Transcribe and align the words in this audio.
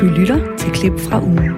Du 0.00 0.06
lytter 0.06 0.56
til 0.56 0.72
klip 0.72 1.00
fra 1.00 1.22
ugen. 1.22 1.52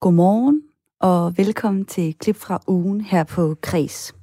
Godmorgen 0.00 0.62
og 1.00 1.38
velkommen 1.38 1.84
til 1.84 2.14
klip 2.18 2.36
fra 2.36 2.60
ugen 2.66 3.00
her 3.00 3.24
på 3.24 3.56
Kres. 3.62 4.14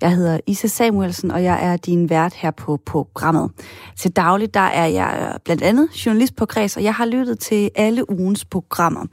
Jeg 0.00 0.16
hedder 0.16 0.40
Isa 0.46 0.66
Samuelsen, 0.66 1.30
og 1.30 1.44
jeg 1.44 1.64
er 1.64 1.76
din 1.76 2.10
vært 2.10 2.34
her 2.34 2.50
på 2.50 2.76
programmet. 2.86 3.50
Til 3.96 4.10
dagligt 4.10 4.54
der 4.54 4.60
er 4.60 4.86
jeg 4.86 5.38
blandt 5.44 5.62
andet 5.62 6.06
journalist 6.06 6.36
på 6.36 6.46
Kreds, 6.46 6.76
og 6.76 6.82
jeg 6.82 6.94
har 6.94 7.06
lyttet 7.06 7.38
til 7.38 7.70
alle 7.74 8.10
ugens 8.10 8.44
programmer. 8.44 9.06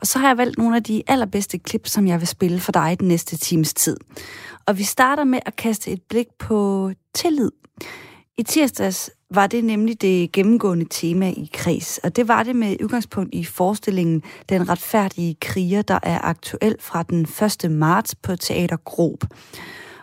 Og 0.00 0.06
så 0.06 0.18
har 0.18 0.28
jeg 0.28 0.38
valgt 0.38 0.58
nogle 0.58 0.76
af 0.76 0.82
de 0.82 1.02
allerbedste 1.06 1.58
klip, 1.58 1.86
som 1.86 2.06
jeg 2.06 2.20
vil 2.20 2.28
spille 2.28 2.60
for 2.60 2.72
dig 2.72 2.96
den 3.00 3.08
næste 3.08 3.36
times 3.36 3.74
tid. 3.74 3.96
Og 4.66 4.78
vi 4.78 4.82
starter 4.82 5.24
med 5.24 5.38
at 5.46 5.56
kaste 5.56 5.90
et 5.90 6.02
blik 6.08 6.26
på 6.38 6.90
tillid. 7.14 7.50
I 8.40 8.42
tirsdags 8.42 9.10
var 9.34 9.46
det 9.46 9.64
nemlig 9.64 10.02
det 10.02 10.32
gennemgående 10.32 10.86
tema 10.90 11.28
i 11.28 11.50
kreds, 11.54 11.98
og 12.04 12.16
det 12.16 12.28
var 12.28 12.42
det 12.42 12.56
med 12.56 12.76
udgangspunkt 12.84 13.34
i 13.34 13.44
forestillingen 13.44 14.22
Den 14.48 14.70
retfærdige 14.70 15.36
kriger, 15.40 15.82
der 15.82 15.98
er 16.02 16.18
aktuel 16.24 16.76
fra 16.80 17.02
den 17.02 17.20
1. 17.64 17.70
marts 17.70 18.14
på 18.14 18.36
Teater 18.36 18.76
Grob. 18.76 19.20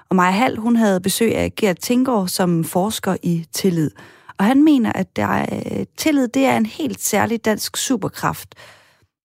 Og 0.09 0.15
Maja 0.15 0.31
Hall, 0.31 0.57
hun 0.57 0.75
havde 0.75 1.01
besøg 1.01 1.35
af 1.35 1.51
Gert 1.59 1.79
Tinggaard 1.79 2.27
som 2.27 2.63
forsker 2.63 3.15
i 3.23 3.45
tillid. 3.51 3.91
Og 4.39 4.45
han 4.45 4.63
mener, 4.63 4.91
at 5.01 5.07
der 5.15 5.31
er, 5.43 5.85
tillid 5.97 6.27
det 6.27 6.45
er 6.45 6.57
en 6.57 6.65
helt 6.65 6.99
særlig 6.99 7.45
dansk 7.45 7.77
superkraft. 7.77 8.49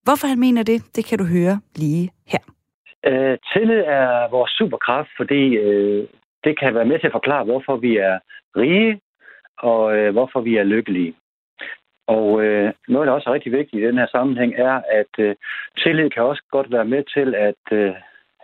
Hvorfor 0.03 0.27
han 0.27 0.41
mener 0.41 0.63
det, 0.63 0.83
det 0.97 1.05
kan 1.05 1.19
du 1.19 1.25
høre 1.25 1.61
lige 1.77 2.11
her. 2.27 2.45
Uh, 3.11 3.35
tillid 3.53 3.83
er 4.01 4.31
vores 4.31 4.51
superkraft, 4.51 5.09
fordi 5.17 5.43
øh, 5.57 6.09
det 6.45 6.59
kan 6.59 6.75
være 6.75 6.85
med 6.85 6.99
til 6.99 7.07
at 7.07 7.13
forklare, 7.13 7.45
hvorfor 7.45 7.77
vi 7.77 7.97
er 7.97 8.19
rige, 8.57 9.01
og 9.59 9.97
øh, 9.97 10.13
hvorfor 10.13 10.41
vi 10.41 10.57
er 10.57 10.65
lykkelige. 10.65 11.15
Og 12.07 12.45
øh, 12.45 12.73
noget, 12.89 13.07
der 13.07 13.13
også 13.13 13.31
er 13.31 13.35
rigtig 13.35 13.53
vigtigt 13.53 13.83
i 13.83 13.87
den 13.87 13.99
her 13.99 14.07
sammenhæng, 14.07 14.55
er, 14.55 14.81
at 15.01 15.13
øh, 15.19 15.35
tillid 15.79 16.11
kan 16.11 16.23
også 16.23 16.43
godt 16.51 16.73
være 16.73 16.85
med 16.85 17.03
til 17.15 17.35
at, 17.35 17.63
øh, 17.73 17.95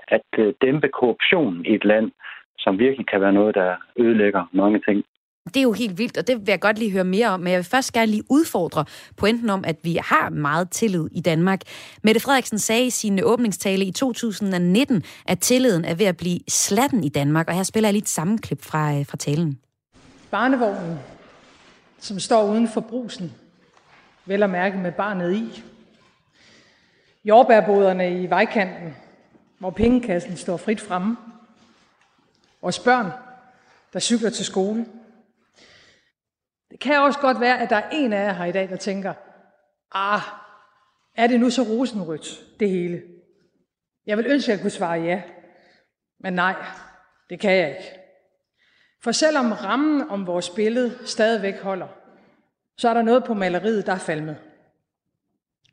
at 0.09 0.29
øh, 0.39 0.55
dæmpe 0.63 0.89
korruption 0.89 1.67
i 1.67 1.75
et 1.75 1.85
land, 1.85 2.13
som 2.59 2.79
virkelig 2.79 3.07
kan 3.07 3.21
være 3.21 3.33
noget, 3.33 3.55
der 3.55 3.77
ødelægger 3.97 4.45
mange 4.53 4.81
ting. 4.81 5.05
Det 5.49 5.57
er 5.57 5.63
jo 5.63 5.73
helt 5.73 5.99
vildt, 5.99 6.17
og 6.17 6.27
det 6.27 6.41
vil 6.41 6.49
jeg 6.49 6.61
godt 6.61 6.79
lige 6.79 6.91
høre 6.91 7.05
mere 7.05 7.29
om, 7.29 7.41
men 7.41 7.51
jeg 7.51 7.57
vil 7.57 7.65
først 7.65 7.93
gerne 7.93 8.11
lige 8.11 8.23
udfordre 8.29 8.85
pointen 9.17 9.51
om, 9.51 9.65
at 9.67 9.77
vi 9.83 9.99
har 10.05 10.31
meget 10.31 10.71
tillid 10.71 11.09
i 11.13 11.21
Danmark. 11.21 11.61
Mette 12.03 12.21
Frederiksen 12.21 12.59
sagde 12.59 12.87
i 12.87 12.91
sin 12.91 13.21
åbningstale 13.23 13.85
i 13.85 13.91
2019, 13.91 15.03
at 15.27 15.39
tilliden 15.41 15.85
er 15.85 15.95
ved 15.95 16.07
at 16.07 16.17
blive 16.17 16.41
slatten 16.49 17.05
i 17.05 17.09
Danmark, 17.09 17.49
og 17.49 17.55
her 17.55 17.63
spiller 17.63 17.89
jeg 17.89 17.93
lige 17.93 18.03
et 18.03 18.09
sammenklip 18.09 18.65
fra, 18.65 18.95
øh, 18.95 19.07
fra 19.07 19.17
talen. 19.17 19.59
Barnevognen, 20.31 20.99
som 22.01 22.21
står 22.21 22.51
uden 22.51 22.69
for 22.69 22.81
brusen, 22.81 23.33
vel 24.27 24.43
at 24.43 24.51
mærke 24.51 24.77
med 24.79 24.93
barnet 24.93 25.35
i. 25.35 25.63
Jordbærboderne 27.25 28.23
i 28.23 28.31
vejkanten, 28.31 28.95
hvor 29.59 29.71
pengekassen 29.71 30.37
står 30.37 30.57
frit 30.57 30.81
fremme. 30.81 31.17
Vores 32.63 32.79
børn, 32.79 33.11
der 33.93 33.99
cykler 33.99 34.31
til 34.31 34.45
skole. 34.45 34.87
Kan 36.81 36.99
også 36.99 37.19
godt 37.19 37.41
være, 37.41 37.61
at 37.61 37.71
der 37.71 37.77
er 37.77 37.89
en 37.93 38.13
af 38.13 38.25
jer 38.25 38.33
her 38.33 38.45
i 38.45 38.53
dag, 38.53 38.69
der 38.69 38.77
tænker, 38.77 39.15
ah, 39.93 40.21
er 41.17 41.27
det 41.27 41.41
nu 41.41 41.51
så 41.51 41.63
rosenrødt, 41.63 42.45
det 42.61 42.71
hele? 42.71 43.03
Jeg 44.07 44.17
vil 44.17 44.27
ønske, 44.27 44.53
at 44.53 44.57
jeg 44.57 44.63
kunne 44.63 44.71
svare 44.71 45.01
ja. 45.01 45.23
Men 46.21 46.33
nej, 46.33 46.55
det 47.31 47.41
kan 47.41 47.53
jeg 47.53 47.69
ikke. 47.69 47.91
For 49.03 49.13
selvom 49.13 49.53
rammen 49.53 50.11
om 50.11 50.27
vores 50.27 50.51
billede 50.51 50.99
stadigvæk 51.07 51.61
holder, 51.61 51.89
så 52.77 52.89
er 52.89 52.95
der 52.95 53.03
noget 53.03 53.25
på 53.25 53.35
maleriet, 53.35 53.87
der 53.87 53.93
er 53.93 53.99
falmet. 53.99 54.37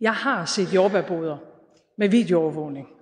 Jeg 0.02 0.14
har 0.14 0.46
set 0.46 0.74
jordbærboder 0.74 1.38
med 1.98 2.10
videoovervågning. 2.10 2.95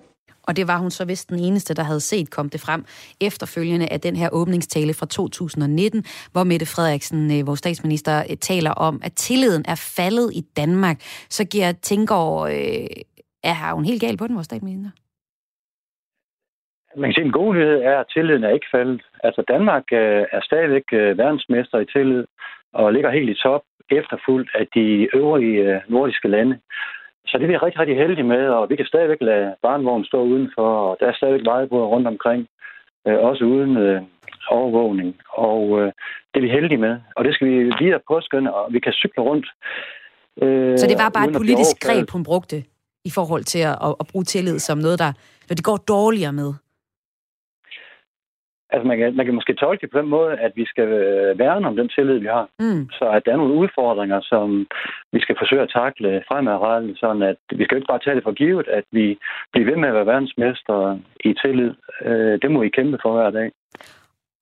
Og 0.47 0.57
det 0.57 0.67
var 0.67 0.77
hun 0.77 0.91
så 0.91 1.05
vist 1.05 1.29
den 1.29 1.39
eneste, 1.39 1.73
der 1.73 1.83
havde 1.83 1.99
set 1.99 2.31
kom 2.31 2.49
det 2.49 2.61
frem 2.61 2.81
efterfølgende 3.21 3.87
af 3.91 3.99
den 3.99 4.15
her 4.15 4.29
åbningstale 4.31 4.93
fra 4.93 5.05
2019, 5.05 6.03
hvor 6.31 6.43
Mette 6.43 6.65
Frederiksen, 6.65 7.39
øh, 7.39 7.47
vores 7.47 7.59
statsminister, 7.59 8.15
øh, 8.29 8.37
taler 8.37 8.71
om, 8.71 9.01
at 9.03 9.13
tilliden 9.13 9.63
er 9.67 9.93
faldet 9.97 10.31
i 10.33 10.41
Danmark. 10.57 10.97
Så 11.29 11.43
giver 11.51 11.71
Tænker, 11.81 12.41
øh, 12.41 12.87
er 13.43 13.73
hun 13.73 13.85
helt 13.85 14.01
gal 14.01 14.17
på 14.17 14.27
den, 14.27 14.35
vores 14.35 14.45
statsminister? 14.45 14.91
Man 16.95 17.09
kan 17.09 17.13
sige, 17.13 17.25
en 17.25 17.39
god 17.41 17.53
nyhed 17.53 17.81
er, 17.81 17.99
at 17.99 18.05
tilliden 18.13 18.43
er 18.43 18.49
ikke 18.49 18.71
faldet. 18.71 19.01
Altså 19.23 19.43
Danmark 19.47 19.83
øh, 19.91 20.23
er 20.31 20.41
stadigvæk 20.43 20.87
øh, 20.93 21.17
verdensmester 21.17 21.79
i 21.79 21.85
tillid 21.85 22.25
og 22.73 22.93
ligger 22.93 23.11
helt 23.11 23.29
i 23.29 23.41
top, 23.43 23.63
efterfulgt 23.91 24.49
af 24.55 24.67
de 24.75 25.09
øvrige 25.13 25.57
øh, 25.67 25.81
nordiske 25.87 26.27
lande. 26.27 26.59
Så 27.27 27.37
det 27.37 27.43
er 27.43 27.47
vi 27.47 27.57
rigtig, 27.57 27.79
rigtig 27.79 27.97
heldige 27.97 28.27
med, 28.33 28.43
og 28.57 28.69
vi 28.69 28.75
kan 28.75 28.85
stadigvæk 28.85 29.21
lade 29.21 29.55
barnvognen 29.61 30.05
stå 30.05 30.19
udenfor, 30.23 30.69
og 30.87 30.97
der 30.99 31.05
er 31.07 31.13
stadigvæk 31.13 31.45
vejebord 31.45 31.89
rundt 31.93 32.07
omkring, 32.07 32.47
øh, 33.07 33.17
også 33.29 33.43
uden 33.43 33.77
øh, 33.77 34.01
overvågning. 34.49 35.15
Og 35.29 35.79
øh, 35.79 35.91
det 36.31 36.37
er 36.37 36.45
vi 36.47 36.49
heldige 36.57 36.77
med, 36.87 36.95
og 37.15 37.25
det 37.25 37.33
skal 37.33 37.47
vi 37.47 37.57
videre 37.81 37.99
påskynde, 38.07 38.53
og 38.53 38.73
vi 38.73 38.79
kan 38.79 38.93
cykle 38.93 39.23
rundt. 39.23 39.47
Øh, 40.43 40.77
Så 40.77 40.87
det 40.87 40.97
var 41.03 41.09
bare 41.09 41.27
et 41.29 41.35
politisk 41.41 41.75
greb, 41.85 42.09
hun 42.09 42.23
brugte 42.23 42.63
i 43.05 43.11
forhold 43.17 43.43
til 43.43 43.59
at, 43.59 43.77
at, 43.87 43.95
at 43.99 44.05
bruge 44.11 44.25
tillid 44.25 44.59
som 44.59 44.77
noget, 44.77 44.99
der, 44.99 45.11
når 45.49 45.55
det 45.55 45.63
går 45.63 45.77
dårligere 45.77 46.33
med? 46.33 46.53
Altså 48.73 48.87
man 48.87 48.97
kan, 48.97 49.15
man 49.15 49.25
kan 49.25 49.35
måske 49.35 49.53
tolke 49.53 49.81
det 49.81 49.91
på 49.91 49.99
den 49.99 50.09
måde, 50.09 50.31
at 50.45 50.51
vi 50.55 50.65
skal 50.65 50.87
øh, 50.87 51.39
værne 51.39 51.67
om 51.67 51.75
den 51.75 51.89
tillid, 51.89 52.17
vi 52.25 52.29
har. 52.37 52.47
Mm. 52.59 52.89
Så 52.97 53.05
at 53.15 53.25
der 53.25 53.31
er 53.31 53.41
nogle 53.41 53.59
udfordringer, 53.61 54.19
som 54.21 54.67
vi 55.13 55.19
skal 55.21 55.35
forsøge 55.39 55.61
at 55.61 55.73
takle 55.79 56.23
fremadrettet, 56.27 56.99
sådan 56.99 57.21
at 57.21 57.39
vi 57.59 57.63
skal 57.63 57.77
ikke 57.77 57.91
bare 57.91 58.03
tage 58.03 58.15
det 58.15 58.23
for 58.23 58.35
givet, 58.41 58.67
at 58.67 58.85
vi 58.91 59.17
bliver 59.51 59.69
ved 59.69 59.77
med 59.77 59.89
at 59.89 59.95
være 59.95 60.11
verdensmester 60.13 60.99
i 61.29 61.33
tillid. 61.43 61.71
Øh, 62.05 62.33
det 62.41 62.51
må 62.51 62.61
I 62.61 62.75
kæmpe 62.77 62.97
for 63.03 63.11
hver 63.13 63.29
dag. 63.39 63.51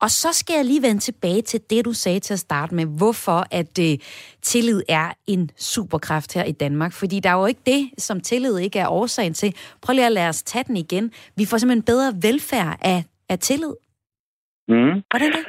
Og 0.02 0.10
så 0.12 0.30
skal 0.34 0.56
jeg 0.56 0.66
lige 0.66 0.82
vende 0.82 1.00
tilbage 1.00 1.42
til 1.42 1.62
det, 1.70 1.86
du 1.86 1.94
sagde 1.94 2.20
til 2.20 2.34
at 2.34 2.40
starte 2.40 2.76
med. 2.76 2.86
Hvorfor 2.98 3.40
at 3.52 3.80
øh, 3.80 3.98
tillid 4.42 4.82
er 4.90 5.08
en 5.28 5.50
superkraft 5.58 6.34
her 6.34 6.44
i 6.44 6.52
Danmark? 6.52 6.94
Fordi 6.94 7.20
der 7.20 7.30
er 7.30 7.40
jo 7.40 7.46
ikke 7.46 7.62
det, 7.66 7.90
som 7.98 8.20
tillid 8.20 8.58
ikke 8.58 8.80
er 8.80 8.88
årsagen 8.88 9.34
til. 9.34 9.56
Prøv 9.82 9.94
lige 9.94 10.06
at 10.06 10.12
lade 10.12 10.30
os 10.30 10.44
tage 10.44 10.64
den 10.68 10.78
igen. 10.78 11.12
Vi 11.36 11.46
får 11.46 11.58
simpelthen 11.58 11.84
bedre 11.84 12.14
velfærd 12.22 12.78
af, 12.82 13.04
af 13.30 13.40
tillid. 13.40 13.74
Mm. 14.68 15.04
Hvordan 15.12 15.32
det? 15.38 15.46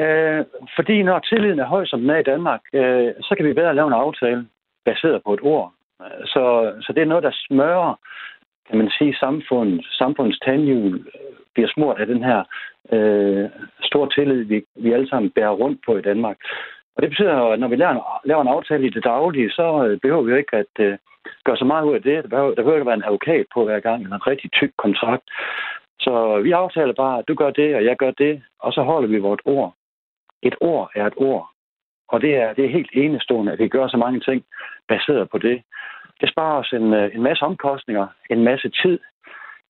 Øh, 0.00 0.44
fordi 0.76 1.02
når 1.02 1.18
tilliden 1.18 1.58
er 1.58 1.64
høj, 1.64 1.86
som 1.86 2.00
den 2.00 2.10
er 2.10 2.18
i 2.18 2.30
Danmark, 2.32 2.60
øh, 2.72 3.12
så 3.20 3.34
kan 3.36 3.46
vi 3.46 3.52
bedre 3.52 3.74
lave 3.74 3.86
en 3.86 4.02
aftale 4.04 4.46
baseret 4.84 5.22
på 5.22 5.34
et 5.34 5.40
ord. 5.42 5.72
Så, 6.24 6.72
så 6.80 6.92
det 6.92 7.02
er 7.02 7.12
noget, 7.12 7.24
der 7.24 7.30
smører, 7.46 8.00
kan 8.68 8.78
man 8.78 8.90
sige, 8.98 9.16
samfundet, 9.16 9.86
samfundets 9.90 10.38
tandhjul 10.38 11.06
bliver 11.54 11.68
smurt 11.74 12.00
af 12.00 12.06
den 12.06 12.22
her 12.22 12.44
øh, 12.92 13.48
store 13.82 14.08
tillid, 14.10 14.42
vi, 14.44 14.64
vi 14.76 14.92
alle 14.92 15.08
sammen 15.08 15.30
bærer 15.30 15.58
rundt 15.62 15.80
på 15.86 15.96
i 15.96 16.02
Danmark. 16.02 16.36
Og 16.96 17.02
det 17.02 17.10
betyder, 17.10 17.34
at 17.52 17.60
når 17.60 17.68
vi 17.68 17.76
laver 17.76 17.92
en, 17.92 18.00
laver 18.24 18.42
en 18.42 18.54
aftale 18.56 18.86
i 18.86 18.90
det 18.90 19.04
daglige, 19.04 19.50
så 19.50 19.86
øh, 19.86 20.00
behøver 20.00 20.22
vi 20.22 20.30
jo 20.30 20.36
ikke 20.36 20.56
at 20.56 20.74
øh, 20.80 20.98
gøre 21.44 21.56
så 21.56 21.64
meget 21.64 21.84
ud 21.84 21.94
af 21.94 22.02
det. 22.02 22.22
Der 22.22 22.28
behøver, 22.28 22.54
der 22.54 22.62
behøver 22.62 22.76
ikke 22.76 22.88
at 22.88 22.92
være 22.92 23.00
en 23.00 23.08
advokat 23.08 23.46
på 23.54 23.64
hver 23.64 23.80
gang, 23.80 24.02
eller 24.02 24.16
en 24.16 24.26
rigtig 24.26 24.52
tyk 24.52 24.72
kontrakt. 24.76 25.26
Så 26.00 26.40
vi 26.44 26.50
aftaler 26.52 26.94
bare, 26.94 27.18
at 27.18 27.28
du 27.28 27.34
gør 27.34 27.50
det, 27.50 27.76
og 27.76 27.84
jeg 27.84 27.96
gør 27.96 28.10
det, 28.10 28.42
og 28.60 28.72
så 28.72 28.82
holder 28.82 29.08
vi 29.08 29.18
vores 29.18 29.40
ord. 29.44 29.74
Et 30.42 30.54
ord 30.60 30.90
er 30.94 31.06
et 31.06 31.14
ord. 31.16 31.50
Og 32.08 32.20
det 32.20 32.36
er, 32.36 32.52
det 32.52 32.64
er 32.64 32.76
helt 32.78 32.90
enestående, 32.92 33.52
at 33.52 33.58
vi 33.58 33.68
gør 33.68 33.88
så 33.88 33.96
mange 33.96 34.20
ting 34.20 34.44
baseret 34.88 35.30
på 35.30 35.38
det. 35.38 35.62
Det 36.20 36.30
sparer 36.30 36.58
os 36.58 36.72
en, 36.72 36.94
en 37.16 37.22
masse 37.22 37.42
omkostninger, 37.44 38.06
en 38.30 38.44
masse 38.44 38.68
tid, 38.82 38.98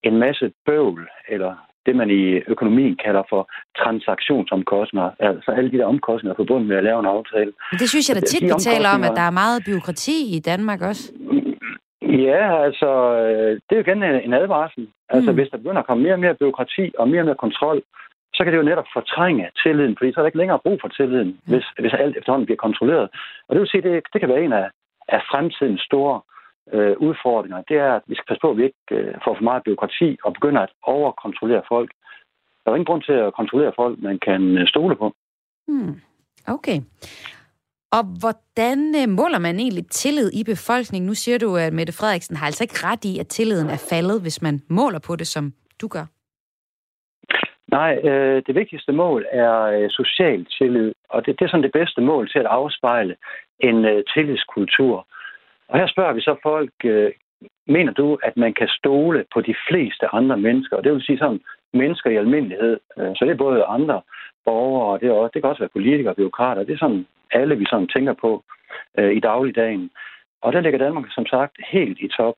en 0.03 0.17
masse 0.17 0.53
bøvl, 0.67 1.09
eller 1.29 1.55
det, 1.87 1.97
man 1.97 2.11
i 2.11 2.23
økonomien 2.55 2.97
kalder 3.05 3.23
for 3.29 3.51
transaktionsomkostninger. 3.79 5.11
Altså 5.19 5.51
alle 5.51 5.71
de 5.71 5.79
der 5.79 5.87
omkostninger 5.87 6.37
forbundet 6.37 6.69
med 6.69 6.77
at 6.77 6.85
lave 6.85 7.01
en 7.01 7.07
aftale. 7.07 7.53
Det 7.73 7.89
synes 7.89 8.09
jeg 8.09 8.17
da 8.17 8.21
tit, 8.21 8.43
vi 8.43 8.55
taler 8.59 8.89
om, 8.89 9.03
at 9.05 9.13
der 9.17 9.27
er 9.31 9.31
meget 9.43 9.63
byråkrati 9.67 10.37
i 10.37 10.41
Danmark 10.41 10.81
også. 10.83 11.13
Ja, 12.07 12.65
altså, 12.65 12.91
det 13.55 13.73
er 13.73 13.77
jo 13.77 13.87
igen 13.87 14.03
en 14.03 14.35
advarsel. 14.35 14.89
Altså, 15.09 15.31
mm. 15.31 15.37
hvis 15.37 15.49
der 15.51 15.57
begynder 15.57 15.81
at 15.81 15.87
komme 15.87 16.03
mere 16.03 16.13
og 16.13 16.21
mere 16.21 16.35
byråkrati 16.35 16.93
og 16.99 17.09
mere 17.09 17.21
og 17.21 17.27
mere 17.27 17.45
kontrol, 17.45 17.83
så 18.35 18.45
kan 18.45 18.53
det 18.53 18.59
jo 18.59 18.71
netop 18.71 18.89
fortrænge 18.93 19.51
tilliden, 19.63 19.97
fordi 19.99 20.13
så 20.13 20.21
er 20.21 20.23
der 20.23 20.27
ikke 20.27 20.39
længere 20.39 20.65
brug 20.65 20.79
for 20.81 20.89
tilliden, 20.89 21.29
mm. 21.29 21.53
hvis, 21.53 21.65
hvis 21.79 21.95
alt 21.95 22.17
efterhånden 22.17 22.47
bliver 22.47 22.65
kontrolleret. 22.67 23.09
Og 23.49 23.55
det 23.55 23.61
vil 23.61 23.69
sige, 23.69 23.83
det, 23.83 24.03
det 24.13 24.21
kan 24.21 24.29
være 24.29 24.45
en 24.45 24.53
af, 24.53 24.71
af 25.09 25.21
fremtidens 25.31 25.81
store 25.81 26.21
øh, 26.73 26.97
udfordringer. 26.97 27.63
Det 27.69 27.77
er, 27.77 27.93
at 27.93 28.03
vi 28.07 28.15
skal 28.15 28.29
passe 28.29 28.41
på, 28.41 28.51
at 28.51 28.57
vi 28.57 28.65
ikke 28.65 28.85
øh, 28.91 29.15
får 29.25 29.35
for 29.35 29.43
meget 29.43 29.63
byråkrati 29.65 30.19
og 30.25 30.33
begynder 30.33 30.61
at 30.63 30.73
overkontrollere 30.83 31.63
folk. 31.69 31.91
Der 32.65 32.71
er 32.71 32.75
ingen 32.75 32.91
grund 32.91 33.03
til 33.03 33.13
at 33.13 33.35
kontrollere 33.35 33.73
folk, 33.77 33.99
man 33.99 34.19
kan 34.19 34.59
øh, 34.59 34.67
stole 34.67 34.97
på. 34.97 35.13
Mm. 35.69 36.01
Okay. 36.49 36.79
Og 37.93 38.03
hvordan 38.21 38.79
øh, 39.01 39.09
måler 39.09 39.39
man 39.39 39.57
egentlig 39.61 39.87
tillid 39.91 40.31
i 40.41 40.45
befolkningen? 40.45 41.07
Nu 41.07 41.15
siger 41.15 41.39
du, 41.39 41.57
at 41.57 41.73
Mette 41.73 41.93
Frederiksen 41.93 42.37
har 42.37 42.47
altså 42.47 42.65
ikke 42.65 42.87
ret 42.87 43.05
i, 43.05 43.19
at 43.19 43.27
tilliden 43.27 43.69
er 43.71 43.87
faldet, 43.91 44.23
hvis 44.23 44.43
man 44.43 44.61
måler 44.69 44.99
på 45.07 45.17
det, 45.17 45.27
som 45.27 45.53
du 45.81 45.89
gør. 45.89 46.07
Nej, 47.69 47.93
øh, 48.09 48.43
det 48.47 48.55
vigtigste 48.55 48.93
mål 48.93 49.27
er 49.31 49.63
øh, 49.63 49.91
social 49.91 50.47
tillid, 50.59 50.93
og 51.09 51.27
det, 51.27 51.39
det 51.39 51.45
er 51.45 51.49
sådan 51.49 51.63
det 51.63 51.73
bedste 51.73 52.01
mål 52.01 52.29
til 52.29 52.39
at 52.39 52.47
afspejle 52.47 53.17
en 53.61 53.85
øh, 53.85 54.05
tillidskultur. 54.15 55.07
Og 55.69 55.79
her 55.79 55.87
spørger 55.87 56.13
vi 56.13 56.21
så 56.21 56.37
folk, 56.43 56.73
øh, 56.85 57.13
mener 57.67 57.93
du, 57.93 58.19
at 58.23 58.37
man 58.37 58.55
kan 58.55 58.69
stole 58.69 59.25
på 59.35 59.41
de 59.41 59.55
fleste 59.69 60.15
andre 60.15 60.37
mennesker? 60.37 60.77
Og 60.77 60.85
det 60.85 60.93
vil 60.93 61.03
sige 61.03 61.19
sådan 61.19 61.41
mennesker 61.73 62.11
i 62.11 62.17
almindelighed. 62.17 62.79
Øh, 62.99 63.11
så 63.17 63.25
det 63.25 63.31
er 63.31 63.45
både 63.47 63.65
andre 63.65 64.01
borgere, 64.45 64.87
og 64.93 65.01
det, 65.01 65.09
er 65.09 65.13
også, 65.13 65.31
det 65.35 65.43
kan 65.43 65.51
også 65.51 65.63
være 65.63 65.77
politikere 65.77 66.13
og 66.13 66.17
byråkrater. 66.17 66.65
Det 66.65 66.75
er 66.75 66.79
sådan 66.79 67.07
alle, 67.33 67.59
vi 67.59 67.67
sådan 67.71 67.89
tænker 67.89 68.13
på 68.13 68.45
øh, 68.99 69.13
i 69.17 69.21
dagligdagen. 69.21 69.91
Og 70.43 70.53
der 70.53 70.61
ligger 70.61 70.79
Danmark 70.79 71.05
som 71.11 71.27
sagt 71.27 71.57
helt 71.73 71.99
i 72.01 72.09
top, 72.09 72.35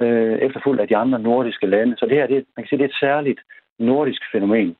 øh, 0.00 0.38
efterfulgt 0.38 0.80
af 0.80 0.88
de 0.88 0.96
andre 0.96 1.18
nordiske 1.18 1.66
lande. 1.66 1.96
Så 1.96 2.06
det 2.06 2.16
her, 2.16 2.26
det, 2.26 2.44
man 2.56 2.64
kan 2.64 2.68
sige, 2.68 2.78
det 2.78 2.84
er 2.84 2.88
et 2.88 3.00
særligt 3.00 3.40
nordisk 3.78 4.22
fænomen. 4.32 4.76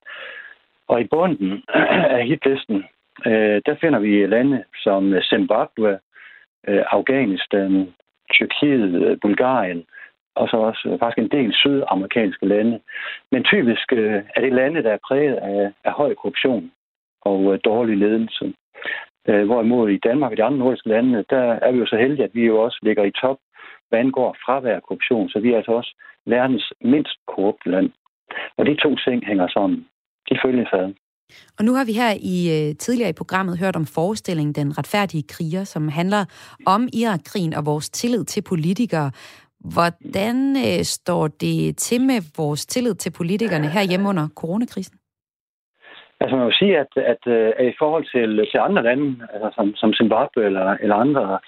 Og 0.87 1.01
i 1.01 1.07
bunden 1.07 1.63
af 2.17 2.25
hitlisten, 2.27 2.85
øh, 3.25 3.61
der 3.65 3.75
finder 3.81 3.99
vi 3.99 4.25
lande 4.25 4.63
som 4.83 5.13
Zimbabwe, 5.21 5.99
øh, 6.67 6.83
Afghanistan, 6.91 7.93
Tyrkiet, 8.31 9.03
øh, 9.03 9.17
Bulgarien, 9.21 9.85
og 10.35 10.49
så 10.49 10.57
også 10.57 10.89
øh, 10.89 10.99
faktisk 10.99 11.17
en 11.17 11.31
del 11.39 11.53
sydamerikanske 11.53 12.45
lande. 12.45 12.79
Men 13.31 13.43
typisk 13.43 13.93
øh, 13.93 14.23
er 14.35 14.41
det 14.41 14.53
lande, 14.53 14.83
der 14.83 14.91
er 14.91 15.05
præget 15.07 15.35
af, 15.35 15.71
af 15.83 15.91
høj 15.91 16.13
korruption 16.13 16.71
og 17.21 17.53
øh, 17.53 17.59
dårlig 17.65 17.97
ledelse. 17.97 18.53
Øh, 19.29 19.45
hvorimod 19.45 19.89
i 19.89 20.03
Danmark 20.07 20.31
og 20.31 20.37
de 20.37 20.43
andre 20.43 20.59
nordiske 20.59 20.89
lande, 20.89 21.25
der 21.29 21.45
er 21.65 21.71
vi 21.71 21.77
jo 21.77 21.85
så 21.85 21.97
heldige, 21.97 22.23
at 22.23 22.35
vi 22.35 22.45
jo 22.45 22.61
også 22.61 22.79
ligger 22.81 23.03
i 23.03 23.11
top, 23.21 23.37
hvad 23.89 23.99
angår 23.99 24.37
fravær 24.45 24.75
af 24.75 24.83
korruption. 24.83 25.29
Så 25.29 25.39
vi 25.39 25.51
er 25.51 25.57
altså 25.57 25.71
også 25.71 25.91
verdens 26.25 26.73
mindst 26.81 27.17
korrupte 27.27 27.69
land. 27.71 27.89
Og 28.57 28.65
de 28.65 28.75
to 28.75 28.95
ting 28.95 29.25
hænger 29.25 29.47
sammen. 29.47 29.85
De 30.29 30.37
følger 30.45 30.65
fad. 30.73 30.93
Og 31.57 31.65
nu 31.65 31.73
har 31.73 31.85
vi 31.85 31.93
her 31.93 32.11
i 32.33 32.37
øh, 32.55 32.75
tidligere 32.77 33.09
i 33.09 33.19
programmet 33.21 33.59
hørt 33.59 33.75
om 33.75 33.85
forestillingen 33.85 34.53
Den 34.53 34.77
retfærdige 34.77 35.23
kriger, 35.29 35.63
som 35.63 35.87
handler 35.87 36.25
om 36.65 36.89
Irakkrigen 36.93 37.53
og 37.53 37.65
vores 37.65 37.89
tillid 37.89 38.23
til 38.25 38.41
politikere. 38.41 39.11
Hvordan 39.73 40.55
øh, 40.57 40.83
står 40.83 41.27
det 41.27 41.77
til 41.77 42.01
med 42.01 42.19
vores 42.37 42.65
tillid 42.65 42.95
til 42.95 43.11
politikerne 43.11 43.67
her 43.67 43.83
hjemme 43.83 44.09
under 44.09 44.27
coronakrisen? 44.35 44.97
Altså 46.19 46.35
man 46.35 46.45
vil 46.45 46.59
sige, 46.59 46.77
at, 46.77 46.91
at, 46.95 47.21
at 47.27 47.61
øh, 47.61 47.67
i 47.67 47.75
forhold 47.79 48.05
til, 48.13 48.47
til 48.51 48.57
andre 48.57 48.83
lande, 48.83 49.27
altså 49.33 49.49
som, 49.55 49.75
som 49.75 49.93
Zimbabwe 49.93 50.45
eller, 50.45 50.77
eller 50.81 50.95
andre 50.95 51.39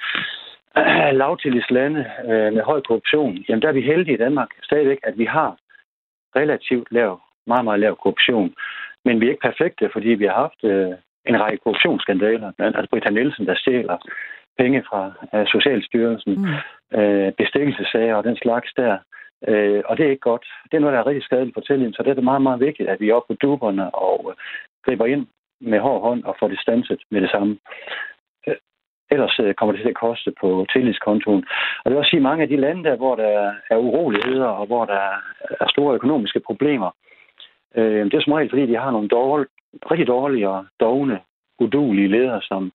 øh, 0.78 1.12
lavtillidslande 1.22 2.06
øh, 2.30 2.54
med 2.54 2.64
høj 2.64 2.81
korruption, 2.81 3.38
jamen 3.50 3.62
der 3.62 3.68
er 3.68 3.78
vi 3.80 3.81
heldige 3.81 4.16
i 4.16 4.24
Danmark 4.25 4.50
stadigvæk, 4.64 5.00
at 5.04 5.18
vi 5.18 5.25
har 5.25 5.58
relativt 6.36 6.88
lav, 6.92 7.22
meget, 7.48 7.66
meget 7.66 7.80
lav 7.80 7.96
korruption. 8.04 8.54
Men 9.06 9.22
vi 9.22 9.25
er 9.25 9.30
ikke 9.30 9.48
perfekte, 9.50 9.90
fordi 9.94 10.10
vi 10.10 10.25
har 10.25 10.34
haft 10.34 10.64
øh, 10.64 10.94
en 11.30 11.42
række 11.42 11.58
korruptionsskandaler. 11.64 12.52
Altså 12.60 12.88
Britta 12.92 13.10
Nielsen, 13.10 13.46
der 13.48 13.56
stjæler 13.56 13.98
penge 14.60 14.84
fra 14.90 15.02
uh, 15.34 15.46
Socialstyrelsen, 15.48 16.34
mm. 16.34 17.00
øh, 17.00 17.31
bestikkelsesager 17.38 18.16
og 18.16 18.24
den 18.24 18.38
slags 18.38 18.74
der. 18.78 18.98
Øh, 19.48 19.81
og 19.86 19.98
det 19.98 20.06
er 20.06 20.10
ikke 20.10 20.30
godt. 20.31 20.45
Det 20.72 20.78
er 20.78 20.80
noget, 20.81 20.94
der 20.94 21.00
er 21.00 21.07
rigtig 21.07 21.24
skadeligt 21.24 21.54
for 21.54 21.62
tilliden, 21.62 21.94
så 21.94 22.04
det 22.04 22.18
er 22.18 22.22
meget, 22.22 22.42
meget 22.42 22.60
vigtigt, 22.60 22.89
at 22.89 23.00
vi 23.00 23.10
er 23.10 23.13
oppe 23.13 23.34
på 23.34 23.38
duberne 23.42 23.95
og 23.95 24.19
øh, 24.30 24.36
griber 24.86 25.06
ind 25.06 25.28
med 25.62 25.80
hård 25.80 26.01
hånd 26.01 26.24
og 26.24 26.36
får 26.39 26.48
det 26.48 26.60
stanset 26.60 27.01
med 27.12 27.22
det 27.22 27.31
samme. 27.31 27.57
Øh, 28.48 28.56
ellers 29.12 29.39
øh, 29.39 29.54
kommer 29.54 29.74
det 29.74 29.81
til 29.81 29.89
at 29.89 30.01
koste 30.06 30.31
på 30.42 30.66
tillidskontoen. 30.74 31.45
Og 31.80 31.86
det 31.86 31.92
vil 31.92 31.98
også 31.98 32.10
sige, 32.10 32.24
at 32.24 32.30
mange 32.30 32.44
af 32.44 32.50
de 32.50 32.57
lande 32.57 32.84
der, 32.84 32.95
hvor 32.95 33.16
der 33.16 33.54
er 33.69 33.78
uroligheder 33.78 34.48
og 34.48 34.66
hvor 34.66 34.86
der 34.86 35.01
er 35.62 35.68
store 35.69 35.95
økonomiske 35.95 36.40
problemer, 36.40 36.90
øh, 37.75 38.06
det 38.06 38.13
er 38.13 38.22
som 38.22 38.33
regel, 38.33 38.50
fordi 38.50 38.66
de 38.66 38.75
har 38.75 38.92
nogle 38.92 39.07
dårlige, 39.07 39.50
rigtig 39.92 40.07
dårlige 40.07 40.50
og 40.50 40.66
dogne, 40.80 41.19
udulige 41.60 42.07
ledere, 42.07 42.42
som 42.42 42.72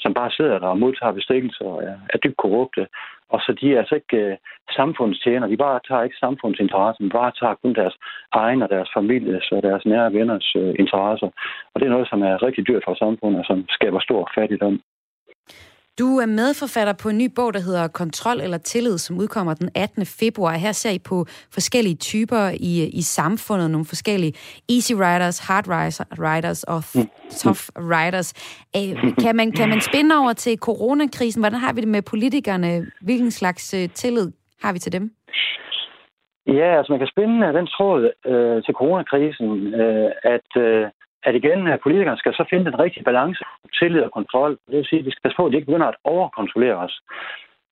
som 0.00 0.14
bare 0.14 0.30
sidder 0.30 0.58
der 0.58 0.66
og 0.66 0.78
modtager 0.78 1.12
bestikkelser 1.12 1.64
og 1.64 1.82
er, 1.84 1.96
er 2.10 2.18
dybt 2.18 2.36
korrupte. 2.36 2.86
Og 3.32 3.40
så 3.40 3.50
de 3.60 3.74
er 3.74 3.78
altså 3.78 3.94
ikke 3.94 4.16
øh, 4.16 4.36
samfundstjener. 4.70 5.46
De 5.46 5.56
bare 5.56 5.80
tager 5.88 6.02
ikke 6.02 6.16
samfundsinteresser, 6.16 7.02
men 7.02 7.10
bare 7.10 7.32
tager 7.40 7.54
kun 7.62 7.74
deres 7.74 7.96
egen 8.32 8.62
og 8.62 8.68
deres 8.68 8.90
families 8.96 9.52
og 9.52 9.62
deres 9.62 9.84
nære 9.86 10.12
venners 10.12 10.52
øh, 10.56 10.74
interesser. 10.78 11.28
Og 11.72 11.76
det 11.80 11.86
er 11.86 11.94
noget, 11.96 12.08
som 12.08 12.22
er 12.22 12.42
rigtig 12.46 12.66
dyrt 12.68 12.84
for 12.86 12.94
samfundet 12.94 13.38
og 13.40 13.46
som 13.46 13.64
skaber 13.68 14.00
stor 14.00 14.30
fattigdom. 14.34 14.80
Du 15.98 16.18
er 16.18 16.26
medforfatter 16.26 16.94
på 17.02 17.08
en 17.08 17.18
ny 17.18 17.28
bog, 17.36 17.54
der 17.54 17.60
hedder 17.60 17.88
Kontrol 17.88 18.40
eller 18.40 18.58
Tillid, 18.58 18.98
som 18.98 19.18
udkommer 19.18 19.54
den 19.54 19.68
18. 19.74 20.06
februar. 20.20 20.52
Her 20.52 20.72
ser 20.72 20.90
I 20.90 20.98
på 20.98 21.24
forskellige 21.56 21.96
typer 21.96 22.42
i, 22.70 22.72
i 23.00 23.02
samfundet, 23.02 23.70
nogle 23.70 23.86
forskellige 23.86 24.32
easy 24.76 24.92
riders, 24.92 25.38
hard 25.48 25.66
riders 25.68 26.64
og 26.64 26.80
tough 27.42 27.62
riders. 27.94 28.28
Kan 29.22 29.36
man, 29.36 29.52
kan 29.52 29.68
man 29.68 29.80
spænde 29.80 30.14
over 30.22 30.32
til 30.32 30.58
coronakrisen? 30.58 31.42
Hvordan 31.42 31.58
har 31.58 31.72
vi 31.72 31.80
det 31.80 31.88
med 31.88 32.02
politikerne? 32.02 32.86
Hvilken 33.02 33.30
slags 33.30 33.74
øh, 33.74 33.88
tillid 33.88 34.28
har 34.62 34.72
vi 34.72 34.78
til 34.78 34.92
dem? 34.92 35.04
Ja, 36.46 36.68
altså 36.78 36.92
man 36.92 37.00
kan 37.00 37.12
spænde 37.14 37.52
den 37.58 37.66
tråd 37.66 38.00
øh, 38.26 38.62
til 38.64 38.74
coronakrisen, 38.74 39.74
øh, 39.82 40.10
at 40.34 40.50
øh, 40.62 40.86
at 41.22 41.34
igen, 41.34 41.66
at 41.66 41.80
politikerne 41.80 42.18
skal 42.18 42.34
så 42.34 42.44
finde 42.50 42.64
den 42.64 42.78
rigtige 42.78 43.04
balance 43.04 43.44
tillid 43.78 44.02
og 44.02 44.12
kontrol. 44.12 44.50
Det 44.50 44.76
vil 44.76 44.86
sige, 44.86 45.00
at 45.00 45.06
vi 45.06 45.10
skal 45.10 45.22
passe 45.22 45.36
på, 45.36 45.46
at 45.46 45.52
de 45.52 45.56
ikke 45.56 45.70
begynder 45.70 45.86
at 45.86 46.00
overkontrollere 46.04 46.76
os. 46.76 47.00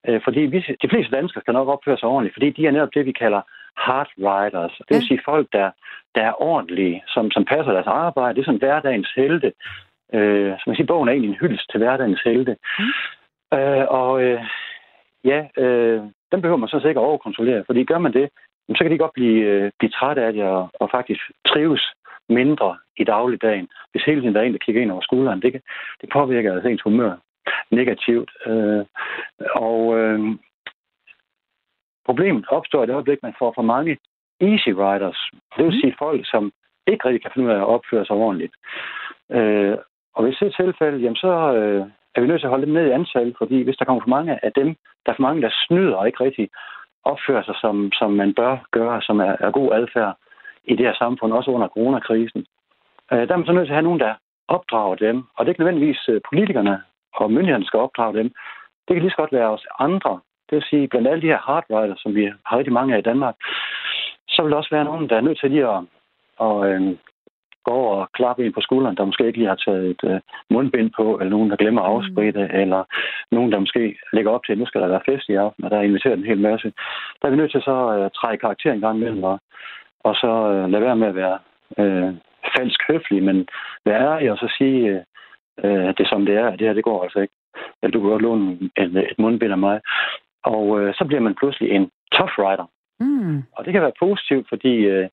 Øh, 0.07 0.21
fordi 0.23 0.39
vi, 0.39 0.59
de 0.83 0.89
fleste 0.89 1.15
danskere 1.15 1.41
skal 1.41 1.53
nok 1.53 1.67
opføre 1.67 1.97
sig 1.97 2.09
ordentligt, 2.09 2.35
fordi 2.35 2.49
de 2.49 2.67
er 2.67 2.71
netop 2.71 2.93
det, 2.93 3.05
vi 3.05 3.11
kalder 3.11 3.41
hard 3.77 4.09
riders. 4.17 4.75
Det 4.87 4.95
vil 4.95 5.07
sige 5.07 5.21
folk, 5.25 5.47
der, 5.53 5.71
der 6.15 6.23
er 6.23 6.41
ordentlige, 6.41 7.03
som, 7.07 7.31
som 7.31 7.45
passer 7.45 7.71
deres 7.73 7.87
arbejde. 7.87 8.35
Det 8.35 8.41
er 8.41 8.45
sådan 8.45 8.65
hverdagens 8.65 9.11
helte. 9.15 9.53
Øh, 10.13 10.51
som 10.59 10.69
jeg 10.69 10.75
siger, 10.75 10.87
bogen 10.87 11.07
er 11.07 11.13
egentlig 11.13 11.29
en 11.29 11.41
hyldest 11.41 11.69
til 11.71 11.77
hverdagens 11.77 12.21
helte. 12.21 12.55
Mm. 12.79 13.57
Øh, 13.57 13.85
og 13.89 14.23
øh, 14.23 14.41
ja, 15.23 15.39
øh, 15.57 16.01
den 16.31 16.41
behøver 16.41 16.57
man 16.57 16.69
så 16.69 16.79
sikkert 16.79 17.05
overkontrollere, 17.05 17.63
fordi 17.65 17.83
gør 17.83 17.97
man 17.97 18.13
det, 18.13 18.29
så 18.75 18.83
kan 18.83 18.91
de 18.91 18.97
godt 18.97 19.13
blive, 19.13 19.41
øh, 19.45 19.71
blive 19.79 19.89
trætte 19.89 20.21
af 20.21 20.33
det 20.33 20.43
og, 20.43 20.69
og 20.73 20.89
faktisk 20.91 21.21
trives 21.47 21.93
mindre 22.29 22.77
i 22.97 23.03
dagligdagen. 23.03 23.67
Hvis 23.91 24.03
hele 24.03 24.21
tiden 24.21 24.35
der 24.35 24.41
er 24.41 24.45
en, 24.45 24.53
der 24.53 24.65
kigger 24.65 24.81
ind 24.81 24.91
over 24.91 25.01
skulderen, 25.01 25.41
det, 25.41 25.61
det 26.01 26.09
påvirker 26.13 26.53
altså 26.53 26.69
ens 26.69 26.81
humør 26.81 27.15
negativt. 27.71 28.31
Øh, 28.45 28.85
og 29.55 29.97
øh, 29.99 30.19
problemet 32.05 32.45
opstår 32.49 32.83
i 32.83 32.87
det 32.87 32.93
øjeblik, 32.93 33.23
man 33.23 33.35
får 33.39 33.51
for 33.55 33.61
mange 33.61 33.97
easy 34.41 34.69
riders. 34.69 35.29
Det 35.55 35.65
vil 35.65 35.73
mhm. 35.73 35.81
sige 35.81 35.95
folk, 35.99 36.21
som 36.29 36.51
ikke 36.87 37.05
rigtig 37.05 37.21
kan 37.21 37.31
finde 37.33 37.47
ud 37.47 37.53
af 37.53 37.59
at 37.59 37.71
opføre 37.75 38.05
sig 38.05 38.15
ordentligt. 38.15 38.55
Øh, 39.31 39.77
og 40.15 40.23
hvis 40.23 40.37
det 40.39 40.47
er 40.47 40.63
tilfælde, 40.63 40.97
jamen 40.97 41.15
så 41.15 41.33
øh, 41.57 41.85
er 42.15 42.21
vi 42.21 42.27
nødt 42.27 42.41
til 42.41 42.47
at 42.47 42.55
holde 42.55 42.65
dem 42.65 42.73
ned 42.73 42.87
i 42.87 42.97
antal, 42.99 43.35
fordi 43.37 43.61
hvis 43.63 43.77
der 43.77 43.85
kommer 43.85 44.01
for 44.03 44.15
mange 44.17 44.45
af 44.45 44.51
dem, 44.53 44.75
der 45.05 45.11
er 45.11 45.15
for 45.15 45.27
mange, 45.27 45.41
der 45.41 45.49
snyder 45.67 45.95
og 45.95 46.07
ikke 46.07 46.23
rigtig 46.23 46.49
opfører 47.03 47.43
sig, 47.43 47.55
som, 47.61 47.91
som 47.99 48.11
man 48.11 48.33
bør 48.33 48.57
gøre, 48.71 49.01
som 49.01 49.19
er, 49.19 49.35
er 49.39 49.51
god 49.51 49.73
adfærd, 49.73 50.17
i 50.67 50.75
det 50.75 50.85
her 50.85 50.95
samfund, 50.97 51.33
også 51.33 51.51
under 51.51 51.67
coronakrisen. 51.67 52.45
Øh, 53.11 53.27
der 53.27 53.33
er 53.33 53.37
man 53.37 53.45
så 53.45 53.51
nødt 53.51 53.67
til 53.67 53.73
at 53.73 53.79
have 53.79 53.89
nogen, 53.89 53.99
der 53.99 54.13
opdrager 54.47 54.95
dem. 54.95 55.17
Og 55.35 55.39
det 55.45 55.49
er 55.49 55.53
ikke 55.53 55.61
nødvendigvis 55.61 56.09
øh, 56.09 56.21
politikerne 56.29 56.83
og 57.13 57.31
myndighederne 57.31 57.65
skal 57.65 57.79
opdrage 57.79 58.17
dem. 58.17 58.27
Det 58.85 58.93
kan 58.93 59.01
lige 59.01 59.11
så 59.11 59.17
godt 59.17 59.33
være 59.33 59.49
os 59.49 59.65
andre. 59.79 60.19
Det 60.49 60.55
vil 60.55 60.69
sige, 60.69 60.87
blandt 60.87 61.07
alle 61.07 61.21
de 61.21 61.33
her 61.33 61.45
hardwriter, 61.47 61.95
som 61.97 62.15
vi 62.15 62.31
har 62.45 62.57
rigtig 62.57 62.73
mange 62.73 62.93
af 62.93 62.99
i 62.99 63.09
Danmark, 63.11 63.35
så 64.27 64.41
vil 64.41 64.51
der 64.51 64.57
også 64.57 64.75
være 64.75 64.85
nogen, 64.85 65.09
der 65.09 65.15
er 65.15 65.21
nødt 65.21 65.39
til 65.39 65.51
lige 65.51 65.67
at, 65.67 65.81
at 66.41 66.55
øh, 66.69 66.97
gå 67.67 67.73
over 67.81 67.95
og 68.01 68.11
klappe 68.17 68.45
en 68.45 68.53
på 68.53 68.61
skulderen, 68.61 68.97
der 68.97 69.05
måske 69.05 69.27
ikke 69.27 69.39
lige 69.39 69.53
har 69.53 69.61
taget 69.65 69.83
et 70.03 70.21
mundbind 70.49 70.89
på, 70.97 71.05
eller 71.19 71.31
nogen, 71.35 71.49
der 71.49 71.61
glemmer 71.61 71.81
at 71.81 71.91
afspritte, 71.93 72.43
mm. 72.47 72.59
eller 72.61 72.81
nogen, 73.31 73.51
der 73.51 73.59
måske 73.59 73.97
lægger 74.13 74.31
op 74.31 74.43
til, 74.43 74.53
at 74.53 74.59
nu 74.59 74.65
skal 74.65 74.81
der 74.81 74.87
være 74.87 75.07
fest 75.09 75.29
i 75.29 75.33
aften, 75.33 75.63
og 75.63 75.69
der 75.71 75.77
er 75.77 75.89
inviteret 75.89 76.17
en 76.17 76.31
hel 76.31 76.41
masse. 76.49 76.67
Der 77.19 77.25
er 77.25 77.31
vi 77.31 77.37
nødt 77.37 77.51
til 77.51 77.61
så 77.61 77.75
at 77.87 78.11
træde 78.13 78.37
karakter 78.37 78.71
en 78.73 78.85
gang 78.85 78.97
imellem 78.97 79.23
og 79.23 79.39
og 80.03 80.15
så 80.15 80.31
øh, 80.51 80.69
lade 80.69 80.83
være 80.83 80.95
med 80.95 81.07
at 81.07 81.15
være 81.15 81.39
øh, 81.79 82.13
falsk 82.57 82.79
høflig, 82.87 83.23
men 83.23 83.47
være 83.85 84.01
ærlig 84.13 84.31
og 84.31 84.37
så 84.37 84.53
sige, 84.57 85.05
øh, 85.63 85.89
at 85.89 85.97
det 85.97 86.07
som 86.09 86.25
det 86.25 86.35
er, 86.35 86.47
at 86.47 86.59
det 86.59 86.67
her, 86.67 86.73
det 86.73 86.83
går 86.83 87.03
altså 87.03 87.19
ikke. 87.19 87.33
Eller 87.81 87.91
du 87.91 87.99
kan 87.99 88.09
godt 88.09 88.21
låne 88.21 88.69
et, 88.77 88.97
et 89.11 89.19
mundbind 89.19 89.51
af 89.51 89.57
mig. 89.57 89.81
Og 90.45 90.79
øh, 90.79 90.93
så 90.93 91.05
bliver 91.07 91.21
man 91.21 91.35
pludselig 91.35 91.71
en 91.71 91.89
tough 92.11 92.33
rider. 92.37 92.67
Mm. 92.99 93.43
Og 93.55 93.65
det 93.65 93.73
kan 93.73 93.81
være 93.81 93.99
positivt, 93.99 94.45
fordi 94.49 94.73
øh, 94.93 95.09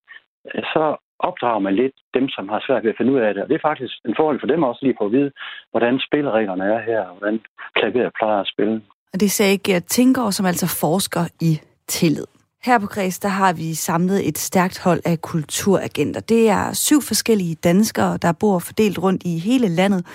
så 0.74 0.96
opdrager 1.18 1.58
man 1.58 1.74
lidt 1.74 1.96
dem, 2.14 2.28
som 2.28 2.48
har 2.48 2.60
svært 2.66 2.82
ved 2.84 2.90
at 2.90 2.96
finde 2.98 3.12
ud 3.12 3.20
af 3.20 3.34
det. 3.34 3.42
Og 3.42 3.48
det 3.48 3.54
er 3.54 3.68
faktisk 3.70 3.94
en 4.08 4.14
fordel 4.18 4.40
for 4.40 4.46
dem 4.46 4.62
også 4.62 4.80
lige 4.82 4.96
på 4.98 5.04
at 5.04 5.12
vide, 5.12 5.30
hvordan 5.70 6.00
spillereglerne 6.06 6.64
er 6.64 6.80
her, 6.80 7.00
og 7.00 7.16
hvordan 7.16 7.40
klaver 7.76 8.10
plejer 8.18 8.40
at 8.40 8.50
spille. 8.54 8.82
Og 9.12 9.20
det 9.20 9.30
sagde 9.30 9.58
Gert 9.58 9.84
Tinker, 9.84 10.30
som 10.30 10.46
altså 10.46 10.66
forsker 10.80 11.24
i 11.40 11.52
tillid. 11.86 12.26
Her 12.64 12.78
på 12.78 12.86
Græs, 12.86 13.18
der 13.18 13.28
har 13.28 13.52
vi 13.52 13.74
samlet 13.74 14.28
et 14.28 14.38
stærkt 14.38 14.78
hold 14.78 15.00
af 15.04 15.20
kulturagenter. 15.20 16.20
Det 16.20 16.48
er 16.48 16.72
syv 16.72 17.02
forskellige 17.02 17.54
danskere, 17.54 18.16
der 18.16 18.32
bor 18.32 18.58
fordelt 18.58 18.98
rundt 18.98 19.22
i 19.24 19.38
hele 19.38 19.68
landet, 19.68 20.06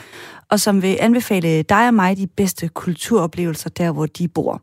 og 0.50 0.60
som 0.60 0.82
vil 0.82 0.98
anbefale 1.00 1.63
dig 1.63 1.88
og 1.88 1.94
mig 1.94 2.18
de 2.18 2.27
bedste 2.27 2.68
kulturoplevelser 2.68 3.70
der, 3.70 3.91
hvor 3.91 4.06
de 4.06 4.27
bor. 4.27 4.62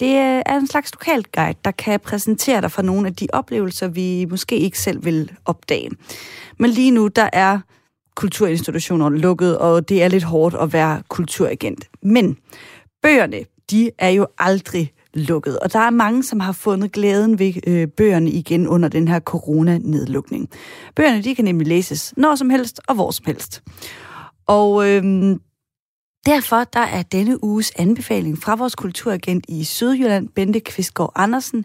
Det 0.00 0.08
er 0.16 0.58
en 0.58 0.66
slags 0.66 0.92
lokalguide, 0.94 1.58
der 1.64 1.70
kan 1.70 2.00
præsentere 2.00 2.60
dig 2.60 2.72
for 2.72 2.82
nogle 2.82 3.08
af 3.08 3.14
de 3.14 3.26
oplevelser, 3.32 3.88
vi 3.88 4.26
måske 4.30 4.58
ikke 4.58 4.78
selv 4.78 5.04
vil 5.04 5.32
opdage. 5.44 5.90
Men 6.58 6.70
lige 6.70 6.90
nu, 6.90 7.08
der 7.08 7.30
er 7.32 7.58
kulturinstitutioner 8.14 9.08
lukket, 9.08 9.58
og 9.58 9.88
det 9.88 10.02
er 10.02 10.08
lidt 10.08 10.24
hårdt 10.24 10.54
at 10.54 10.72
være 10.72 11.02
kulturagent. 11.08 11.84
Men 12.02 12.36
bøgerne, 13.02 13.38
de 13.70 13.90
er 13.98 14.10
jo 14.10 14.26
aldrig 14.38 14.92
lukket. 15.16 15.58
Og 15.58 15.72
der 15.72 15.78
er 15.78 15.90
mange, 15.90 16.22
som 16.22 16.40
har 16.40 16.52
fundet 16.52 16.92
glæden 16.92 17.38
ved 17.38 17.52
øh, 17.66 17.88
bøgerne 17.88 18.30
igen 18.30 18.68
under 18.68 18.88
den 18.88 19.08
her 19.08 19.20
coronanedlukning. 19.20 20.48
Bøgerne, 20.96 21.22
de 21.22 21.34
kan 21.34 21.44
nemlig 21.44 21.66
læses 21.66 22.14
når 22.16 22.34
som 22.34 22.50
helst 22.50 22.80
og 22.88 22.94
hvor 22.94 23.10
som 23.10 23.24
helst. 23.26 23.62
Og 24.46 24.88
øh, 24.90 25.36
derfor 26.26 26.64
der 26.64 26.80
er 26.80 27.02
denne 27.02 27.44
uges 27.44 27.72
anbefaling 27.78 28.38
fra 28.38 28.54
vores 28.54 28.74
kulturagent 28.74 29.44
i 29.48 29.64
Sydjylland, 29.64 30.28
Bente 30.28 30.60
Kvistgaard 30.60 31.12
Andersen, 31.14 31.64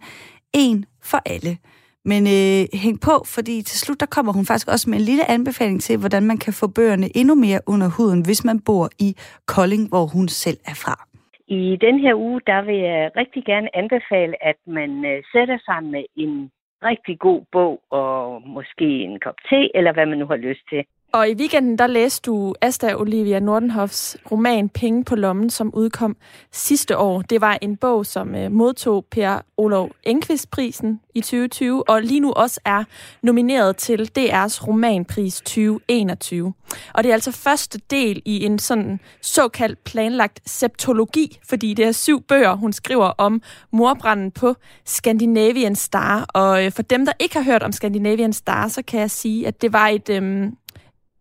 en 0.53 0.86
for 1.03 1.22
alle. 1.25 1.58
Men 2.05 2.27
øh, 2.27 2.67
hæng 2.74 3.01
på, 3.01 3.24
fordi 3.25 3.62
til 3.62 3.79
slut 3.79 4.00
der 4.00 4.05
kommer 4.05 4.34
hun 4.34 4.46
faktisk 4.46 4.67
også 4.67 4.89
med 4.89 5.00
en 5.00 5.05
lille 5.05 5.31
anbefaling 5.31 5.81
til, 5.81 5.98
hvordan 5.98 6.24
man 6.24 6.38
kan 6.38 6.53
få 6.53 6.67
bøgerne 6.67 7.17
endnu 7.17 7.36
mere 7.36 7.60
under 7.65 7.88
huden, 7.88 8.22
hvis 8.22 8.43
man 8.43 8.60
bor 8.60 8.89
i 9.00 9.15
Kolding, 9.46 9.88
hvor 9.88 10.05
hun 10.05 10.27
selv 10.27 10.58
er 10.65 10.74
fra. 10.74 11.10
I 11.60 11.77
den 11.81 12.00
her 12.00 12.15
uge, 12.15 12.41
der 12.48 12.62
vil 12.62 12.77
jeg 12.77 13.12
rigtig 13.15 13.46
gerne 13.46 13.75
anbefale, 13.75 14.46
at 14.46 14.55
man 14.65 15.05
øh, 15.05 15.24
sætter 15.31 15.58
sig 15.65 15.84
med 15.84 16.03
en 16.15 16.51
rigtig 16.84 17.20
god 17.20 17.41
bog 17.51 17.81
og 17.89 18.41
måske 18.46 18.88
en 19.03 19.20
kop 19.20 19.36
te, 19.50 19.77
eller 19.77 19.93
hvad 19.93 20.05
man 20.05 20.17
nu 20.17 20.25
har 20.25 20.36
lyst 20.36 20.62
til. 20.70 20.86
Og 21.13 21.29
i 21.29 21.33
weekenden, 21.33 21.77
der 21.77 21.87
læste 21.87 22.21
du 22.25 22.55
Asta 22.61 22.95
Olivia 22.95 23.39
Nordenhoffs 23.39 24.17
roman 24.31 24.69
Penge 24.69 25.03
på 25.03 25.15
lommen, 25.15 25.49
som 25.49 25.75
udkom 25.75 26.15
sidste 26.51 26.97
år. 26.97 27.21
Det 27.21 27.41
var 27.41 27.57
en 27.61 27.77
bog, 27.77 28.05
som 28.05 28.35
øh, 28.35 28.51
modtog 28.51 29.05
Per 29.11 29.41
Olof 29.57 29.89
Enqvist-prisen 30.03 30.99
i 31.15 31.21
2020, 31.21 31.89
og 31.89 32.01
lige 32.01 32.19
nu 32.19 32.31
også 32.31 32.59
er 32.65 32.83
nomineret 33.21 33.77
til 33.77 34.11
DR's 34.19 34.67
romanpris 34.67 35.35
2021. 35.35 36.53
Og 36.93 37.03
det 37.03 37.09
er 37.09 37.13
altså 37.13 37.31
første 37.31 37.79
del 37.89 38.21
i 38.25 38.45
en 38.45 38.59
sådan 38.59 38.99
såkaldt 39.21 39.83
planlagt 39.83 40.49
septologi, 40.49 41.39
fordi 41.49 41.73
det 41.73 41.85
er 41.85 41.91
syv 41.91 42.21
bøger, 42.21 42.55
hun 42.55 42.73
skriver 42.73 43.05
om 43.17 43.41
morbranden 43.71 44.31
på 44.31 44.55
Scandinavian 44.85 45.75
Star. 45.75 46.25
Og 46.33 46.65
øh, 46.65 46.71
for 46.71 46.81
dem, 46.81 47.05
der 47.05 47.13
ikke 47.19 47.35
har 47.35 47.43
hørt 47.43 47.63
om 47.63 47.71
Scandinavian 47.71 48.33
Star, 48.33 48.67
så 48.67 48.81
kan 48.81 48.99
jeg 48.99 49.11
sige, 49.11 49.47
at 49.47 49.61
det 49.61 49.73
var 49.73 49.87
et... 49.87 50.09
Øh, 50.09 50.51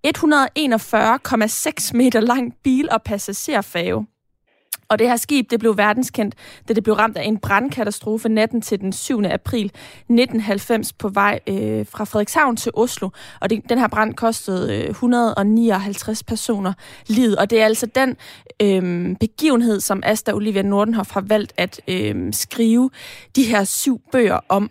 141,6 0.06 1.92
meter 1.94 2.20
lang 2.20 2.54
bil- 2.62 2.90
og 2.90 3.02
passagerfave. 3.02 4.06
Og 4.90 4.98
det 4.98 5.08
her 5.08 5.16
skib, 5.16 5.50
det 5.50 5.60
blev 5.60 5.76
verdenskendt, 5.76 6.34
da 6.68 6.72
det 6.72 6.82
blev 6.82 6.94
ramt 6.94 7.16
af 7.16 7.24
en 7.24 7.38
brandkatastrofe 7.38 8.28
natten 8.28 8.60
til 8.60 8.80
den 8.80 8.92
7. 8.92 9.22
april 9.24 9.64
1990 9.64 10.92
på 10.92 11.08
vej 11.08 11.40
øh, 11.46 11.86
fra 11.86 12.04
Frederikshavn 12.04 12.56
til 12.56 12.72
Oslo. 12.74 13.08
Og 13.40 13.50
det, 13.50 13.68
den 13.68 13.78
her 13.78 13.88
brand 13.88 14.14
kostede 14.14 14.76
øh, 14.76 14.90
159 14.90 16.22
personer 16.22 16.72
livet. 17.06 17.36
Og 17.36 17.50
det 17.50 17.60
er 17.60 17.64
altså 17.64 17.86
den 17.86 18.16
øh, 18.62 19.16
begivenhed, 19.20 19.80
som 19.80 20.02
Asta 20.06 20.32
Olivia 20.32 20.62
Nordenhoff 20.62 21.10
har 21.10 21.20
valgt 21.20 21.52
at 21.56 21.80
øh, 21.88 22.32
skrive 22.32 22.90
de 23.36 23.42
her 23.44 23.64
syv 23.64 24.00
bøger 24.12 24.38
om. 24.48 24.70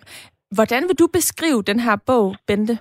Hvordan 0.51 0.83
vil 0.87 0.95
du 0.99 1.07
beskrive 1.13 1.63
den 1.63 1.79
her 1.79 1.95
bog, 1.95 2.35
Bente? 2.47 2.77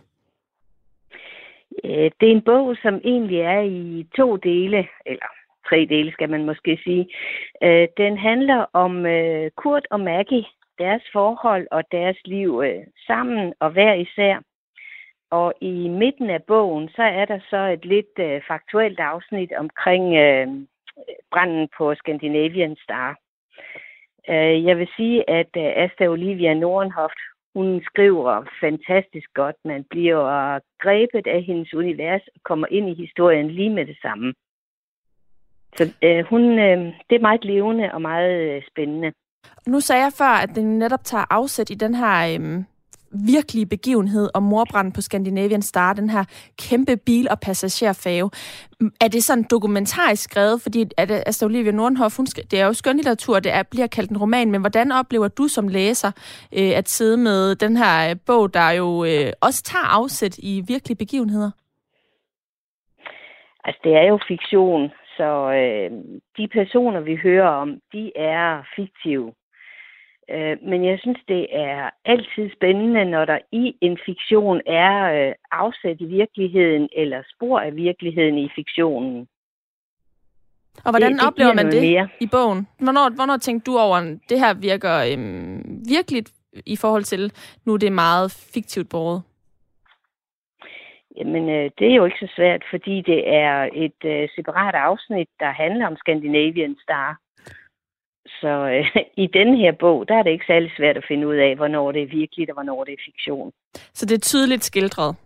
Øh, 1.84 2.10
det 2.20 2.26
er 2.28 2.32
en 2.32 2.42
bog, 2.42 2.76
som 2.82 3.00
egentlig 3.04 3.40
er 3.40 3.60
i 3.60 4.06
to 4.16 4.36
dele, 4.36 4.88
eller 5.06 5.26
tre 5.68 5.86
dele 5.90 6.12
skal 6.12 6.30
man 6.30 6.44
måske 6.44 6.78
sige. 6.84 7.08
Øh, 7.62 7.88
den 7.96 8.18
handler 8.18 8.66
om 8.72 9.06
øh, 9.06 9.50
Kurt 9.56 9.86
og 9.90 10.00
Maggie, 10.00 10.44
deres 10.78 11.02
forhold 11.12 11.66
og 11.70 11.82
deres 11.92 12.16
liv 12.24 12.62
sammen 13.06 13.54
og 13.60 13.70
hver 13.70 13.94
især. 13.94 14.40
Og 15.30 15.54
i 15.60 15.88
midten 15.88 16.30
af 16.30 16.42
bogen, 16.42 16.88
så 16.88 17.02
er 17.02 17.24
der 17.24 17.38
så 17.50 17.56
et 17.56 17.84
lidt 17.84 18.44
faktuelt 18.48 19.00
afsnit 19.00 19.52
omkring 19.58 20.04
branden 21.30 21.68
på 21.78 21.94
Scandinavian 21.94 22.76
Star. 22.76 23.18
Jeg 24.68 24.78
vil 24.78 24.88
sige, 24.96 25.30
at 25.30 25.56
Asta 25.56 26.06
Olivia 26.06 26.54
Nordenhoft, 26.54 27.18
hun 27.56 27.82
skriver 27.90 28.44
fantastisk 28.60 29.28
godt. 29.34 29.56
Man 29.64 29.84
bliver 29.90 30.58
grebet 30.84 31.26
af 31.26 31.42
hendes 31.42 31.74
univers 31.74 32.24
og 32.34 32.40
kommer 32.44 32.66
ind 32.70 32.88
i 32.88 32.94
historien 32.94 33.50
lige 33.50 33.70
med 33.70 33.86
det 33.86 33.98
samme. 34.02 34.34
Så 35.76 35.84
øh, 36.02 36.24
hun, 36.30 36.42
øh, 36.58 36.78
det 37.10 37.16
er 37.16 37.26
meget 37.28 37.44
levende 37.44 37.92
og 37.92 38.02
meget 38.02 38.32
øh, 38.40 38.62
spændende. 38.70 39.12
Nu 39.66 39.80
sagde 39.80 40.02
jeg 40.02 40.12
før, 40.18 40.34
at 40.44 40.50
den 40.54 40.78
netop 40.78 41.04
tager 41.04 41.24
afsæt 41.30 41.70
i 41.70 41.74
den 41.74 41.94
her 41.94 42.14
øh, 42.34 42.64
virkelige 43.10 43.66
begivenhed 43.66 44.30
om 44.34 44.42
morbranden 44.42 44.92
på 44.92 45.00
Scandinavian 45.00 45.62
Star, 45.62 45.92
den 45.92 46.10
her 46.10 46.24
kæmpe 46.58 46.96
bil- 46.96 47.30
og 47.30 47.40
passagerfærge. 47.40 48.30
Er 49.00 49.08
det 49.08 49.24
sådan 49.24 49.46
dokumentarisk 49.50 50.22
skrevet? 50.22 50.62
Fordi 50.62 50.84
at 50.96 51.10
altså 51.10 51.44
Olivia 51.44 51.72
Nordenhoff, 51.72 52.16
hun, 52.16 52.26
det 52.26 52.60
er 52.60 52.66
jo 52.66 52.72
skønlitteratur, 52.72 53.40
det 53.40 53.52
er, 53.52 53.62
bliver 53.62 53.86
kaldt 53.86 54.10
en 54.10 54.18
roman, 54.18 54.50
men 54.50 54.60
hvordan 54.60 54.92
oplever 54.92 55.28
du 55.28 55.48
som 55.48 55.68
læser 55.68 56.10
øh, 56.58 56.72
at 56.76 56.88
sidde 56.88 57.16
med 57.16 57.54
den 57.54 57.76
her 57.76 58.10
øh, 58.10 58.16
bog, 58.26 58.54
der 58.54 58.70
jo 58.70 59.04
øh, 59.04 59.32
også 59.40 59.62
tager 59.62 59.86
afsæt 59.98 60.38
i 60.38 60.62
virkelige 60.68 60.96
begivenheder? 60.96 61.50
Altså, 63.64 63.80
det 63.84 63.92
er 63.96 64.06
jo 64.12 64.18
fiktion, 64.28 64.90
så 65.16 65.30
øh, 65.60 65.90
de 66.36 66.48
personer, 66.48 67.00
vi 67.00 67.16
hører 67.16 67.48
om, 67.48 67.68
de 67.92 68.12
er 68.16 68.62
fiktive. 68.76 69.32
Øh, 70.30 70.56
men 70.62 70.84
jeg 70.84 70.98
synes, 71.00 71.18
det 71.28 71.46
er 71.50 71.90
altid 72.04 72.50
spændende, 72.56 73.04
når 73.04 73.24
der 73.24 73.38
i 73.52 73.76
en 73.80 73.98
fiktion 74.06 74.60
er 74.66 74.94
øh, 75.16 75.34
afsæt 75.50 75.96
i 76.00 76.04
virkeligheden 76.04 76.88
eller 76.92 77.22
spor 77.34 77.58
af 77.60 77.76
virkeligheden 77.76 78.38
i 78.38 78.48
fiktionen. 78.54 79.28
Og 80.84 80.90
hvordan 80.90 81.12
det, 81.12 81.20
det 81.20 81.28
oplever 81.28 81.54
man 81.54 81.66
det 81.66 81.82
mere. 81.82 82.08
i 82.20 82.26
bogen? 82.26 82.68
Hvornår, 82.78 83.14
hvornår 83.14 83.36
tænkte 83.36 83.70
du 83.70 83.78
over, 83.78 83.96
at 83.96 84.18
det 84.28 84.38
her 84.40 84.54
virker 84.54 84.94
øhm, 85.12 85.82
virkeligt 85.88 86.32
i 86.66 86.76
forhold 86.76 87.04
til, 87.04 87.32
nu 87.64 87.76
det 87.76 87.86
er 87.86 88.00
meget 88.06 88.50
fiktivt 88.54 88.88
båret? 88.88 89.22
Jamen, 91.16 91.48
øh, 91.48 91.70
det 91.78 91.90
er 91.90 91.94
jo 91.94 92.04
ikke 92.04 92.18
så 92.20 92.32
svært, 92.36 92.62
fordi 92.70 93.00
det 93.00 93.20
er 93.34 93.68
et 93.72 94.00
øh, 94.04 94.28
separat 94.36 94.74
afsnit, 94.74 95.28
der 95.40 95.50
handler 95.50 95.86
om 95.86 95.96
Scandinavian 95.96 96.76
Star. 96.82 97.18
Så 98.40 98.52
øh, 98.74 99.02
i 99.24 99.26
den 99.26 99.56
her 99.56 99.72
bog, 99.72 100.08
der 100.08 100.14
er 100.14 100.22
det 100.22 100.30
ikke 100.30 100.44
særlig 100.46 100.70
svært 100.76 100.96
at 100.96 101.04
finde 101.08 101.28
ud 101.28 101.34
af, 101.34 101.56
hvornår 101.56 101.92
det 101.92 102.02
er 102.02 102.06
virkeligt 102.06 102.50
og 102.50 102.54
hvornår 102.54 102.84
det 102.84 102.92
er 102.92 103.04
fiktion. 103.04 103.52
Så 103.74 104.06
det 104.06 104.14
er 104.14 104.20
tydeligt 104.20 104.64
skildret? 104.64 105.16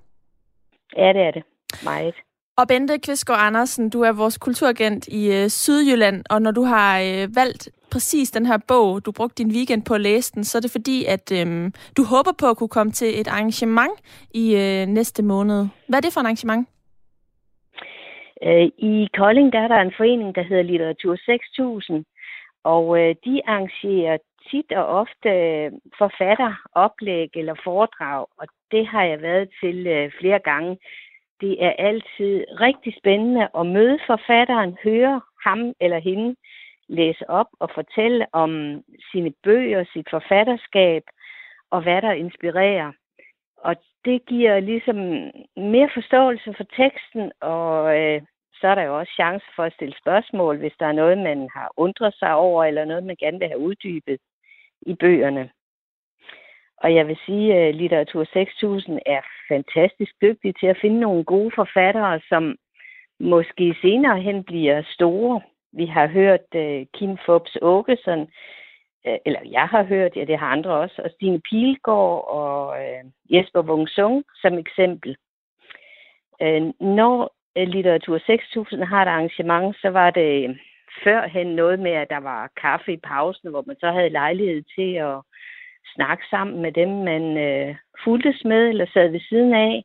Ja, 0.96 1.08
det 1.12 1.22
er 1.22 1.30
det. 1.30 1.42
Meget. 1.84 2.14
Og 2.56 2.68
Bente 2.68 2.98
Kvistgaard 2.98 3.46
Andersen, 3.46 3.90
du 3.90 4.00
er 4.00 4.12
vores 4.12 4.38
kulturagent 4.38 5.08
i 5.08 5.32
øh, 5.36 5.48
Sydjylland, 5.48 6.24
og 6.30 6.42
når 6.42 6.50
du 6.50 6.62
har 6.62 7.00
øh, 7.00 7.36
valgt 7.36 7.68
præcis 7.90 8.30
den 8.30 8.46
her 8.46 8.58
bog, 8.68 9.04
du 9.06 9.12
brugte 9.12 9.44
din 9.44 9.52
weekend 9.56 9.82
på 9.84 9.94
at 9.94 10.00
læse 10.00 10.32
den, 10.34 10.44
så 10.44 10.58
er 10.58 10.62
det 10.62 10.70
fordi, 10.70 11.04
at 11.04 11.32
øh, 11.38 11.70
du 11.96 12.02
håber 12.04 12.32
på 12.40 12.46
at 12.50 12.56
kunne 12.56 12.74
komme 12.78 12.92
til 12.92 13.20
et 13.20 13.28
arrangement 13.28 13.92
i 14.34 14.56
øh, 14.56 14.86
næste 14.86 15.22
måned. 15.22 15.66
Hvad 15.88 15.98
er 15.98 16.02
det 16.02 16.12
for 16.12 16.20
et 16.20 16.24
arrangement? 16.24 16.68
Øh, 18.46 18.66
I 18.78 19.08
Kolding 19.18 19.52
der 19.52 19.60
er 19.60 19.68
der 19.68 19.80
en 19.80 19.94
forening, 19.96 20.34
der 20.34 20.42
hedder 20.42 20.62
Litteratur 20.62 21.16
6000, 21.16 22.04
og 22.64 23.00
øh, 23.00 23.14
de 23.24 23.42
arrangerer 23.46 24.18
tit 24.50 24.72
og 24.72 24.86
ofte 24.86 25.28
øh, 25.28 25.72
forfatteroplæg 25.98 27.30
eller 27.34 27.54
foredrag, 27.64 28.26
og 28.38 28.46
det 28.70 28.86
har 28.86 29.04
jeg 29.04 29.22
været 29.22 29.48
til 29.60 29.86
øh, 29.86 30.12
flere 30.20 30.38
gange. 30.38 30.78
Det 31.40 31.64
er 31.64 31.72
altid 31.78 32.44
rigtig 32.60 32.94
spændende 32.98 33.48
at 33.58 33.66
møde 33.66 33.98
forfatteren, 34.06 34.78
høre 34.84 35.20
ham 35.44 35.72
eller 35.80 35.98
hende 35.98 36.36
læse 36.88 37.30
op 37.30 37.46
og 37.60 37.70
fortælle 37.74 38.26
om 38.32 38.82
sine 39.12 39.32
bøger, 39.42 39.84
sit 39.92 40.08
forfatterskab 40.10 41.02
og 41.70 41.82
hvad 41.82 42.02
der 42.02 42.12
inspirerer. 42.12 42.92
Og 43.56 43.76
det 44.04 44.26
giver 44.26 44.60
ligesom 44.60 44.96
mere 45.56 45.90
forståelse 45.94 46.54
for 46.56 46.64
teksten 46.76 47.32
og 47.40 47.98
øh, 47.98 48.22
så 48.62 48.68
er 48.68 48.74
der 48.74 48.82
jo 48.82 48.98
også 48.98 49.12
chance 49.12 49.46
for 49.56 49.62
at 49.62 49.72
stille 49.72 49.94
spørgsmål, 50.02 50.56
hvis 50.58 50.76
der 50.80 50.86
er 50.86 50.92
noget, 50.92 51.18
man 51.18 51.48
har 51.54 51.72
undret 51.76 52.14
sig 52.14 52.34
over, 52.34 52.64
eller 52.64 52.84
noget, 52.84 53.04
man 53.04 53.16
gerne 53.16 53.38
vil 53.38 53.48
have 53.48 53.58
uddybet 53.68 54.18
i 54.82 54.94
bøgerne. 54.94 55.50
Og 56.76 56.94
jeg 56.94 57.08
vil 57.08 57.18
sige, 57.26 57.54
at 57.54 57.74
Litteratur 57.74 58.24
6000 58.24 58.98
er 59.06 59.20
fantastisk 59.48 60.12
dygtig 60.22 60.54
til 60.56 60.66
at 60.66 60.78
finde 60.80 61.00
nogle 61.00 61.24
gode 61.24 61.50
forfattere, 61.54 62.20
som 62.28 62.56
måske 63.20 63.76
senere 63.82 64.20
hen 64.20 64.44
bliver 64.44 64.82
store. 64.94 65.40
Vi 65.72 65.86
har 65.86 66.06
hørt 66.06 66.46
uh, 66.54 66.86
Kim 66.94 67.18
Fobs 67.26 67.56
Åkesson, 67.62 68.20
uh, 68.20 68.26
øh, 69.06 69.18
eller 69.26 69.40
jeg 69.50 69.66
har 69.68 69.82
hørt, 69.82 70.16
ja 70.16 70.24
det 70.24 70.38
har 70.38 70.46
andre 70.46 70.70
også, 70.70 71.02
og 71.04 71.10
Stine 71.10 71.40
Pilgaard 71.40 72.24
og 72.28 72.68
uh, 72.68 73.34
Jesper 73.34 73.62
Wungsung 73.62 74.24
som 74.42 74.58
eksempel. 74.58 75.16
Uh, 76.40 76.72
når 76.80 77.34
Øh, 77.56 77.68
litteratur 77.68 78.18
6000 78.18 78.84
har 78.84 79.02
et 79.02 79.08
arrangement, 79.08 79.76
så 79.76 79.88
var 79.88 80.10
det 80.10 80.48
øh, 80.48 80.56
førhen 81.04 81.46
noget 81.46 81.78
med, 81.78 81.90
at 81.92 82.10
der 82.10 82.20
var 82.20 82.50
kaffe 82.60 82.92
i 82.92 82.96
pausen, 82.96 83.50
hvor 83.50 83.64
man 83.66 83.76
så 83.80 83.90
havde 83.90 84.10
lejlighed 84.10 84.62
til 84.76 84.94
at 84.94 85.16
snakke 85.94 86.24
sammen 86.30 86.62
med 86.62 86.72
dem, 86.72 86.88
man 86.88 87.36
øh, 87.38 87.76
fuldtes 88.04 88.44
med 88.44 88.68
eller 88.68 88.86
sad 88.92 89.08
ved 89.08 89.20
siden 89.20 89.54
af. 89.54 89.84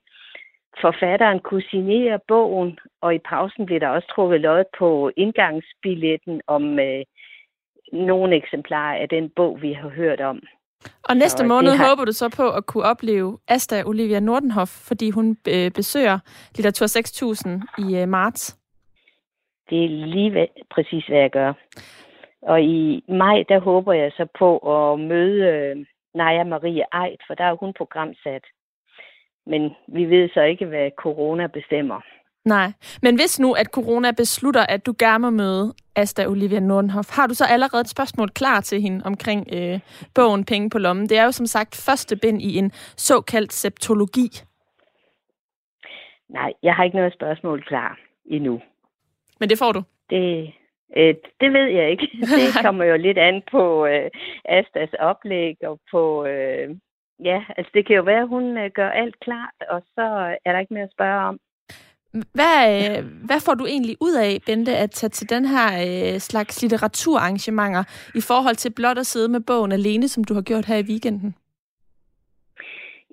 forfatteren 0.82 1.40
kunne 1.40 1.70
signere 1.70 2.20
bogen, 2.28 2.80
og 3.02 3.16
i 3.16 3.20
pausen 3.20 3.66
blev 3.66 3.80
der 3.80 3.88
også 3.88 4.08
trukket 4.08 4.42
lod 4.42 4.64
på 4.80 5.12
indgangsbilletten 5.18 6.42
om 6.48 6.80
øh, 6.80 7.04
nogle 7.94 8.36
eksemplarer 8.36 8.98
af 9.02 9.10
den 9.10 9.30
bog, 9.30 9.62
vi 9.62 9.74
har 9.74 9.90
hørt 9.90 10.22
om. 10.22 10.42
Og 11.10 11.17
næste 11.17 11.38
så 11.38 11.46
måned 11.46 11.72
har... 11.72 11.89
håber 11.89 12.05
du 12.05 12.12
så 12.12 12.29
på 12.29 12.50
at 12.50 12.65
kunne 12.65 12.84
opleve 12.84 13.38
Asta 13.48 13.84
Olivia 13.86 14.19
Nordenhoff, 14.19 14.72
fordi 14.88 15.10
hun 15.10 15.38
øh, 15.48 15.72
besøger 15.72 16.19
Litteratur 16.55 16.88
6000 16.88 17.62
i 17.77 17.96
øh, 17.98 18.07
marts. 18.07 18.57
Det 19.69 19.84
er 19.84 19.89
lige 19.89 20.31
hvad, 20.31 20.48
præcis, 20.69 21.05
hvad 21.05 21.19
jeg 21.19 21.31
gør. 21.31 21.53
Og 22.41 22.62
i 22.62 23.03
maj, 23.07 23.43
der 23.50 23.60
håber 23.60 23.93
jeg 23.93 24.12
så 24.12 24.27
på 24.39 24.57
at 24.57 25.00
møde 25.00 25.46
øh, 25.46 25.86
Naja 26.15 26.43
Marie 26.43 26.86
Eid, 27.03 27.17
for 27.27 27.34
der 27.34 27.43
er 27.43 27.55
hun 27.55 27.74
programsat. 27.74 28.43
Men 29.46 29.72
vi 29.88 30.05
ved 30.05 30.29
så 30.34 30.41
ikke, 30.41 30.65
hvad 30.65 30.91
corona 30.98 31.48
bestemmer. 31.48 32.01
Nej, 32.48 32.72
men 33.01 33.16
hvis 33.16 33.39
nu, 33.39 33.54
at 33.54 33.68
corona 33.68 34.12
beslutter, 34.12 34.66
at 34.66 34.86
du 34.86 34.94
gerne 35.00 35.22
må 35.22 35.30
møde 35.30 35.74
Asta 35.96 36.27
Olivia 36.27 36.60
Nordenhoff, 36.60 37.10
har 37.16 37.27
du 37.27 37.34
så 37.34 37.46
allerede 37.46 37.82
et 37.82 37.89
spørgsmål 37.89 38.30
klar 38.30 38.62
til 38.62 38.82
hende 38.82 39.06
omkring 39.06 39.48
øh, 39.54 39.80
bogen 40.16 40.46
Penge 40.46 40.70
på 40.70 40.77
lommen? 40.77 41.10
Det 41.10 41.18
er 41.18 41.24
jo 41.24 41.32
som 41.32 41.46
sagt 41.46 41.84
første 41.86 42.16
bind 42.16 42.42
i 42.42 42.58
en 42.58 42.72
såkaldt 42.98 43.54
septologi. 43.54 44.30
Nej, 46.30 46.54
jeg 46.63 46.75
har 46.75 46.84
ikke 46.84 46.98
noget 46.98 47.13
spørgsmål 47.13 47.63
klar 47.63 48.00
endnu. 48.25 48.62
Men 49.39 49.50
det 49.50 49.58
får 49.58 49.72
du? 49.72 49.82
Det, 50.10 50.54
øh, 50.98 51.16
det 51.42 51.54
ved 51.54 51.68
jeg 51.77 51.92
ikke. 51.92 52.08
Det 52.38 52.62
kommer 52.62 52.86
jo 52.86 52.98
lidt 52.98 53.18
an 53.18 53.42
på 53.51 53.86
øh, 53.86 54.10
Astas 54.46 54.94
oplæg 55.00 55.56
og 55.63 55.80
på... 55.92 56.25
Øh, 56.25 56.75
ja, 57.24 57.44
altså 57.58 57.72
det 57.74 57.88
kan 57.88 57.96
jo 57.96 58.04
være, 58.04 58.22
at 58.22 58.27
hun 58.27 58.58
øh, 58.58 58.72
gør 58.72 58.89
alt 58.89 59.20
klart, 59.20 59.58
og 59.70 59.82
så 59.96 60.36
er 60.46 60.51
der 60.51 60.60
ikke 60.60 60.74
mere 60.74 60.84
at 60.84 60.96
spørge 60.98 61.22
om. 61.25 61.39
Hvad, 62.12 62.60
øh, 62.78 63.06
hvad 63.26 63.40
får 63.46 63.54
du 63.54 63.66
egentlig 63.66 63.96
ud 64.02 64.16
af, 64.16 64.38
Bente, 64.46 64.78
at 64.78 64.92
tage 64.92 65.10
til 65.10 65.30
den 65.30 65.46
her 65.46 65.68
øh, 65.88 66.20
slags 66.20 66.62
litteraturarrangementer 66.62 67.84
i 68.16 68.22
forhold 68.22 68.56
til 68.56 68.74
blot 68.76 68.98
at 68.98 69.06
sidde 69.06 69.30
med 69.32 69.40
bogen 69.40 69.72
alene, 69.72 70.08
som 70.08 70.24
du 70.24 70.34
har 70.34 70.42
gjort 70.42 70.66
her 70.66 70.78
i 70.78 70.90
weekenden? 70.90 71.36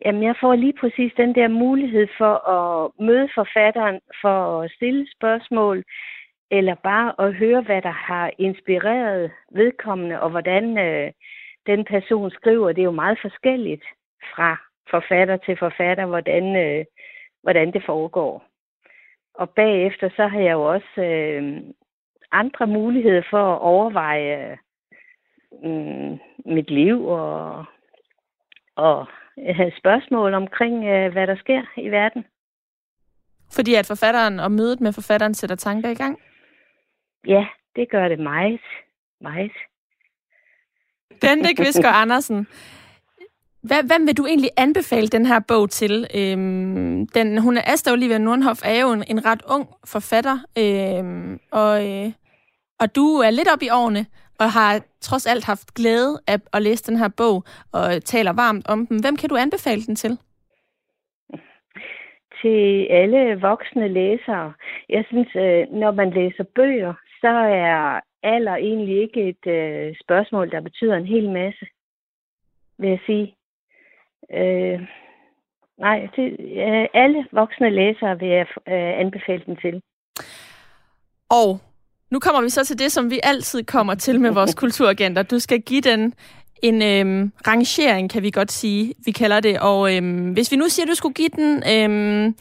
Jamen, 0.05 0.23
jeg 0.23 0.35
får 0.41 0.55
lige 0.55 0.79
præcis 0.81 1.13
den 1.17 1.35
der 1.35 1.49
mulighed 1.49 2.07
for 2.19 2.35
at 2.57 2.91
møde 3.07 3.29
forfatteren, 3.35 4.01
for 4.23 4.63
at 4.63 4.71
stille 4.77 5.07
spørgsmål, 5.17 5.85
eller 6.51 6.75
bare 6.75 7.15
at 7.19 7.35
høre, 7.35 7.63
hvad 7.63 7.83
der 7.83 7.97
har 8.11 8.31
inspireret 8.39 9.31
vedkommende, 9.53 10.21
og 10.21 10.31
hvordan 10.31 10.79
øh, 10.79 11.13
den 11.67 11.85
person 11.85 12.31
skriver. 12.31 12.73
Det 12.73 12.81
er 12.81 12.91
jo 12.93 13.03
meget 13.05 13.19
forskelligt 13.23 13.85
fra 14.35 14.57
forfatter 14.91 15.37
til 15.37 15.57
forfatter, 15.59 16.07
hvordan, 16.07 16.57
øh, 16.57 16.85
hvordan 17.43 17.73
det 17.73 17.83
foregår. 17.87 18.54
Og 19.35 19.51
bagefter 19.51 20.09
så 20.17 20.27
har 20.27 20.41
jeg 20.41 20.53
jo 20.53 20.63
også 20.63 21.01
øh, 21.01 21.63
andre 22.33 22.67
muligheder 22.67 23.23
for 23.31 23.55
at 23.55 23.61
overveje 23.61 24.59
øh, 25.65 26.13
mit 26.47 26.71
liv 26.71 27.07
og, 27.07 27.65
og 28.77 29.07
have 29.39 29.73
spørgsmål 29.79 30.35
omkring, 30.35 30.85
øh, 30.85 31.13
hvad 31.13 31.27
der 31.27 31.37
sker 31.37 31.63
i 31.77 31.89
verden. 31.89 32.25
Fordi 33.53 33.75
at 33.75 33.87
forfatteren 33.87 34.41
og 34.41 34.53
mødet 34.53 34.81
med 34.81 34.93
forfatteren 34.93 35.35
sætter 35.35 35.57
tanker 35.57 35.89
i 35.89 35.95
gang? 35.95 36.19
Ja, 37.27 37.47
det 37.77 37.91
gør 37.91 38.09
det 38.09 38.19
meget. 38.19 38.61
Meget. 39.21 39.53
Bente 41.21 41.55
Kvisker 41.57 41.89
Andersen, 42.03 42.47
hvad, 43.69 43.83
hvem 43.91 44.07
vil 44.07 44.17
du 44.17 44.27
egentlig 44.27 44.51
anbefale 44.57 45.09
den 45.09 45.27
her 45.27 45.41
bog 45.49 45.71
til? 45.71 46.07
Øhm, 46.19 47.07
den, 47.07 47.39
hun 47.39 47.57
er 47.57 47.63
Asta 47.73 47.93
Olivia 47.93 48.19
Nordenhoff 48.19 48.61
er 48.65 48.81
jo 48.81 48.93
en, 48.93 49.05
en 49.09 49.27
ret 49.27 49.43
ung 49.55 49.67
forfatter, 49.93 50.37
øhm, 50.59 51.41
og, 51.53 51.75
øh, 51.89 52.13
og 52.81 52.97
du 52.97 53.07
er 53.27 53.31
lidt 53.31 53.53
op 53.55 53.63
i 53.63 53.71
årene, 53.81 54.07
og 54.41 54.49
har 54.59 54.81
trods 55.01 55.27
alt 55.27 55.45
haft 55.45 55.75
glæde 55.75 56.21
af 56.27 56.39
at 56.53 56.63
læse 56.63 56.85
den 56.91 56.97
her 56.99 57.11
bog, 57.17 57.45
og 57.73 58.05
taler 58.05 58.33
varmt 58.33 58.67
om 58.69 58.87
den. 58.87 59.01
Hvem 59.01 59.17
kan 59.17 59.29
du 59.29 59.37
anbefale 59.37 59.83
den 59.83 59.97
til? 59.97 60.19
Til 62.43 62.87
alle 62.91 63.41
voksne 63.41 63.89
læsere. 63.89 64.53
Jeg 64.89 65.05
synes, 65.09 65.29
øh, 65.37 65.67
når 65.81 65.91
man 65.91 66.11
læser 66.11 66.45
bøger, 66.55 66.95
så 67.21 67.33
er 67.67 68.01
alder 68.23 68.57
egentlig 68.57 69.03
ikke 69.03 69.29
et 69.29 69.47
øh, 69.47 69.95
spørgsmål, 70.03 70.51
der 70.51 70.61
betyder 70.61 70.97
en 70.97 71.07
hel 71.07 71.31
masse, 71.31 71.67
vil 72.79 72.91
jeg 72.91 73.01
sige. 73.07 73.35
Øh, 74.33 74.81
nej, 75.79 76.09
det, 76.17 76.37
øh, 76.41 76.87
alle 76.95 77.27
voksne 77.33 77.71
læsere 77.71 78.19
vil 78.19 78.29
jeg 78.29 78.47
øh, 78.69 79.01
anbefale 79.01 79.43
den 79.47 79.57
til. 79.57 79.83
Og 81.31 81.61
nu 82.11 82.19
kommer 82.19 82.43
vi 82.43 82.49
så 82.49 82.65
til 82.65 82.79
det, 82.79 82.93
som 82.93 83.11
vi 83.11 83.21
altid 83.23 83.65
kommer 83.65 83.95
til 83.95 84.21
med 84.21 84.31
vores 84.31 84.55
kulturagenter. 84.63 85.23
Du 85.23 85.39
skal 85.39 85.61
give 85.61 85.81
den 85.81 86.15
en 86.63 86.83
øhm, 86.83 87.33
rangering, 87.47 88.11
kan 88.11 88.23
vi 88.23 88.31
godt 88.31 88.53
sige, 88.53 88.95
vi 89.05 89.11
kalder 89.11 89.41
det. 89.41 89.61
Og 89.61 89.97
øhm, 89.97 90.33
hvis 90.33 90.53
vi 90.53 90.57
nu 90.57 90.69
siger, 90.69 90.85
at 90.85 90.91
du 90.91 90.95
skulle 90.95 91.15
give 91.15 91.29
den 91.29 91.63
øhm, 91.73 92.35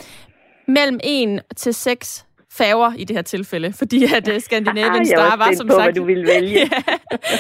mellem 0.68 1.00
1 1.04 1.42
til 1.56 1.74
6 1.74 2.26
færger 2.58 2.94
i 2.98 3.04
det 3.04 3.16
her 3.16 3.24
tilfælde, 3.24 3.74
fordi 3.80 4.04
at 4.18 4.28
uh, 4.28 4.38
Scandinavian 4.38 5.06
Star 5.14 5.38
var 5.38 5.52
som 5.54 5.68
på, 5.68 5.74
sagt... 5.74 5.96
du 5.96 6.04
ville 6.04 6.28
vælge. 6.36 6.60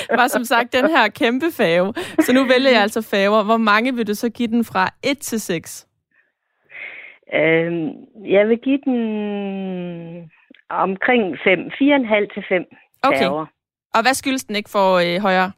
ja, 0.09 0.15
var 0.15 0.27
som 0.27 0.43
sagt 0.43 0.73
den 0.73 0.89
her 0.89 1.07
kæmpe 1.07 1.45
færge. 1.57 1.93
Så 2.25 2.33
nu 2.33 2.43
vælger 2.43 2.71
jeg 2.71 2.81
altså 2.81 3.01
færger. 3.01 3.43
Hvor 3.43 3.57
mange 3.57 3.95
vil 3.95 4.07
du 4.07 4.13
så 4.13 4.29
give 4.29 4.47
den 4.47 4.63
fra 4.65 4.89
1 5.03 5.17
til 5.17 5.41
6? 5.41 5.87
Øhm, 7.33 7.89
jeg 8.35 8.47
vil 8.49 8.57
give 8.57 8.79
den 8.85 8.97
omkring 10.69 11.37
5. 11.43 11.59
4,5 11.59 12.33
til 12.33 12.43
5 12.49 12.65
okay. 13.03 13.19
færger. 13.19 13.45
Og 13.95 14.01
hvad 14.01 14.13
skyldes 14.13 14.45
den 14.45 14.55
ikke 14.55 14.69
for 14.69 14.87
øh, 14.93 15.21
højere? 15.21 15.51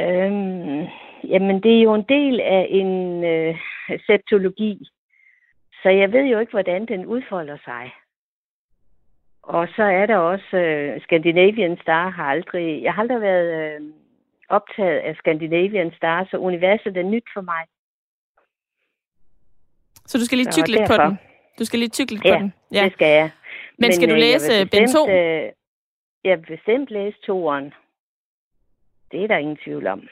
Øhm, 0.00 0.86
jamen, 1.32 1.62
det 1.62 1.78
er 1.78 1.82
jo 1.82 1.94
en 1.94 2.06
del 2.08 2.40
af 2.40 2.66
en 2.70 3.24
øh, 3.24 3.54
septologi, 4.06 4.88
så 5.84 5.90
jeg 5.90 6.12
ved 6.12 6.24
jo 6.24 6.38
ikke, 6.38 6.50
hvordan 6.50 6.86
den 6.86 7.06
udfolder 7.06 7.58
sig. 7.64 7.94
Og 9.42 9.68
så 9.76 9.82
er 9.82 10.06
der 10.06 10.16
også 10.16 10.50
uh, 10.52 11.02
Scandinavian 11.02 11.78
Star 11.82 12.08
har 12.08 12.24
aldrig... 12.24 12.82
Jeg 12.82 12.94
har 12.94 13.02
aldrig 13.02 13.20
været 13.20 13.80
uh, 13.80 13.86
optaget 14.48 14.98
af 14.98 15.16
Scandinavian 15.16 15.92
Star, 15.96 16.26
så 16.30 16.36
universet 16.36 16.96
er 16.96 17.02
nyt 17.02 17.24
for 17.34 17.40
mig. 17.40 17.64
Så 20.06 20.18
du 20.18 20.24
skal 20.24 20.38
lige 20.38 20.52
tykke 20.52 20.70
lidt 20.70 20.88
på 20.88 20.96
den? 20.96 21.18
Du 21.58 21.64
skal 21.64 21.78
lige 21.78 21.88
tykke 21.88 22.12
lidt 22.12 22.24
ja, 22.24 22.36
på 22.36 22.42
den? 22.42 22.52
Ja, 22.72 22.84
det 22.84 22.92
skal 22.92 23.08
jeg. 23.08 23.30
Men, 23.78 23.86
Men 23.86 23.92
skal 23.92 24.10
du 24.10 24.14
læse 24.14 24.66
Ben 24.66 24.88
2? 24.92 25.08
Øh, 25.08 25.52
jeg 26.24 26.38
vil 26.38 26.46
bestemt 26.56 26.90
læse 26.90 27.18
toeren. 27.26 27.74
Det 29.12 29.22
er 29.22 29.28
der 29.28 29.36
ingen 29.36 29.58
tvivl 29.64 29.86
om. 29.86 30.08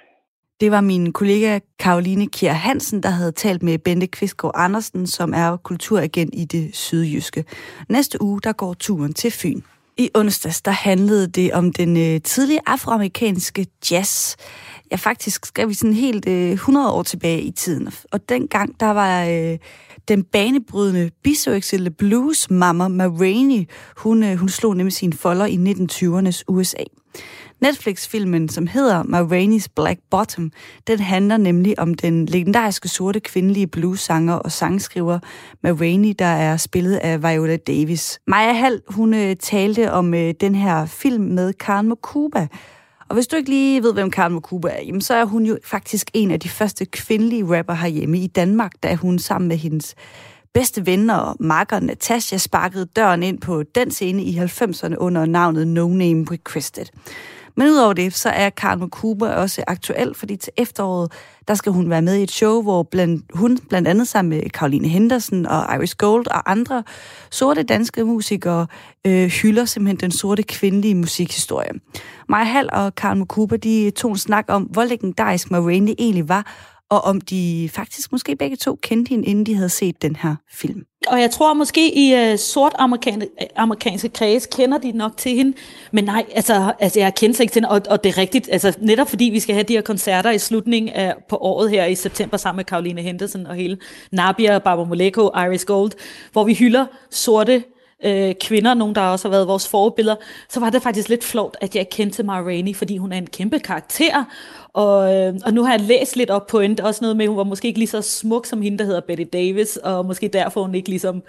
Det 0.62 0.70
var 0.70 0.80
min 0.80 1.12
kollega 1.12 1.58
Karoline 1.78 2.26
Kjær 2.26 2.52
Hansen, 2.52 3.02
der 3.02 3.10
havde 3.10 3.32
talt 3.32 3.62
med 3.62 3.78
Bente 3.78 4.06
Kvistgaard 4.06 4.54
Andersen, 4.56 5.06
som 5.06 5.34
er 5.34 5.56
kulturagent 5.56 6.30
i 6.34 6.44
det 6.44 6.76
sydjyske. 6.76 7.44
Næste 7.88 8.22
uge, 8.22 8.40
der 8.40 8.52
går 8.52 8.74
turen 8.74 9.12
til 9.12 9.30
Fyn. 9.30 9.60
I 9.96 10.10
onsdags, 10.14 10.62
der 10.62 10.70
handlede 10.70 11.26
det 11.26 11.52
om 11.52 11.72
den 11.72 11.96
øh, 11.96 12.20
tidlige 12.20 12.60
afroamerikanske 12.66 13.66
jazz. 13.90 14.36
Ja, 14.90 14.96
faktisk 14.96 15.46
skal 15.46 15.68
vi 15.68 15.74
sådan 15.74 15.94
helt 15.94 16.28
øh, 16.28 16.52
100 16.52 16.92
år 16.92 17.02
tilbage 17.02 17.42
i 17.42 17.50
tiden. 17.50 17.88
Og 18.12 18.28
dengang, 18.28 18.80
der 18.80 18.90
var 18.90 19.24
øh, 19.24 19.58
den 20.08 20.24
banebrydende 20.24 21.10
biseksuelle 21.22 21.90
blues 21.90 22.50
mamma 22.50 22.88
Ma 22.88 23.04
Rainey, 23.06 23.68
hun, 23.96 24.22
øh, 24.22 24.36
hun 24.36 24.48
slog 24.48 24.76
nemlig 24.76 24.92
sine 24.92 25.12
folder 25.12 25.46
i 25.46 25.56
1920'ernes 25.56 26.42
USA. 26.48 26.84
Netflix-filmen, 27.60 28.48
som 28.48 28.66
hedder 28.66 29.02
Ma 29.02 29.22
Rainey's 29.22 29.66
Black 29.76 30.00
Bottom, 30.10 30.50
den 30.86 30.98
handler 30.98 31.36
nemlig 31.36 31.78
om 31.78 31.94
den 31.94 32.26
legendariske 32.26 32.88
sorte 32.88 33.20
kvindelige 33.20 33.66
bluesanger 33.66 34.34
og 34.34 34.52
sangskriver 34.52 35.18
Ma 35.62 35.70
Rainey, 35.70 36.14
der 36.18 36.24
er 36.24 36.56
spillet 36.56 36.96
af 36.96 37.22
Viola 37.22 37.56
Davis. 37.56 38.20
Maja 38.26 38.52
Hall, 38.52 38.82
hun 38.88 39.14
øh, 39.14 39.36
talte 39.36 39.92
om 39.92 40.14
øh, 40.14 40.34
den 40.40 40.54
her 40.54 40.86
film 40.86 41.24
med 41.24 41.52
Karen 41.52 41.88
Mokuba, 41.88 42.48
og 43.12 43.14
hvis 43.14 43.26
du 43.26 43.36
ikke 43.36 43.50
lige 43.50 43.82
ved, 43.82 43.92
hvem 43.92 44.10
Karen 44.10 44.32
Mokuba 44.32 44.68
er, 44.68 44.82
jamen, 44.86 45.00
så 45.00 45.14
er 45.14 45.24
hun 45.24 45.46
jo 45.46 45.58
faktisk 45.64 46.10
en 46.14 46.30
af 46.30 46.40
de 46.40 46.48
første 46.48 46.84
kvindelige 46.84 47.58
rapper 47.58 47.74
herhjemme 47.74 48.18
i 48.18 48.26
Danmark, 48.26 48.72
da 48.82 48.94
hun 48.94 49.18
sammen 49.18 49.48
med 49.48 49.56
hendes 49.56 49.94
bedste 50.54 50.86
venner 50.86 51.14
og 51.14 51.36
makker 51.40 51.80
Natasha 51.80 52.36
sparkede 52.36 52.84
døren 52.84 53.22
ind 53.22 53.40
på 53.40 53.62
den 53.62 53.90
scene 53.90 54.22
i 54.22 54.38
90'erne 54.38 54.96
under 54.96 55.26
navnet 55.26 55.68
No 55.68 55.88
Name 55.88 56.26
Requested. 56.30 56.86
Men 57.54 57.68
udover 57.68 57.92
det, 57.92 58.14
så 58.14 58.28
er 58.28 58.50
Karen 58.50 58.90
Cooper 58.90 59.28
også 59.28 59.64
aktuel, 59.66 60.14
fordi 60.14 60.36
til 60.36 60.52
efteråret, 60.56 61.12
der 61.48 61.54
skal 61.54 61.72
hun 61.72 61.90
være 61.90 62.02
med 62.02 62.16
i 62.16 62.22
et 62.22 62.30
show, 62.30 62.62
hvor 62.62 62.82
blandt, 62.82 63.24
hun 63.34 63.58
blandt 63.68 63.88
andet 63.88 64.08
sammen 64.08 64.30
med 64.30 64.50
Caroline 64.50 64.88
Henderson 64.88 65.46
og 65.46 65.76
Iris 65.76 65.94
Gold 65.94 66.26
og 66.26 66.50
andre 66.50 66.84
sorte 67.30 67.62
danske 67.62 68.04
musikere 68.04 68.66
øh, 69.06 69.24
hylder 69.24 69.64
simpelthen 69.64 70.00
den 70.00 70.18
sorte 70.18 70.42
kvindelige 70.42 70.94
musikhistorie. 70.94 71.70
Maja 72.28 72.44
Hall 72.44 72.68
og 72.72 72.94
Karen 72.94 73.26
Cooper, 73.26 73.56
de 73.56 73.90
tog 73.90 74.10
en 74.10 74.18
snak 74.18 74.44
om, 74.48 74.62
hvor 74.62 74.84
legendarisk 74.84 75.50
Ma 75.50 75.58
egentlig 75.58 76.28
var, 76.28 76.46
og 76.92 77.04
om 77.04 77.20
de 77.20 77.70
faktisk 77.72 78.12
måske 78.12 78.36
begge 78.36 78.56
to 78.56 78.78
kendte 78.82 79.08
hende, 79.10 79.26
inden 79.26 79.46
de 79.46 79.54
havde 79.54 79.68
set 79.68 80.02
den 80.02 80.16
her 80.16 80.36
film. 80.50 80.82
Og 81.06 81.20
jeg 81.20 81.30
tror 81.30 81.54
måske 81.54 81.94
i 81.94 82.32
uh, 82.32 82.38
sort 82.38 82.74
amerikan- 82.78 83.52
amerikanske 83.56 84.08
kreds 84.08 84.46
kender 84.46 84.78
de 84.78 84.92
nok 84.92 85.16
til 85.16 85.32
hende, 85.32 85.56
men 85.92 86.04
nej, 86.04 86.24
altså, 86.34 86.72
altså 86.80 87.00
jeg 87.00 87.14
kender 87.14 87.40
ikke 87.40 87.52
til 87.52 87.60
hende, 87.60 87.68
og, 87.68 87.80
og 87.90 88.04
det 88.04 88.10
er 88.10 88.18
rigtigt, 88.18 88.48
altså 88.52 88.76
netop 88.80 89.08
fordi 89.08 89.24
vi 89.24 89.40
skal 89.40 89.54
have 89.54 89.64
de 89.64 89.72
her 89.72 89.80
koncerter 89.80 90.30
i 90.30 90.38
slutningen 90.38 90.92
af, 90.92 91.14
på 91.28 91.36
året 91.36 91.70
her 91.70 91.84
i 91.84 91.94
september 91.94 92.36
sammen 92.36 92.56
med 92.56 92.64
Caroline 92.64 93.02
Henderson 93.02 93.46
og 93.46 93.54
hele 93.54 93.78
Nabia, 94.12 94.58
Barbara 94.58 94.86
Moleko, 94.86 95.30
Iris 95.46 95.64
Gold, 95.64 95.92
hvor 96.32 96.44
vi 96.44 96.54
hylder 96.54 96.86
sorte 97.10 97.62
øh, 98.04 98.34
kvinder, 98.40 98.74
nogen 98.74 98.94
der 98.94 99.00
også 99.00 99.28
har 99.28 99.30
været 99.30 99.48
vores 99.48 99.68
forbilleder, 99.68 100.16
så 100.48 100.60
var 100.60 100.70
det 100.70 100.82
faktisk 100.82 101.08
lidt 101.08 101.24
flot, 101.24 101.56
at 101.60 101.76
jeg 101.76 101.88
kendte 101.88 102.22
Mara 102.22 102.42
Rainey, 102.42 102.76
fordi 102.76 102.96
hun 102.96 103.12
er 103.12 103.18
en 103.18 103.26
kæmpe 103.26 103.58
karakter, 103.58 104.24
og, 104.72 105.14
øh, 105.14 105.34
og 105.44 105.52
nu 105.52 105.64
har 105.64 105.72
jeg 105.72 105.80
læst 105.80 106.16
lidt 106.16 106.30
op 106.30 106.46
på 106.46 106.60
hende, 106.60 106.84
også 106.84 107.04
noget 107.04 107.16
med, 107.16 107.24
at 107.24 107.28
hun 107.28 107.38
var 107.38 107.44
måske 107.44 107.68
ikke 107.68 107.78
lige 107.78 107.88
så 107.88 108.02
smuk 108.02 108.46
som 108.46 108.62
hende, 108.62 108.78
der 108.78 108.84
hedder 108.84 109.00
Betty 109.00 109.24
Davis, 109.32 109.76
og 109.76 110.06
måske 110.06 110.28
derfor 110.28 110.62
hun 110.62 110.74
ikke 110.74 110.88
ligesom 110.88 111.22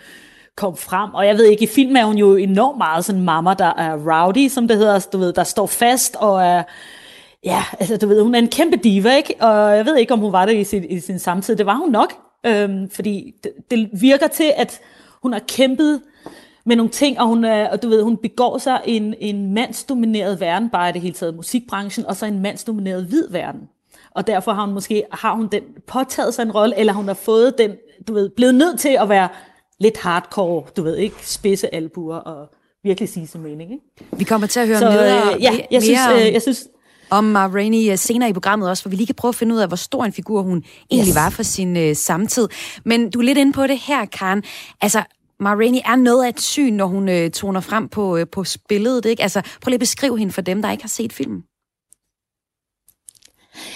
kom 0.55 0.77
frem. 0.77 1.13
Og 1.13 1.25
jeg 1.25 1.38
ved 1.38 1.45
ikke, 1.45 1.63
i 1.63 1.67
film 1.67 1.95
er 1.95 2.03
hun 2.03 2.17
jo 2.17 2.36
enormt 2.36 2.77
meget 2.77 3.05
sådan 3.05 3.19
en 3.19 3.25
mamma, 3.25 3.53
der 3.53 3.73
er 3.77 3.95
rowdy, 3.95 4.47
som 4.47 4.67
det 4.67 4.77
hedder, 4.77 5.07
du 5.13 5.17
ved, 5.17 5.33
der 5.33 5.43
står 5.43 5.65
fast 5.65 6.15
og 6.15 6.43
er 6.43 6.63
Ja, 7.45 7.63
altså 7.79 7.97
du 7.97 8.07
ved, 8.07 8.21
hun 8.21 8.36
er 8.36 8.39
en 8.39 8.47
kæmpe 8.47 8.77
diva, 8.77 9.15
ikke? 9.15 9.36
Og 9.39 9.77
jeg 9.77 9.86
ved 9.86 9.97
ikke, 9.97 10.13
om 10.13 10.19
hun 10.19 10.31
var 10.31 10.45
det 10.45 10.55
i 10.55 10.63
sin, 10.63 10.83
i 10.83 10.99
sin 10.99 11.19
samtid. 11.19 11.55
Det 11.55 11.65
var 11.65 11.75
hun 11.75 11.91
nok, 11.91 12.13
øhm, 12.45 12.89
fordi 12.89 13.33
det, 13.43 13.51
det 13.71 13.89
virker 13.93 14.27
til, 14.27 14.51
at 14.55 14.79
hun 15.21 15.33
har 15.33 15.39
kæmpet 15.47 16.01
med 16.65 16.76
nogle 16.76 16.91
ting, 16.91 17.19
og 17.19 17.28
hun, 17.28 17.45
er, 17.45 17.69
og 17.69 17.84
du 17.84 17.89
ved, 17.89 18.04
hun 18.04 18.17
begår 18.17 18.58
sig 18.58 18.82
i 18.86 18.95
en, 18.95 19.15
en 19.19 19.54
mandsdomineret 19.54 20.39
verden, 20.39 20.69
bare 20.69 20.89
i 20.89 20.91
det 20.91 21.02
hele 21.02 21.13
taget 21.13 21.36
musikbranchen, 21.36 22.06
og 22.06 22.15
så 22.15 22.26
en 22.26 22.41
mandsdomineret 22.41 23.06
hvid 23.06 23.30
verden. 23.30 23.62
Og 24.12 24.28
derfor 24.28 24.54
har 24.54 24.65
hun 24.65 24.73
måske 24.73 25.04
har 25.12 25.36
hun 25.36 25.47
den, 25.47 25.63
påtaget 25.88 26.34
sig 26.34 26.43
en 26.43 26.52
rolle, 26.52 26.78
eller 26.78 26.93
hun 26.93 27.08
har 27.08 27.13
fået 27.13 27.58
den, 27.58 27.71
du 28.08 28.13
ved, 28.13 28.30
blevet 28.30 28.56
nødt 28.56 28.80
til 28.80 28.97
at 29.02 29.10
være 29.10 29.30
lidt 29.80 29.97
hardcore, 29.97 30.63
du 30.78 30.84
ved, 30.84 30.97
ikke 30.97 31.15
spidse 31.21 31.76
albuer 31.76 32.15
og 32.15 32.49
virkelig 32.84 33.10
sige 33.10 33.28
sin 33.28 33.41
mening. 33.41 33.71
Ikke? 33.71 34.17
Vi 34.17 34.23
kommer 34.23 34.47
til 34.47 34.60
at 34.60 34.67
høre 34.67 34.80
så, 34.80 34.89
mere, 34.89 35.36
øh, 35.36 35.43
ja, 35.43 35.52
jeg 35.52 35.65
mere 35.71 35.82
synes, 35.82 35.99
om, 36.08 36.13
øh, 36.13 36.34
jeg 36.34 36.41
synes, 36.41 36.67
om 37.10 37.23
Ma 37.23 37.47
Rainey 37.47 37.91
øh, 37.91 37.97
senere 37.97 38.30
i 38.30 38.34
programmet 38.34 38.69
også, 38.69 38.84
hvor 38.84 38.89
vi 38.89 38.95
lige 38.95 39.08
kan 39.08 39.15
prøve 39.15 39.30
at 39.30 39.36
finde 39.36 39.56
ud 39.56 39.60
af, 39.60 39.67
hvor 39.67 39.78
stor 39.78 40.06
en 40.06 40.13
figur 40.13 40.41
hun 40.41 40.63
egentlig 40.91 41.12
yes. 41.12 41.15
var 41.15 41.30
for 41.30 41.43
sin 41.43 41.78
øh, 41.78 41.95
samtid. 41.95 42.47
Men 42.86 43.10
du 43.10 43.19
er 43.19 43.23
lidt 43.23 43.38
inde 43.38 43.54
på 43.54 43.67
det 43.67 43.78
her, 43.78 44.06
Karen. 44.06 44.43
Altså, 44.82 45.04
Ma 45.39 45.54
Rainey 45.54 45.80
er 45.86 45.96
noget 45.96 46.26
af 46.26 46.30
et 46.30 46.41
syn, 46.41 46.74
når 46.74 46.86
hun 46.86 47.10
øh, 47.10 47.32
toner 47.32 47.62
frem 47.62 47.89
på, 47.89 48.17
øh, 48.17 48.28
på 48.28 48.46
billedet. 48.69 49.06
Ikke? 49.06 49.24
Altså, 49.24 49.41
prøv 49.41 49.69
lige 49.69 49.76
at 49.76 49.80
beskrive 49.80 50.17
hende 50.17 50.34
for 50.34 50.41
dem, 50.41 50.62
der 50.62 50.72
ikke 50.72 50.84
har 50.84 50.89
set 50.89 51.13
filmen. 51.13 51.43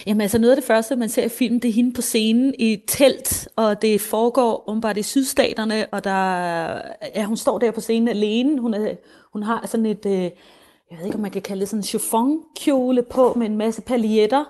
Jamen 0.06 0.22
altså 0.22 0.38
noget 0.38 0.52
af 0.52 0.58
det 0.58 0.66
første, 0.66 0.96
man 0.96 1.10
ser 1.10 1.24
i 1.24 1.30
filmen, 1.30 1.62
det 1.62 1.70
er 1.70 1.74
hende 1.74 1.94
på 1.94 2.02
scenen 2.02 2.54
i 2.60 2.74
et 2.74 2.84
telt, 2.88 3.50
og 3.56 3.82
det 3.82 4.02
foregår 4.02 4.70
umiddelbart 4.70 4.98
i 4.98 5.04
sydstaterne, 5.04 5.86
og 5.92 6.04
der, 6.04 6.82
ja, 7.16 7.24
hun 7.24 7.38
står 7.38 7.60
der 7.60 7.72
på 7.72 7.82
scenen 7.82 8.08
alene. 8.08 8.62
Hun, 8.62 8.74
er, 8.74 8.96
hun 9.34 9.44
har 9.44 9.68
sådan 9.68 9.86
et, 9.86 10.06
øh, 10.06 10.32
jeg 10.92 10.98
ved 10.98 11.06
ikke 11.06 11.16
om 11.16 11.22
man 11.22 11.32
kan 11.32 11.42
kalde 11.42 11.60
det 11.60 11.70
sådan 11.70 11.80
en 11.80 11.84
chiffonkjole 11.84 13.04
på 13.04 13.34
med 13.34 13.46
en 13.48 13.58
masse 13.58 13.82
paljetter, 13.82 14.46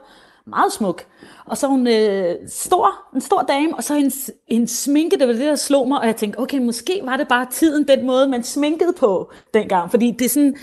meget 0.47 0.73
smuk. 0.73 1.05
Og 1.45 1.57
så 1.57 1.67
hun 1.67 1.87
øh, 1.87 2.35
stor, 2.47 2.89
en 3.15 3.21
stor 3.21 3.41
dame, 3.41 3.75
og 3.75 3.83
så 3.83 3.95
hendes, 3.95 4.31
hendes 4.49 4.71
sminke, 4.71 5.17
det 5.19 5.27
var 5.27 5.33
det, 5.33 5.41
der 5.41 5.55
slog 5.55 5.87
mig, 5.87 5.99
og 5.99 6.07
jeg 6.07 6.15
tænkte, 6.15 6.39
okay, 6.39 6.57
måske 6.57 7.01
var 7.03 7.17
det 7.17 7.27
bare 7.27 7.47
tiden, 7.51 7.87
den 7.87 8.05
måde, 8.05 8.27
man 8.27 8.43
sminkede 8.43 8.93
på 8.99 9.31
dengang, 9.53 9.91
fordi 9.91 10.11
det 10.11 10.25
er 10.25 10.29
sådan, 10.29 10.55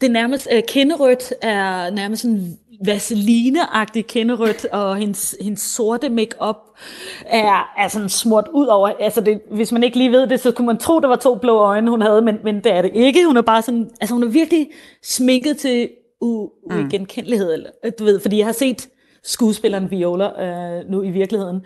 det 0.00 0.06
er 0.08 0.12
nærmest, 0.12 0.48
øh, 0.52 0.62
kinderødt 0.68 1.32
er 1.42 1.90
nærmest 1.90 2.22
sådan 2.22 2.58
vaseline-agtig 2.86 4.06
kinderødt, 4.06 4.64
og 4.64 4.96
hendes, 4.96 5.36
hendes 5.40 5.62
sorte 5.62 6.08
makeup 6.08 6.56
er, 7.26 7.72
er 7.78 7.88
sådan 7.88 8.08
smurt 8.08 8.48
ud 8.54 8.66
over, 8.66 8.88
altså 8.88 9.20
det, 9.20 9.40
hvis 9.50 9.72
man 9.72 9.82
ikke 9.82 9.98
lige 9.98 10.12
ved 10.12 10.26
det, 10.26 10.40
så 10.40 10.52
kunne 10.52 10.66
man 10.66 10.78
tro, 10.78 11.00
det 11.00 11.08
var 11.08 11.16
to 11.16 11.34
blå 11.34 11.58
øjne, 11.58 11.90
hun 11.90 12.02
havde, 12.02 12.22
men, 12.22 12.38
men 12.44 12.56
det 12.56 12.72
er 12.72 12.82
det 12.82 12.90
ikke. 12.94 13.26
Hun 13.26 13.36
er 13.36 13.42
bare 13.42 13.62
sådan, 13.62 13.90
altså 14.00 14.14
hun 14.14 14.22
er 14.22 14.28
virkelig 14.28 14.70
sminket 15.02 15.58
til 15.58 15.88
uigenkendelighed, 16.20 17.46
mm. 17.46 17.52
eller, 17.52 17.70
du 17.98 18.04
ved, 18.04 18.20
fordi 18.20 18.38
jeg 18.38 18.46
har 18.46 18.52
set 18.52 18.88
skuespilleren 19.28 19.90
Viola 19.90 20.44
øh, 20.44 20.90
nu 20.90 21.02
i 21.02 21.10
virkeligheden. 21.10 21.64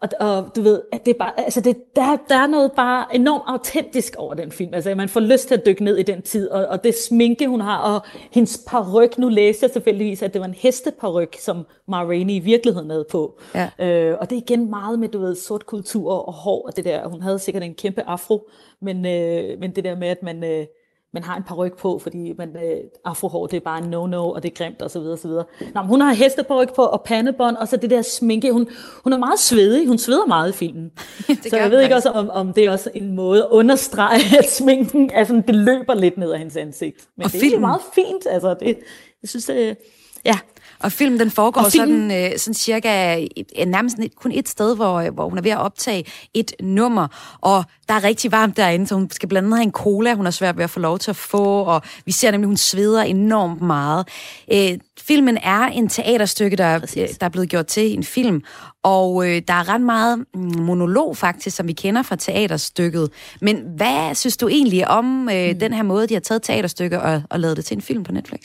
Og, 0.00 0.08
og 0.20 0.56
du 0.56 0.62
ved, 0.62 0.82
at 0.92 1.06
det 1.06 1.14
er 1.14 1.18
bare, 1.18 1.40
altså 1.40 1.60
det, 1.60 1.76
der, 1.96 2.16
der 2.28 2.34
er 2.34 2.46
noget 2.46 2.72
bare 2.72 3.14
enormt 3.14 3.44
autentisk 3.46 4.16
over 4.16 4.34
den 4.34 4.52
film. 4.52 4.74
Altså 4.74 4.94
man 4.94 5.08
får 5.08 5.20
lyst 5.20 5.48
til 5.48 5.54
at 5.54 5.66
dykke 5.66 5.84
ned 5.84 5.96
i 5.96 6.02
den 6.02 6.22
tid, 6.22 6.50
og, 6.50 6.66
og 6.66 6.84
det 6.84 6.94
sminke, 6.94 7.48
hun 7.48 7.60
har, 7.60 7.78
og 7.78 8.06
hendes 8.30 8.64
paryk. 8.68 9.18
Nu 9.18 9.28
læste 9.28 9.64
jeg 9.64 9.70
selvfølgelig, 9.70 10.22
at 10.22 10.32
det 10.32 10.40
var 10.40 10.46
en 10.46 10.54
hesteparyk, 10.54 11.36
som 11.38 11.66
Ma 11.88 12.02
Rainey 12.04 12.34
i 12.34 12.38
virkeligheden 12.38 12.90
havde 12.90 13.06
på. 13.10 13.40
Ja. 13.54 13.70
Øh, 13.78 14.16
og 14.20 14.30
det 14.30 14.36
er 14.36 14.42
igen 14.42 14.70
meget 14.70 14.98
med, 14.98 15.08
du 15.08 15.18
ved, 15.18 15.34
sort 15.34 15.66
kultur 15.66 16.12
og 16.12 16.32
hår, 16.32 16.66
og 16.66 16.76
det 16.76 16.84
der, 16.84 17.08
hun 17.08 17.22
havde 17.22 17.38
sikkert 17.38 17.62
en 17.62 17.74
kæmpe 17.74 18.02
afro, 18.02 18.48
men, 18.82 19.06
øh, 19.06 19.60
men 19.60 19.76
det 19.76 19.84
der 19.84 19.96
med, 19.96 20.08
at 20.08 20.22
man... 20.22 20.44
Øh, 20.44 20.66
man 21.14 21.22
har 21.22 21.36
en 21.36 21.42
paryk 21.42 21.78
på, 21.78 21.98
fordi 21.98 22.32
man, 22.38 22.56
øh, 22.56 22.76
afrohår, 23.04 23.46
det 23.46 23.56
er 23.56 23.60
bare 23.60 23.78
en 23.78 23.94
no-no, 23.94 24.16
og 24.16 24.42
det 24.42 24.50
er 24.50 24.54
grimt, 24.54 24.82
og 24.82 24.90
så 24.90 24.98
videre, 24.98 25.14
og 25.14 25.18
så 25.18 25.28
videre. 25.28 25.44
Nå, 25.74 25.80
men 25.80 25.88
hun 25.88 26.00
har 26.00 26.12
hesteparyk 26.12 26.74
på, 26.74 26.82
og 26.82 27.02
pandebånd, 27.02 27.56
og 27.56 27.68
så 27.68 27.76
det 27.76 27.90
der 27.90 28.02
sminke. 28.02 28.52
Hun, 28.52 28.68
hun 29.04 29.12
er 29.12 29.18
meget 29.18 29.38
svedig, 29.38 29.88
hun 29.88 29.98
sveder 29.98 30.26
meget 30.26 30.50
i 30.50 30.52
filmen. 30.52 30.90
så 31.50 31.56
jeg 31.56 31.70
ved 31.70 31.80
ikke 31.80 31.94
også, 31.94 32.10
om, 32.10 32.30
om 32.30 32.52
det 32.52 32.64
er 32.64 32.70
også 32.70 32.90
en 32.94 33.14
måde 33.14 33.42
at 33.42 33.48
understrege, 33.50 34.38
at 34.38 34.50
sminken, 34.50 35.10
altså, 35.14 35.42
det 35.46 35.54
løber 35.54 35.94
lidt 35.94 36.18
ned 36.18 36.32
af 36.32 36.38
hendes 36.38 36.56
ansigt. 36.56 37.08
Men 37.16 37.24
og 37.24 37.32
det 37.32 37.40
filmen. 37.40 37.56
er 37.56 37.60
meget 37.60 37.80
fint, 37.94 38.26
altså, 38.26 38.54
det, 38.54 38.78
jeg 39.22 39.28
synes, 39.28 39.44
det, 39.44 39.76
ja. 40.24 40.38
Og 40.80 40.92
filmen 40.92 41.20
den 41.20 41.30
foregår 41.30 41.60
og 41.60 41.72
filmen... 41.72 42.10
sådan, 42.10 42.32
øh, 42.32 42.38
sådan 42.38 42.54
cirka 42.54 43.20
øh, 43.58 43.66
nærmest 43.66 43.96
kun 44.16 44.32
et 44.32 44.48
sted, 44.48 44.76
hvor, 44.76 45.10
hvor 45.10 45.28
hun 45.28 45.38
er 45.38 45.42
ved 45.42 45.50
at 45.50 45.58
optage 45.58 46.04
et 46.34 46.52
nummer, 46.60 47.38
og 47.40 47.64
der 47.88 47.94
er 47.94 48.04
rigtig 48.04 48.32
varmt 48.32 48.56
derinde, 48.56 48.86
så 48.86 48.94
hun 48.94 49.10
skal 49.10 49.28
blandt 49.28 49.46
andet 49.46 49.58
have 49.58 49.64
en 49.64 49.72
cola, 49.72 50.14
hun 50.14 50.26
er 50.26 50.30
svært 50.30 50.56
ved 50.56 50.64
at 50.64 50.70
få 50.70 50.80
lov 50.80 50.98
til 50.98 51.10
at 51.10 51.16
få, 51.16 51.44
og 51.44 51.82
vi 52.04 52.12
ser 52.12 52.30
nemlig, 52.30 52.44
at 52.44 52.48
hun 52.48 52.56
sveder 52.56 53.02
enormt 53.02 53.60
meget. 53.60 54.08
Øh, 54.52 54.78
filmen 55.00 55.38
er 55.42 55.60
en 55.60 55.88
teaterstykke, 55.88 56.56
der, 56.56 56.74
øh, 56.74 57.08
der 57.20 57.26
er 57.26 57.28
blevet 57.28 57.48
gjort 57.48 57.66
til 57.66 57.94
en 57.94 58.04
film, 58.04 58.42
og 58.82 59.28
øh, 59.28 59.42
der 59.48 59.54
er 59.54 59.68
ret 59.68 59.80
meget 59.80 60.18
mm, 60.34 60.60
monolog 60.60 61.16
faktisk, 61.16 61.56
som 61.56 61.68
vi 61.68 61.72
kender 61.72 62.02
fra 62.02 62.16
teaterstykket. 62.16 63.10
Men 63.40 63.62
hvad 63.76 64.14
synes 64.14 64.36
du 64.36 64.48
egentlig 64.48 64.88
om 64.88 65.28
øh, 65.28 65.50
mm. 65.50 65.58
den 65.58 65.72
her 65.72 65.82
måde, 65.82 66.06
de 66.06 66.14
har 66.14 66.20
taget 66.20 66.42
teaterstykke 66.42 67.00
og, 67.00 67.22
og 67.30 67.40
lavet 67.40 67.56
det 67.56 67.64
til 67.64 67.76
en 67.76 67.82
film 67.82 68.04
på 68.04 68.12
Netflix? 68.12 68.40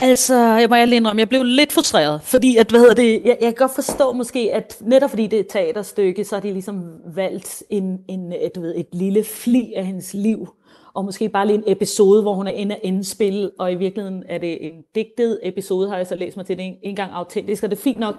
Altså, 0.00 0.34
jeg 0.34 0.68
må 0.68 0.76
ærligt 0.76 0.96
indrømme, 0.96 1.20
jeg 1.20 1.28
blev 1.28 1.42
lidt 1.42 1.72
frustreret, 1.72 2.20
fordi 2.22 2.56
at, 2.56 2.70
hvad 2.70 2.80
hedder 2.80 2.94
det, 2.94 3.12
jeg, 3.24 3.36
jeg 3.40 3.56
kan 3.56 3.66
godt 3.66 3.74
forstå 3.74 4.12
måske, 4.12 4.50
at 4.54 4.76
netop 4.80 5.10
fordi 5.10 5.26
det 5.26 5.36
er 5.36 5.40
et 5.40 5.48
teaterstykke, 5.48 6.24
så 6.24 6.36
har 6.36 6.40
de 6.40 6.52
ligesom 6.52 6.84
valgt 7.14 7.62
en, 7.70 7.98
en, 8.08 8.32
et, 8.32 8.54
du 8.54 8.60
ved, 8.60 8.74
et 8.76 8.86
lille 8.92 9.24
fli 9.24 9.72
af 9.76 9.86
hendes 9.86 10.14
liv, 10.14 10.48
og 10.94 11.04
måske 11.04 11.28
bare 11.28 11.46
lige 11.46 11.56
en 11.56 11.64
episode, 11.66 12.22
hvor 12.22 12.34
hun 12.34 12.46
er 12.46 12.50
inde 12.50 12.74
og 12.74 12.80
indspille, 12.82 13.50
og 13.58 13.72
i 13.72 13.74
virkeligheden 13.74 14.24
er 14.28 14.38
det 14.38 14.66
en 14.66 14.72
digtet 14.94 15.40
episode, 15.42 15.88
har 15.88 15.96
jeg 15.96 16.06
så 16.06 16.16
læst 16.16 16.36
mig 16.36 16.46
til, 16.46 16.56
det 16.56 16.62
er 16.62 16.66
ikke 16.66 16.78
engang 16.82 17.12
autentisk, 17.12 17.62
og 17.62 17.70
det 17.70 17.76
er 17.76 17.82
fint 17.82 17.98
nok. 17.98 18.14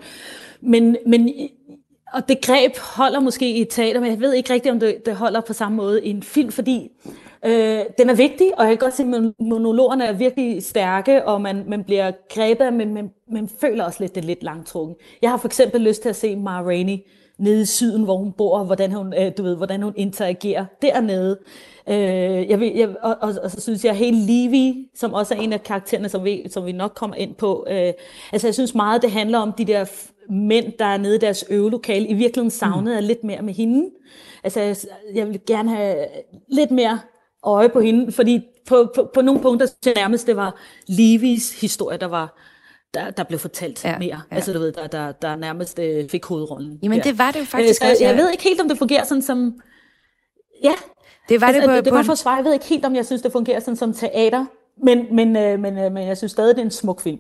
Men, 0.62 0.98
men 1.06 1.30
og 2.13 2.30
det 2.30 2.42
greb 2.42 2.78
holder 2.78 3.20
måske 3.20 3.56
i 3.56 3.65
teater, 3.65 4.00
men 4.00 4.10
jeg 4.10 4.20
ved 4.20 4.34
ikke 4.34 4.54
rigtigt, 4.54 4.72
om 4.72 4.80
det, 4.80 5.06
det 5.06 5.15
holder 5.15 5.42
på 5.42 5.54
samme 5.54 5.76
måde 5.76 6.06
i 6.06 6.10
en 6.10 6.24
film, 6.24 6.52
fordi 6.52 6.89
Øh, 7.45 7.82
den 7.97 8.10
er 8.10 8.15
vigtig, 8.15 8.52
og 8.58 8.63
jeg 8.65 8.71
kan 8.71 8.78
godt 8.78 8.93
se, 8.93 9.04
at 9.04 9.34
monologerne 9.39 10.06
er 10.06 10.13
virkelig 10.13 10.63
stærke, 10.63 11.25
og 11.25 11.41
man, 11.41 11.63
man 11.67 11.84
bliver 11.84 12.12
grebet, 12.34 12.73
men 12.73 12.93
man, 12.93 13.12
man 13.32 13.49
føler 13.62 13.84
også 13.84 13.97
lidt, 13.99 14.15
det 14.15 14.21
er 14.21 14.28
lidt 14.28 14.43
langtrukken. 14.43 14.95
Jeg 15.21 15.30
har 15.30 15.38
for 15.38 15.47
eksempel 15.47 15.82
lyst 15.82 16.02
til 16.02 16.10
at 16.10 16.15
se 16.15 16.36
Mara 16.36 16.63
Rainey 16.63 16.97
nede 17.38 17.62
i 17.62 17.65
syden, 17.65 18.04
hvor 18.04 18.17
hun 18.17 18.32
bor, 18.32 18.58
og 18.60 18.65
hvordan 18.65 18.91
hun, 18.91 19.13
øh, 19.13 19.32
du 19.38 19.43
ved, 19.43 19.56
hvordan 19.56 19.82
hun 19.82 19.93
interagerer 19.95 20.65
dernede. 20.82 21.39
Øh, 21.89 22.49
jeg 22.49 22.60
vil, 22.60 22.75
jeg, 22.75 22.89
og, 23.02 23.17
og, 23.21 23.34
og, 23.43 23.52
så 23.52 23.62
synes 23.62 23.86
jeg, 23.86 23.95
helt 23.95 24.17
Levi, 24.17 24.88
som 24.95 25.13
også 25.13 25.36
er 25.36 25.39
en 25.39 25.54
af 25.54 25.63
karaktererne, 25.63 26.10
som 26.10 26.23
vi, 26.23 26.49
som 26.49 26.65
vi 26.65 26.71
nok 26.71 26.91
kommer 26.95 27.15
ind 27.15 27.36
på, 27.36 27.67
øh, 27.69 27.93
altså 28.32 28.47
jeg 28.47 28.54
synes 28.54 28.75
meget, 28.75 29.02
det 29.02 29.12
handler 29.12 29.39
om 29.39 29.54
de 29.54 29.65
der 29.65 29.86
mænd, 30.30 30.73
der 30.80 30.86
er 30.86 30.97
nede 30.97 31.15
i 31.15 31.19
deres 31.19 31.45
øvelokale. 31.49 32.08
I 32.08 32.13
virkeligheden 32.13 32.52
savnede 32.52 32.95
jeg 32.95 33.04
mm. 33.04 33.08
lidt 33.08 33.23
mere 33.23 33.41
med 33.41 33.54
hende. 33.54 33.89
Altså 34.43 34.62
jeg, 34.62 34.75
jeg 35.13 35.28
vil 35.28 35.39
gerne 35.47 35.69
have 35.69 36.06
lidt 36.47 36.71
mere 36.71 36.99
øje 37.43 37.69
på 37.69 37.80
hende, 37.80 38.12
fordi 38.12 38.41
på, 38.67 38.91
på, 38.95 39.12
på 39.13 39.21
nogle 39.21 39.41
punkter 39.41 39.67
så 39.67 39.93
nærmest 39.95 40.28
det 40.28 40.36
var 40.36 40.56
Levis 40.88 41.62
historie, 41.62 41.97
der 41.97 42.08
var 42.08 42.38
der, 42.93 43.10
der 43.10 43.23
blev 43.23 43.39
fortalt 43.39 43.86
ja, 43.86 43.99
mere. 43.99 44.21
Ja. 44.32 44.36
Altså 44.36 44.54
du 44.54 44.60
ved, 44.60 44.71
der, 44.71 44.88
der, 44.88 45.12
der 45.12 45.36
nærmest 45.36 45.80
øh, 45.80 46.10
fik 46.10 46.25
hovedrollen. 46.25 46.80
Jamen 46.84 46.97
ja. 46.97 47.04
det 47.04 47.17
var 47.17 47.32
det 47.32 47.39
jo 47.39 47.45
faktisk 47.45 47.84
øh, 47.84 47.89
også. 47.89 48.04
Jeg, 48.04 48.10
jeg 48.10 48.17
ved 48.17 48.32
ikke 48.32 48.43
helt, 48.43 48.62
om 48.62 48.69
det 48.69 48.78
fungerer 48.78 49.04
sådan 49.04 49.21
som... 49.21 49.62
Ja, 50.63 50.73
det 51.30 51.41
var 51.41 51.47
altså, 51.47 51.62
det 51.62 51.69
på, 51.69 51.75
det, 51.75 51.86
det 51.86 51.93
var 51.93 52.04
for 52.04 52.15
svar. 52.15 52.36
Jeg 52.36 52.45
ved 52.45 52.54
ikke 52.54 52.65
helt, 52.65 52.86
om 52.86 52.95
jeg 52.95 53.06
synes, 53.06 53.21
det 53.21 53.32
fungerer 53.32 53.60
sådan 53.60 53.75
som 53.75 53.93
teater, 53.93 54.45
men, 54.84 55.15
men, 55.15 55.36
øh, 55.36 55.60
men, 55.60 55.78
øh, 55.78 55.91
men 55.91 56.08
jeg 56.08 56.17
synes 56.17 56.32
stadig, 56.32 56.56
det 56.56 56.62
er 56.62 56.65
en 56.65 56.71
smuk 56.71 57.02
film. 57.02 57.19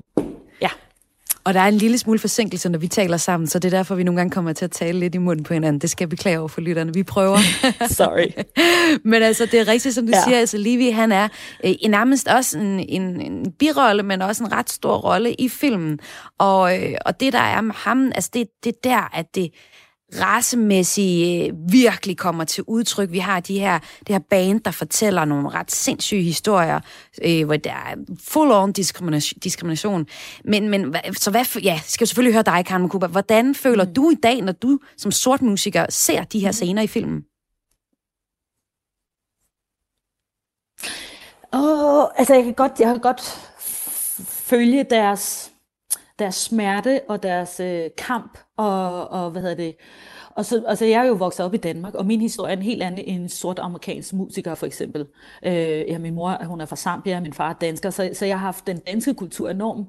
Og 1.49 1.55
der 1.55 1.61
er 1.61 1.67
en 1.67 1.77
lille 1.77 1.97
smule 1.97 2.19
forsinkelse, 2.19 2.69
når 2.69 2.79
vi 2.79 2.87
taler 2.87 3.17
sammen, 3.17 3.47
så 3.47 3.59
det 3.59 3.73
er 3.73 3.77
derfor, 3.77 3.95
vi 3.95 4.03
nogle 4.03 4.17
gange 4.17 4.31
kommer 4.31 4.53
til 4.53 4.65
at 4.65 4.71
tale 4.71 4.99
lidt 4.99 5.15
i 5.15 5.17
munden 5.17 5.43
på 5.43 5.53
hinanden. 5.53 5.81
Det 5.81 5.89
skal 5.89 6.05
jeg 6.05 6.09
beklage 6.09 6.39
over 6.39 6.47
for 6.47 6.61
lytterne. 6.61 6.93
Vi 6.93 7.03
prøver. 7.03 7.37
Sorry. 7.87 8.27
men 9.11 9.23
altså, 9.23 9.45
det 9.45 9.59
er 9.59 9.67
rigtigt, 9.67 9.95
som 9.95 10.05
du 10.05 10.11
ja. 10.15 10.23
siger. 10.23 10.37
Altså, 10.37 10.57
Livi, 10.57 10.89
han 10.89 11.11
er 11.11 11.27
øh, 11.65 11.73
nærmest 11.89 12.27
også 12.27 12.57
en, 12.57 12.79
en, 12.79 13.21
en 13.21 13.51
birolle, 13.51 14.03
men 14.03 14.21
også 14.21 14.43
en 14.43 14.51
ret 14.51 14.69
stor 14.69 14.97
rolle 14.97 15.33
i 15.33 15.49
filmen. 15.49 15.99
Og, 16.37 16.77
øh, 16.77 16.95
og 17.05 17.19
det, 17.19 17.33
der 17.33 17.39
er 17.39 17.61
med 17.61 17.75
ham, 17.77 18.11
altså, 18.15 18.29
det, 18.33 18.47
det 18.63 18.69
er 18.69 18.89
der, 18.89 19.17
at 19.17 19.35
det 19.35 19.49
racemæssigt 20.13 21.51
øh, 21.51 21.71
virkelig 21.71 22.17
kommer 22.17 22.43
til 22.43 22.63
udtryk. 22.67 23.11
Vi 23.11 23.19
har 23.19 23.39
de 23.39 23.59
her, 23.59 23.79
det 23.79 24.09
her 24.09 24.19
band, 24.19 24.59
der 24.59 24.71
fortæller 24.71 25.25
nogle 25.25 25.49
ret 25.49 25.71
sindssyge 25.71 26.21
historier, 26.21 26.79
øh, 27.25 27.45
hvor 27.45 27.55
der 27.55 27.71
er 27.71 27.95
full-on 28.19 28.71
diskrimination. 28.71 29.39
diskrimination. 29.39 30.07
Men, 30.45 30.69
men 30.69 30.95
så 31.13 31.31
hvad, 31.31 31.61
ja, 31.63 31.79
skal 31.85 32.03
jeg 32.03 32.07
selvfølgelig 32.07 32.33
høre 32.33 32.43
dig, 32.43 32.65
Karen 32.65 32.81
Makuba. 32.81 33.07
Hvordan 33.07 33.55
føler 33.55 33.85
mm. 33.85 33.93
du 33.93 34.09
i 34.09 34.15
dag, 34.15 34.41
når 34.41 34.51
du 34.51 34.79
som 34.97 35.11
sort 35.11 35.41
musiker 35.41 35.85
ser 35.89 36.23
de 36.23 36.39
her 36.39 36.51
scener 36.51 36.81
i 36.81 36.87
filmen? 36.87 37.23
Åh, 41.53 42.03
oh, 42.03 42.07
altså 42.17 42.33
jeg 42.33 42.43
kan 42.43 42.53
godt, 42.53 42.79
jeg 42.79 42.87
kan 42.87 42.99
godt 42.99 43.21
følge 44.49 44.83
deres, 44.83 45.51
deres 46.19 46.35
smerte 46.35 47.01
og 47.07 47.23
deres 47.23 47.59
øh, 47.59 47.89
kamp 47.97 48.37
og, 48.57 49.07
og 49.07 49.31
hvad 49.31 49.41
hedder 49.41 49.55
det, 49.55 49.75
og 50.29 50.45
så, 50.45 50.63
altså 50.67 50.85
jeg 50.85 51.01
er 51.01 51.07
jo 51.07 51.13
vokset 51.13 51.45
op 51.45 51.53
i 51.53 51.57
Danmark, 51.57 51.95
og 51.95 52.05
min 52.05 52.21
historie 52.21 52.53
er 52.53 52.57
en 52.57 52.63
helt 52.63 52.83
anden 52.83 53.05
end 53.05 53.21
en 53.21 53.29
sort 53.29 53.59
amerikansk 53.59 54.13
musiker 54.13 54.55
for 54.55 54.65
eksempel. 54.65 55.05
Øh, 55.45 55.53
ja, 55.87 55.97
min 55.97 56.13
mor 56.13 56.45
hun 56.45 56.61
er 56.61 56.65
fra 56.65 56.75
Zambia, 56.75 57.19
min 57.19 57.33
far 57.33 57.49
er 57.49 57.53
dansker, 57.53 57.89
så, 57.89 58.09
så 58.13 58.25
jeg 58.25 58.39
har 58.39 58.45
haft 58.45 58.67
den 58.67 58.79
danske 58.79 59.13
kultur 59.13 59.49
enormt 59.49 59.87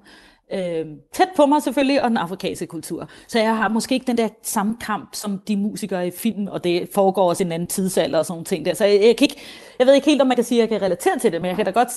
øh, 0.53 0.87
tæt 1.13 1.29
på 1.37 1.47
mig 1.47 1.63
selvfølgelig, 1.63 2.03
og 2.03 2.09
den 2.09 2.17
afrikanske 2.17 2.67
kultur. 2.67 3.09
Så 3.29 3.39
jeg 3.39 3.57
har 3.57 3.69
måske 3.69 3.95
ikke 3.95 4.07
den 4.07 4.19
der 4.19 4.29
samme 4.43 4.77
kamp 4.81 5.15
som 5.15 5.39
de 5.49 5.57
musikere 5.57 6.07
i 6.07 6.11
film, 6.11 6.47
og 6.47 6.65
det 6.65 6.89
foregår 6.95 7.29
også 7.29 7.43
i 7.43 7.47
en 7.47 7.53
anden 7.53 7.69
tidsalder 7.69 8.19
og 8.19 8.27
sådan 8.27 8.33
nogle 8.33 8.45
ting 8.45 8.65
der. 8.65 8.75
Så 8.75 8.85
jeg, 8.85 8.95
jeg, 8.95 9.17
kan 9.17 9.25
ikke, 9.25 9.41
jeg 9.79 9.87
ved 9.87 9.95
ikke 9.95 10.07
helt, 10.07 10.21
om 10.21 10.27
man 10.27 10.37
kan 10.37 10.45
sige, 10.45 10.63
at 10.63 10.71
jeg 10.71 10.79
kan 10.81 10.87
relatere 10.87 11.19
til 11.19 11.33
det, 11.33 11.41
men 11.41 11.49
jeg 11.49 11.57
kan 11.57 11.65
da 11.65 11.71
godt 11.71 11.89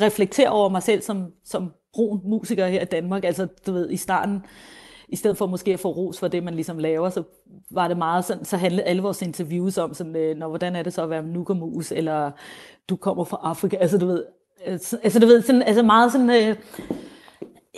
reflektere 0.00 0.48
over 0.48 0.68
mig 0.68 0.82
selv 0.82 1.02
som, 1.02 1.32
som 1.44 1.72
brun 1.92 2.20
musiker 2.24 2.66
her 2.66 2.82
i 2.82 2.84
Danmark. 2.84 3.24
Altså, 3.24 3.46
du 3.66 3.72
ved, 3.72 3.90
i 3.90 3.96
starten 3.96 4.42
i 5.08 5.16
stedet 5.16 5.36
for 5.36 5.46
måske 5.46 5.72
at 5.72 5.80
få 5.80 5.88
ros 5.88 6.18
for 6.18 6.28
det, 6.28 6.42
man 6.42 6.54
ligesom 6.54 6.78
laver, 6.78 7.10
så 7.10 7.22
var 7.70 7.88
det 7.88 7.96
meget 7.96 8.24
sådan, 8.24 8.44
så 8.44 8.56
handlede 8.56 8.82
alle 8.82 9.02
vores 9.02 9.22
interviews 9.22 9.78
om 9.78 9.94
sådan, 9.94 10.16
øh, 10.16 10.36
når, 10.36 10.48
hvordan 10.48 10.76
er 10.76 10.82
det 10.82 10.92
så 10.92 11.02
at 11.02 11.10
være 11.10 11.22
nukamus, 11.22 11.92
eller 11.92 12.30
du 12.88 12.96
kommer 12.96 13.24
fra 13.24 13.40
Afrika, 13.42 13.76
altså 13.76 13.98
du 13.98 14.06
ved, 14.06 14.24
altså, 14.64 14.98
altså 15.02 15.20
du 15.20 15.26
ved, 15.26 15.42
sådan, 15.42 15.62
altså 15.62 15.82
meget 15.82 16.12
sådan, 16.12 16.30
øh, 16.30 16.56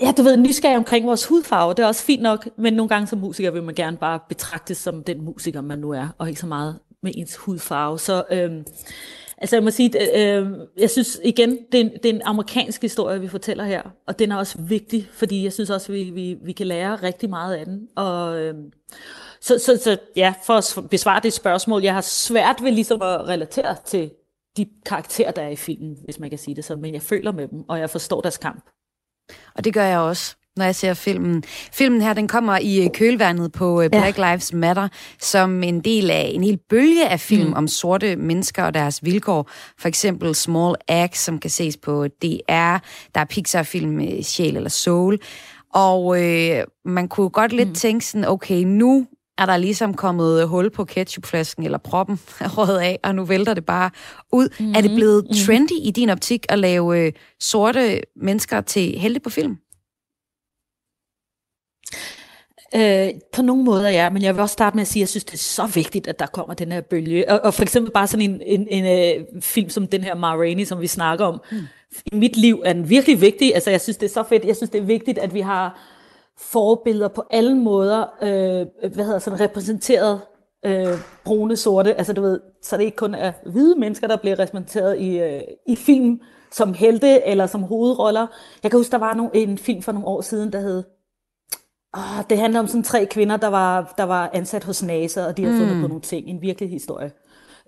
ja, 0.02 0.12
du 0.16 0.22
ved, 0.22 0.36
nysgerrig 0.36 0.76
omkring 0.76 1.06
vores 1.06 1.26
hudfarve, 1.26 1.74
det 1.74 1.78
er 1.82 1.86
også 1.86 2.04
fint 2.04 2.22
nok, 2.22 2.48
men 2.56 2.72
nogle 2.72 2.88
gange 2.88 3.06
som 3.06 3.18
musiker 3.18 3.50
vil 3.50 3.62
man 3.62 3.74
gerne 3.74 3.96
bare 3.96 4.18
betragtes 4.28 4.78
som 4.78 5.04
den 5.04 5.24
musiker, 5.24 5.60
man 5.60 5.78
nu 5.78 5.90
er, 5.90 6.08
og 6.18 6.28
ikke 6.28 6.40
så 6.40 6.46
meget 6.46 6.78
med 7.02 7.12
ens 7.14 7.36
hudfarve. 7.36 7.98
Så 7.98 8.24
øh, 8.30 8.50
Altså 9.40 9.56
jeg 9.56 9.64
må 9.64 9.70
sige, 9.70 10.16
øh, 10.16 10.46
jeg 10.76 10.90
synes 10.90 11.20
igen, 11.24 11.58
det 11.72 11.80
er, 11.80 11.84
en, 11.84 11.92
det 11.92 12.06
er 12.06 12.14
en 12.14 12.22
amerikansk 12.24 12.82
historie, 12.82 13.20
vi 13.20 13.28
fortæller 13.28 13.64
her, 13.64 13.82
og 14.06 14.18
den 14.18 14.32
er 14.32 14.36
også 14.36 14.58
vigtig, 14.58 15.08
fordi 15.12 15.44
jeg 15.44 15.52
synes 15.52 15.70
også, 15.70 15.92
vi, 15.92 16.02
vi, 16.02 16.36
vi 16.42 16.52
kan 16.52 16.66
lære 16.66 16.96
rigtig 16.96 17.30
meget 17.30 17.54
af 17.54 17.64
den. 17.66 17.88
Og, 17.96 18.40
øh, 18.40 18.54
så, 19.40 19.58
så, 19.58 19.76
så 19.76 19.98
ja, 20.16 20.34
for 20.46 20.54
at 20.54 20.90
besvare 20.90 21.20
det 21.22 21.32
spørgsmål, 21.32 21.82
jeg 21.82 21.94
har 21.94 22.00
svært 22.00 22.56
ved 22.62 22.72
ligesom 22.72 23.02
at 23.02 23.28
relatere 23.28 23.76
til 23.84 24.10
de 24.56 24.66
karakterer, 24.86 25.30
der 25.30 25.42
er 25.42 25.48
i 25.48 25.56
filmen, 25.56 25.96
hvis 26.04 26.18
man 26.18 26.30
kan 26.30 26.38
sige 26.38 26.56
det 26.56 26.64
sådan, 26.64 26.82
men 26.82 26.94
jeg 26.94 27.02
føler 27.02 27.32
med 27.32 27.48
dem, 27.48 27.64
og 27.68 27.78
jeg 27.78 27.90
forstår 27.90 28.20
deres 28.20 28.38
kamp. 28.38 28.70
Og 29.54 29.64
det 29.64 29.74
gør 29.74 29.84
jeg 29.84 29.98
også 29.98 30.36
når 30.60 30.66
jeg 30.66 30.74
ser 30.74 30.94
filmen. 30.94 31.42
Filmen 31.72 32.00
her, 32.00 32.12
den 32.12 32.28
kommer 32.28 32.58
i 32.58 32.84
øh, 32.84 32.90
kølvandet 32.94 33.52
på 33.52 33.82
øh, 33.82 33.90
Black 33.90 34.18
ja. 34.18 34.32
Lives 34.32 34.52
Matter, 34.52 34.88
som 35.20 35.62
en 35.62 35.80
del 35.80 36.10
af 36.10 36.30
en 36.34 36.44
hel 36.44 36.58
bølge 36.70 37.08
af 37.08 37.20
film 37.20 37.46
mm. 37.46 37.52
om 37.52 37.68
sorte 37.68 38.16
mennesker 38.16 38.64
og 38.64 38.74
deres 38.74 39.04
vilkår. 39.04 39.50
For 39.78 39.88
eksempel 39.88 40.34
Small 40.34 40.74
Axe, 40.88 41.24
som 41.24 41.38
kan 41.38 41.50
ses 41.50 41.76
på 41.76 42.06
DR. 42.06 42.76
Der 43.14 43.20
er 43.20 43.24
Pixar-film 43.24 44.22
Sjæl 44.22 44.56
eller 44.56 44.70
Soul. 44.70 45.18
Og 45.74 46.22
øh, 46.22 46.64
man 46.84 47.08
kunne 47.08 47.30
godt 47.30 47.52
lidt 47.52 47.68
mm. 47.68 47.74
tænke 47.74 48.06
sådan, 48.06 48.28
okay, 48.28 48.62
nu 48.64 49.06
er 49.38 49.46
der 49.46 49.56
ligesom 49.56 49.94
kommet 49.94 50.48
hul 50.48 50.70
på 50.70 50.84
ketchupflasken, 50.84 51.64
eller 51.64 51.78
proppen 51.78 52.20
røget 52.56 52.78
af, 52.78 52.98
og 53.02 53.14
nu 53.14 53.24
vælter 53.24 53.54
det 53.54 53.64
bare 53.64 53.90
ud. 54.32 54.48
Mm-hmm. 54.58 54.74
Er 54.74 54.80
det 54.80 54.90
blevet 54.94 55.24
mm-hmm. 55.24 55.46
trendy 55.46 55.72
i 55.82 55.90
din 55.90 56.10
optik 56.10 56.46
at 56.48 56.58
lave 56.58 56.98
øh, 56.98 57.12
sorte 57.40 58.00
mennesker 58.16 58.60
til 58.60 58.98
helte 58.98 59.20
på 59.20 59.30
film? 59.30 59.56
Øh, 62.76 63.08
på 63.32 63.42
nogle 63.42 63.64
måder 63.64 63.88
ja, 63.88 64.10
men 64.10 64.22
jeg 64.22 64.34
vil 64.34 64.42
også 64.42 64.52
starte 64.52 64.76
med 64.76 64.82
at 64.82 64.88
sige, 64.88 65.00
at 65.00 65.02
jeg 65.02 65.08
synes, 65.08 65.24
det 65.24 65.34
er 65.34 65.38
så 65.38 65.66
vigtigt, 65.66 66.08
at 66.08 66.18
der 66.18 66.26
kommer 66.26 66.54
den 66.54 66.72
her 66.72 66.80
bølge. 66.80 67.30
Og, 67.30 67.40
og 67.40 67.54
for 67.54 67.62
eksempel 67.62 67.92
bare 67.92 68.06
sådan 68.06 68.30
en, 68.30 68.40
en, 68.46 68.66
en, 68.70 68.84
en 68.84 69.26
uh, 69.36 69.42
film 69.42 69.68
som 69.68 69.86
den 69.86 70.04
her 70.04 70.14
Ma 70.14 70.34
Rainey, 70.34 70.64
som 70.64 70.80
vi 70.80 70.86
snakker 70.86 71.24
om. 71.24 71.40
Mm. 71.52 71.58
I 72.12 72.16
mit 72.16 72.36
liv 72.36 72.62
er 72.64 72.72
den 72.72 72.88
virkelig 72.88 73.20
vigtig. 73.20 73.54
Altså 73.54 73.70
jeg 73.70 73.80
synes, 73.80 73.96
det 73.96 74.06
er 74.06 74.10
så 74.10 74.22
fedt. 74.22 74.44
Jeg 74.44 74.56
synes, 74.56 74.70
det 74.70 74.80
er 74.80 74.84
vigtigt, 74.84 75.18
at 75.18 75.34
vi 75.34 75.40
har 75.40 75.80
forbilleder 76.38 77.08
på 77.08 77.24
alle 77.30 77.54
måder, 77.54 78.04
øh, 78.22 78.90
hvad 78.94 79.04
hedder 79.04 79.18
sådan, 79.18 79.40
repræsenteret 79.40 80.20
øh, 80.66 80.98
brune, 81.24 81.56
sorte. 81.56 81.94
Altså 81.94 82.12
du 82.12 82.22
ved, 82.22 82.40
så 82.62 82.76
det 82.76 82.84
ikke 82.84 82.96
kun 82.96 83.14
er 83.14 83.32
hvide 83.46 83.74
mennesker, 83.78 84.06
der 84.06 84.16
bliver 84.16 84.38
repræsenteret 84.38 85.00
i, 85.00 85.18
øh, 85.18 85.40
i 85.68 85.76
film 85.76 86.20
som 86.52 86.74
helte 86.74 87.26
eller 87.26 87.46
som 87.46 87.62
hovedroller. 87.62 88.26
Jeg 88.62 88.70
kan 88.70 88.80
huske, 88.80 88.92
der 88.92 88.98
var 88.98 89.14
nogle, 89.14 89.30
en 89.34 89.58
film 89.58 89.82
for 89.82 89.92
nogle 89.92 90.08
år 90.08 90.20
siden, 90.20 90.52
der 90.52 90.60
hed 90.60 90.82
Oh, 91.94 92.24
det 92.30 92.38
handler 92.38 92.60
om 92.60 92.66
sådan 92.66 92.82
tre 92.82 93.06
kvinder, 93.06 93.36
der 93.36 93.48
var, 93.48 93.94
der 93.98 94.04
var 94.04 94.30
ansat 94.32 94.64
hos 94.64 94.82
NASA, 94.82 95.26
og 95.26 95.36
de 95.36 95.44
har 95.44 95.52
fundet 95.58 95.76
mm. 95.76 95.82
på 95.82 95.88
nogle 95.88 96.02
ting. 96.02 96.28
En 96.28 96.42
virkelig 96.42 96.70
historie. 96.70 97.10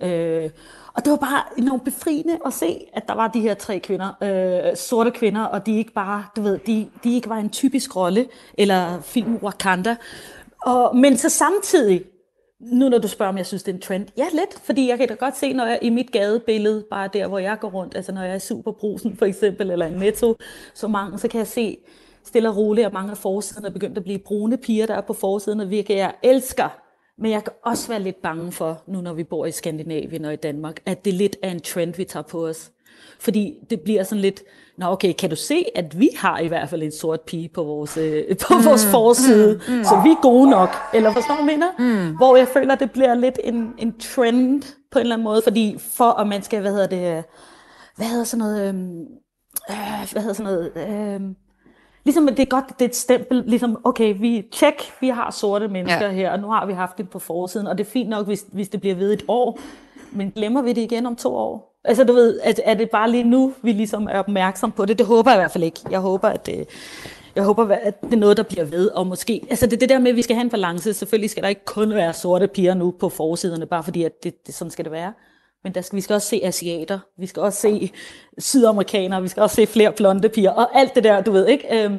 Øh, 0.02 0.50
og 0.94 1.04
det 1.04 1.10
var 1.10 1.16
bare 1.16 1.42
enormt 1.58 1.84
befriende 1.84 2.38
at 2.46 2.52
se, 2.52 2.86
at 2.92 3.08
der 3.08 3.14
var 3.14 3.28
de 3.28 3.40
her 3.40 3.54
tre 3.54 3.78
kvinder, 3.78 4.12
øh, 4.22 4.76
sorte 4.76 5.10
kvinder, 5.10 5.42
og 5.42 5.66
de 5.66 5.78
ikke 5.78 5.92
bare, 5.92 6.24
du 6.36 6.42
ved, 6.42 6.58
de, 6.58 6.88
de 7.04 7.14
ikke 7.14 7.28
var 7.28 7.36
en 7.36 7.50
typisk 7.50 7.96
rolle, 7.96 8.26
eller 8.58 9.00
film 9.00 9.36
Wakanda. 9.42 9.96
Og, 10.62 10.96
men 10.96 11.16
så 11.16 11.28
samtidig, 11.28 12.02
nu 12.60 12.88
når 12.88 12.98
du 12.98 13.08
spørger, 13.08 13.32
om 13.32 13.38
jeg 13.38 13.46
synes, 13.46 13.62
det 13.62 13.72
er 13.72 13.76
en 13.76 13.82
trend, 13.82 14.06
ja 14.16 14.26
lidt, 14.32 14.60
fordi 14.64 14.88
jeg 14.88 14.98
kan 14.98 15.08
da 15.08 15.14
godt 15.14 15.36
se, 15.36 15.52
når 15.52 15.66
jeg 15.66 15.78
i 15.82 15.90
mit 15.90 16.12
gadebillede, 16.12 16.84
bare 16.90 17.08
der, 17.12 17.26
hvor 17.26 17.38
jeg 17.38 17.58
går 17.60 17.70
rundt, 17.70 17.96
altså 17.96 18.12
når 18.12 18.22
jeg 18.22 18.34
er 18.34 18.38
superbrusen 18.38 19.16
for 19.16 19.26
eksempel, 19.26 19.70
eller 19.70 19.86
en 19.86 19.92
netto, 19.92 20.36
så 20.74 20.88
mange, 20.88 21.18
så 21.18 21.28
kan 21.28 21.38
jeg 21.38 21.46
se, 21.46 21.78
stille 22.24 22.48
og 22.48 22.56
roligt, 22.56 22.86
og 22.86 22.92
mange 22.92 23.10
af 23.10 23.16
forsiderne 23.16 23.66
er 23.66 23.72
begyndt 23.72 23.98
at 23.98 24.04
blive 24.04 24.18
brune 24.18 24.56
piger, 24.56 24.86
der 24.86 24.94
er 24.94 25.00
på 25.00 25.12
forsiden, 25.12 25.60
og 25.60 25.70
virkelig 25.70 25.96
jeg 25.96 26.14
elsker. 26.22 26.68
Men 27.18 27.30
jeg 27.30 27.44
kan 27.44 27.52
også 27.64 27.88
være 27.88 28.02
lidt 28.02 28.22
bange 28.22 28.52
for, 28.52 28.82
nu 28.86 29.00
når 29.00 29.12
vi 29.12 29.24
bor 29.24 29.46
i 29.46 29.52
Skandinavien 29.52 30.24
og 30.24 30.32
i 30.32 30.36
Danmark, 30.36 30.80
at 30.86 31.04
det 31.04 31.14
lidt 31.14 31.36
er 31.42 31.50
en 31.50 31.60
trend, 31.60 31.94
vi 31.94 32.04
tager 32.04 32.24
på 32.24 32.46
os. 32.46 32.70
Fordi 33.20 33.54
det 33.70 33.80
bliver 33.80 34.02
sådan 34.02 34.22
lidt, 34.22 34.42
nå 34.78 34.86
okay, 34.86 35.12
kan 35.12 35.30
du 35.30 35.36
se, 35.36 35.64
at 35.74 36.00
vi 36.00 36.08
har 36.16 36.38
i 36.38 36.48
hvert 36.48 36.68
fald 36.68 36.82
en 36.82 36.92
sort 36.92 37.20
pige 37.20 37.48
på 37.48 37.62
vores, 37.62 37.96
øh, 37.96 38.24
på 38.48 38.54
mm, 38.54 38.64
vores 38.64 38.86
forside, 38.86 39.60
mm, 39.68 39.74
mm. 39.74 39.84
så 39.84 40.00
vi 40.04 40.10
er 40.10 40.22
gode 40.22 40.50
nok. 40.50 40.68
Eller 40.94 41.12
forstår 41.12 41.36
du, 41.36 41.42
mener? 41.42 41.66
Mm. 41.78 42.16
Hvor 42.16 42.36
jeg 42.36 42.48
føler, 42.48 42.74
det 42.74 42.90
bliver 42.90 43.14
lidt 43.14 43.38
en, 43.44 43.74
en 43.78 43.98
trend 43.98 44.62
på 44.90 44.98
en 44.98 45.00
eller 45.00 45.14
anden 45.14 45.24
måde, 45.24 45.42
fordi 45.42 45.76
for 45.78 46.10
at 46.20 46.26
man 46.26 46.42
skal, 46.42 46.60
hvad 46.60 46.72
hedder 46.72 46.86
det, 46.86 47.24
hvad 47.96 48.06
hedder 48.06 48.24
sådan 48.24 48.38
noget, 48.38 48.68
øh, 48.68 48.74
hvad 50.12 50.22
hedder 50.22 50.34
sådan 50.34 50.52
noget, 50.52 50.72
øh, 50.76 51.20
ligesom 52.04 52.26
det 52.28 52.38
er 52.38 52.44
godt, 52.44 52.64
det 52.68 52.84
er 52.84 52.88
et 52.88 52.96
stempel, 52.96 53.44
ligesom, 53.46 53.78
okay, 53.84 54.14
vi 54.18 54.44
check, 54.52 54.92
vi 55.00 55.08
har 55.08 55.30
sorte 55.30 55.68
mennesker 55.68 56.06
ja. 56.06 56.12
her, 56.12 56.30
og 56.30 56.38
nu 56.38 56.48
har 56.50 56.66
vi 56.66 56.72
haft 56.72 56.98
det 56.98 57.10
på 57.10 57.18
forsiden, 57.18 57.66
og 57.66 57.78
det 57.78 57.86
er 57.86 57.90
fint 57.90 58.08
nok, 58.08 58.26
hvis, 58.26 58.44
hvis 58.52 58.68
det 58.68 58.80
bliver 58.80 58.94
ved 58.94 59.12
et 59.12 59.24
år, 59.28 59.58
men 60.12 60.30
glemmer 60.30 60.62
vi 60.62 60.72
det 60.72 60.82
igen 60.82 61.06
om 61.06 61.16
to 61.16 61.34
år? 61.34 61.78
Altså 61.84 62.04
du 62.04 62.12
ved, 62.12 62.40
at, 62.40 62.60
er 62.64 62.74
det 62.74 62.90
bare 62.90 63.10
lige 63.10 63.24
nu, 63.24 63.52
vi 63.62 63.72
ligesom 63.72 64.08
er 64.10 64.18
opmærksom 64.18 64.72
på 64.72 64.84
det? 64.84 64.98
Det 64.98 65.06
håber 65.06 65.30
jeg 65.30 65.38
i 65.38 65.40
hvert 65.40 65.50
fald 65.50 65.64
ikke. 65.64 65.80
Jeg 65.90 66.00
håber, 66.00 66.28
at 66.28 66.46
det, 66.46 66.68
jeg 67.34 67.44
håber, 67.44 67.74
at 67.74 68.00
det 68.02 68.12
er 68.12 68.16
noget, 68.16 68.36
der 68.36 68.42
bliver 68.42 68.64
ved, 68.64 68.88
og 68.88 69.06
måske, 69.06 69.46
altså 69.50 69.66
det, 69.66 69.80
det 69.80 69.88
der 69.88 69.98
med, 69.98 70.10
at 70.10 70.16
vi 70.16 70.22
skal 70.22 70.36
have 70.36 70.44
en 70.44 70.50
balance, 70.50 70.94
selvfølgelig 70.94 71.30
skal 71.30 71.42
der 71.42 71.48
ikke 71.48 71.64
kun 71.64 71.94
være 71.94 72.12
sorte 72.12 72.48
piger 72.48 72.74
nu 72.74 72.90
på 72.90 73.08
forsiderne, 73.08 73.66
bare 73.66 73.82
fordi, 73.82 74.02
at 74.02 74.24
det, 74.24 74.46
det 74.46 74.54
sådan 74.54 74.70
skal 74.70 74.84
det 74.84 74.92
være. 74.92 75.12
Men 75.64 75.74
der 75.74 75.80
skal, 75.80 75.96
vi 75.96 76.00
skal 76.00 76.14
også 76.14 76.28
se 76.28 76.40
asiater, 76.44 76.98
vi 77.18 77.26
skal 77.26 77.42
også 77.42 77.60
se 77.60 77.92
sydamerikanere, 78.38 79.22
vi 79.22 79.28
skal 79.28 79.42
også 79.42 79.56
se 79.56 79.66
flere 79.66 79.92
blonde 79.92 80.28
piger, 80.28 80.50
og 80.50 80.78
alt 80.78 80.94
det 80.94 81.04
der, 81.04 81.22
du 81.22 81.32
ved, 81.32 81.48
ikke? 81.48 81.84
Øhm, 81.84 81.98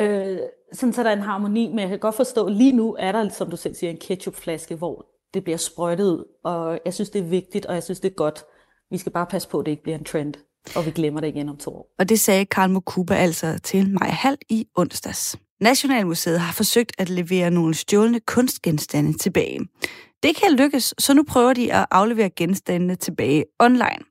øh, 0.00 0.38
sådan 0.72 0.92
så 0.92 1.02
der 1.02 1.08
er 1.10 1.16
en 1.16 1.22
harmoni, 1.22 1.68
men 1.68 1.78
jeg 1.78 1.88
kan 1.88 1.98
godt 1.98 2.14
forstå, 2.14 2.48
lige 2.48 2.72
nu 2.72 2.96
er 2.98 3.12
der, 3.12 3.28
som 3.28 3.50
du 3.50 3.56
selv 3.56 3.74
siger, 3.74 3.90
en 3.90 3.96
ketchupflaske, 3.96 4.74
hvor 4.74 5.06
det 5.34 5.44
bliver 5.44 5.56
sprøjtet 5.56 6.04
ud, 6.04 6.24
og 6.44 6.80
jeg 6.84 6.94
synes, 6.94 7.10
det 7.10 7.18
er 7.18 7.24
vigtigt, 7.24 7.66
og 7.66 7.74
jeg 7.74 7.82
synes, 7.82 8.00
det 8.00 8.10
er 8.10 8.14
godt. 8.14 8.44
Vi 8.90 8.98
skal 8.98 9.12
bare 9.12 9.26
passe 9.26 9.48
på, 9.48 9.58
at 9.58 9.66
det 9.66 9.70
ikke 9.70 9.82
bliver 9.82 9.98
en 9.98 10.04
trend, 10.04 10.34
og 10.76 10.86
vi 10.86 10.90
glemmer 10.90 11.20
det 11.20 11.28
igen 11.28 11.48
om 11.48 11.56
to 11.56 11.70
år. 11.70 11.94
Og 11.98 12.08
det 12.08 12.20
sagde 12.20 12.44
Karl 12.44 12.70
Mokuba 12.70 13.14
altså 13.14 13.58
til 13.62 13.90
mig 13.90 14.08
halv 14.08 14.38
i 14.48 14.66
onsdags. 14.76 15.36
Nationalmuseet 15.60 16.40
har 16.40 16.52
forsøgt 16.52 16.92
at 16.98 17.08
levere 17.08 17.50
nogle 17.50 17.74
stjålne 17.74 18.20
kunstgenstande 18.20 19.18
tilbage. 19.18 19.60
Det 20.24 20.32
kan 20.40 20.50
lykkes, 20.60 20.94
så 21.04 21.10
nu 21.14 21.22
prøver 21.32 21.52
de 21.52 21.72
at 21.78 21.86
aflevere 21.90 22.30
genstandene 22.30 22.94
tilbage 22.94 23.44
online. 23.60 24.02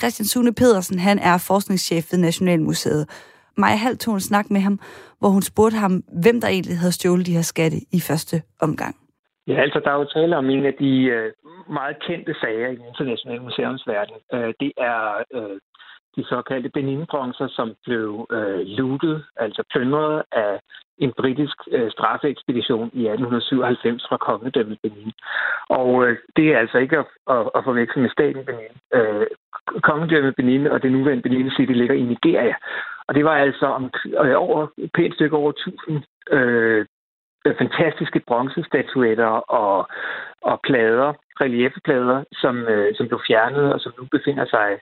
Christian 0.00 0.26
Sune 0.26 0.54
Pedersen, 0.60 0.98
han 0.98 1.18
er 1.18 1.44
forskningschef 1.48 2.04
ved 2.12 2.18
Nationalmuseet. 2.18 3.04
Maja 3.58 3.76
Hall 3.76 3.96
tog 3.96 4.14
en 4.14 4.20
snak 4.20 4.50
med 4.50 4.60
ham, 4.60 4.78
hvor 5.18 5.28
hun 5.28 5.42
spurgte 5.42 5.76
ham, 5.76 5.92
hvem 6.24 6.40
der 6.40 6.48
egentlig 6.48 6.78
havde 6.78 6.92
stjålet 6.92 7.26
de 7.26 7.36
her 7.38 7.46
skatte 7.52 7.78
i 7.98 8.00
første 8.08 8.36
omgang. 8.66 8.94
Ja, 9.46 9.56
altså 9.64 9.80
der 9.84 9.90
er 9.90 9.98
jo 10.02 10.04
tale 10.04 10.36
om 10.36 10.50
en 10.50 10.66
af 10.66 10.74
de 10.82 10.92
øh, 11.16 11.32
meget 11.78 11.96
kendte 12.06 12.34
sager 12.42 12.68
i 12.68 12.76
den 12.76 12.86
internationale 12.92 13.42
museumsverden. 13.42 14.16
Øh, 14.34 14.54
det 14.60 14.72
er 14.90 14.98
øh, 15.36 15.56
de 16.16 16.24
såkaldte 16.24 16.70
Benin-bronzer, 16.76 17.48
som 17.48 17.74
blev 17.84 18.26
øh, 18.30 18.60
lootet, 18.66 19.24
altså 19.36 19.62
plyndret 19.72 20.22
af 20.32 20.60
en 20.98 21.12
britisk 21.12 21.58
øh, 21.70 21.90
straffeekspedition 21.90 22.90
i 22.92 23.02
1897 23.06 24.06
fra 24.08 24.16
kongedømmet 24.16 24.78
Benin. 24.82 25.12
Og 25.68 26.06
øh, 26.06 26.16
det 26.36 26.46
er 26.52 26.58
altså 26.58 26.78
ikke 26.78 26.98
at, 26.98 27.06
at, 27.30 27.50
at 27.54 27.64
forveksle 27.64 28.02
med 28.02 28.10
staten 28.10 28.44
Benin. 28.44 28.74
Øh, 28.94 29.26
kongedømmet 29.82 30.36
Benin 30.36 30.66
og 30.66 30.82
det 30.82 30.92
nuværende 30.92 31.22
Benin 31.22 31.50
City 31.50 31.72
ligger 31.72 31.94
i 31.94 32.02
Nigeria. 32.02 32.54
Og 33.06 33.14
det 33.14 33.24
var 33.24 33.36
altså 33.36 33.66
om, 33.66 33.90
øh, 34.24 34.34
over, 34.36 34.66
pænt 34.94 35.14
stykke 35.14 35.36
over 35.36 35.50
1000 35.50 36.02
øh, 36.30 36.86
fantastiske 37.58 38.20
bronzestatuetter 38.26 39.32
og, 39.62 39.88
og 40.42 40.60
plader, 40.62 41.12
reliefplader, 41.40 42.24
som, 42.32 42.56
øh, 42.56 42.94
som 42.96 43.08
blev 43.08 43.20
fjernet 43.26 43.72
og 43.72 43.80
som 43.80 43.92
nu 43.98 44.04
befinder 44.10 44.46
sig 44.46 44.78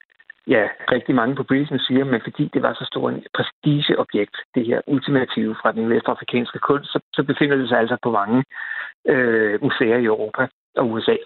ja, 0.49 0.69
rigtig 0.93 1.15
mange 1.15 1.35
på 1.37 1.43
Brisen 1.43 1.79
siger, 1.79 2.05
men 2.05 2.21
fordi 2.27 2.51
det 2.55 2.63
var 2.63 2.73
så 2.75 2.85
stor 2.85 3.09
en 3.09 3.25
prestigeobjekt, 3.35 4.37
det 4.55 4.67
her 4.67 4.81
ultimative 4.87 5.57
fra 5.63 5.73
den 5.73 5.91
vestafrikanske 5.91 6.59
kunst, 6.59 6.93
så, 6.93 7.01
så 7.13 7.23
befinder 7.23 7.57
det 7.57 7.69
sig 7.69 7.79
altså 7.79 7.97
på 8.03 8.11
mange 8.11 8.45
øh, 9.09 9.63
museer 9.63 9.99
i 9.99 10.05
Europa 10.05 10.49
og 10.77 10.91
USA. 10.91 11.17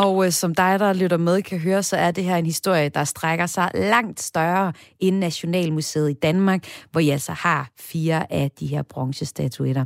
Og 0.00 0.26
øh, 0.26 0.32
som 0.32 0.54
dig, 0.54 0.80
der 0.80 0.92
lytter 0.92 1.16
med, 1.16 1.42
kan 1.42 1.58
høre, 1.58 1.82
så 1.82 1.96
er 1.96 2.10
det 2.10 2.24
her 2.24 2.36
en 2.36 2.46
historie, 2.46 2.88
der 2.88 3.04
strækker 3.04 3.46
sig 3.46 3.70
langt 3.74 4.20
større 4.20 4.72
end 5.00 5.18
Nationalmuseet 5.18 6.10
i 6.10 6.12
Danmark, 6.12 6.66
hvor 6.90 7.00
jeg 7.00 7.12
altså 7.12 7.32
har 7.32 7.70
fire 7.78 8.32
af 8.32 8.50
de 8.60 8.66
her 8.66 8.82
bronzestatuetter. 8.82 9.84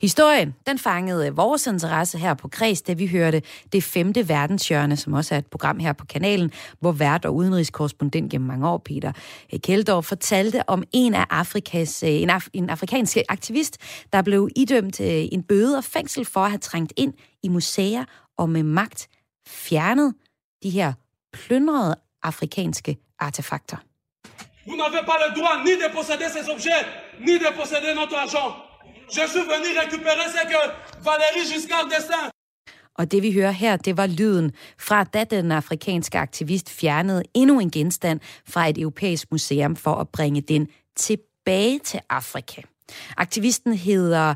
Historien, 0.00 0.54
den 0.66 0.78
fangede 0.78 1.26
øh, 1.26 1.36
vores 1.36 1.66
interesse 1.66 2.18
her 2.18 2.34
på 2.34 2.48
Kreds, 2.48 2.82
da 2.82 2.92
vi 2.92 3.06
hørte 3.06 3.42
det 3.72 3.84
femte 3.84 4.28
verdenshjørne, 4.28 4.96
som 4.96 5.12
også 5.12 5.34
er 5.34 5.38
et 5.38 5.46
program 5.46 5.78
her 5.78 5.92
på 5.92 6.06
kanalen, 6.06 6.50
hvor 6.80 6.92
vært 6.92 7.24
og 7.24 7.34
udenrigskorrespondent 7.34 8.30
gennem 8.30 8.48
mange 8.48 8.68
år, 8.68 8.78
Peter 8.78 9.12
øh, 9.52 9.60
Kjeldorf, 9.60 10.04
fortalte 10.04 10.68
om 10.68 10.82
en 10.92 11.14
af 11.14 11.26
Afrikas, 11.30 12.02
øh, 12.02 12.10
en, 12.10 12.30
af, 12.30 12.42
en 12.52 12.70
afrikansk 12.70 13.16
aktivist, 13.28 13.78
der 14.12 14.22
blev 14.22 14.48
idømt 14.56 15.00
øh, 15.00 15.24
en 15.32 15.42
bøde 15.42 15.76
og 15.76 15.84
fængsel 15.84 16.24
for 16.24 16.40
at 16.40 16.50
have 16.50 16.58
trængt 16.58 16.92
ind 16.96 17.12
i 17.42 17.48
museer 17.48 18.04
og 18.38 18.50
med 18.50 18.62
magt 18.62 19.08
fjernet 19.46 20.14
de 20.62 20.70
her 20.70 20.92
plyndrede 21.32 21.94
afrikanske 22.22 22.96
artefakter. 23.18 23.76
Vous 24.66 24.76
n'avez 24.76 25.02
pas 25.10 25.18
le 25.24 25.30
droit 25.38 25.56
ni 25.64 25.72
de 25.82 25.88
posséder 25.96 26.28
ces 26.36 26.48
objets, 26.54 26.84
ni 27.20 27.34
de 27.38 27.50
posséder 27.58 27.94
notre 27.94 28.16
argent. 28.16 28.48
Je 29.16 29.24
suis 29.32 29.46
venu 29.54 29.68
récupérer 29.82 30.26
ce 30.36 30.42
que 30.52 30.60
Valérie 31.04 31.46
Giscard 31.52 31.86
d'Estaing 31.90 32.30
og 32.94 33.10
det 33.10 33.22
vi 33.22 33.32
hører 33.32 33.50
her, 33.50 33.76
det 33.76 33.96
var 33.96 34.06
lyden 34.06 34.52
fra, 34.78 35.04
da 35.04 35.24
den 35.24 35.52
afrikanske 35.52 36.18
aktivist 36.18 36.70
fjernede 36.70 37.22
endnu 37.34 37.60
en 37.60 37.70
genstand 37.70 38.20
fra 38.48 38.68
et 38.68 38.78
europæisk 38.78 39.32
museum 39.32 39.76
for 39.76 39.94
at 39.94 40.08
bringe 40.08 40.40
den 40.40 40.68
tilbage 40.96 41.78
til 41.78 42.00
Afrika. 42.10 42.62
Aktivisten 43.16 43.74
hedder 43.74 44.34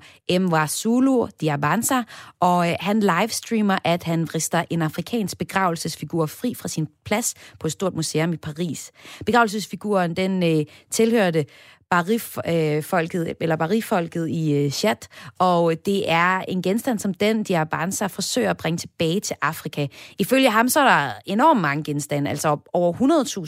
Zulu 0.67 1.27
Diabanza, 1.41 2.03
og 2.41 2.71
øh, 2.71 2.77
han 2.81 3.01
livestreamer, 3.01 3.79
at 3.85 4.03
han 4.03 4.29
vrister 4.29 4.65
en 4.71 4.83
afrikansk 4.83 5.39
begravelsesfigur 5.39 6.27
fri 6.27 6.55
fra 6.55 6.69
sin 6.69 6.89
plads 7.05 7.35
på 7.61 7.67
et 7.67 7.73
stort 7.73 7.95
museum 7.95 8.33
i 8.33 8.37
Paris. 8.37 8.93
Begravelsesfiguren, 9.27 10.17
den 10.17 10.43
øh, 10.43 10.65
tilhørte 10.91 11.45
Bari-folket, 11.91 13.29
øh, 13.29 13.35
eller 13.41 13.57
Bari-folket 13.57 14.29
i 14.29 14.53
øh, 14.53 14.71
chat, 14.71 14.89
Chad, 14.89 14.97
og 15.39 15.75
det 15.87 16.11
er 16.11 16.41
en 16.49 16.63
genstand, 16.63 16.99
som 16.99 17.15
den 17.15 17.43
Diabanza 17.43 18.07
forsøger 18.07 18.51
at 18.51 18.57
bringe 18.57 18.79
tilbage 18.79 19.21
til 19.21 19.37
Afrika. 19.43 19.87
Ifølge 20.19 20.51
ham 20.51 20.69
så 20.69 20.81
er 20.81 20.85
der 20.85 21.13
enormt 21.27 21.61
mange 21.61 21.85
genstande, 21.85 22.31
altså 22.31 22.57
over 22.73 22.93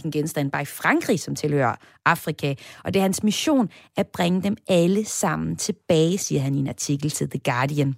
100.000 0.04 0.10
genstande 0.10 0.50
bare 0.50 0.62
i 0.62 0.64
Frankrig, 0.64 1.20
som 1.20 1.34
tilhører 1.34 1.74
Afrika, 2.04 2.54
og 2.84 2.94
det 2.94 3.00
er 3.00 3.02
hans 3.02 3.22
mission 3.22 3.68
at 3.96 4.06
bringe 4.06 4.42
dem 4.42 4.56
alle 4.68 5.04
sammen 5.04 5.56
tilbage, 5.56 6.18
siger 6.18 6.40
han 6.40 6.54
i 6.54 6.58
en 6.58 6.68
artikel 6.68 7.10
til 7.10 7.30
The 7.30 7.40
Guardian. 7.44 7.94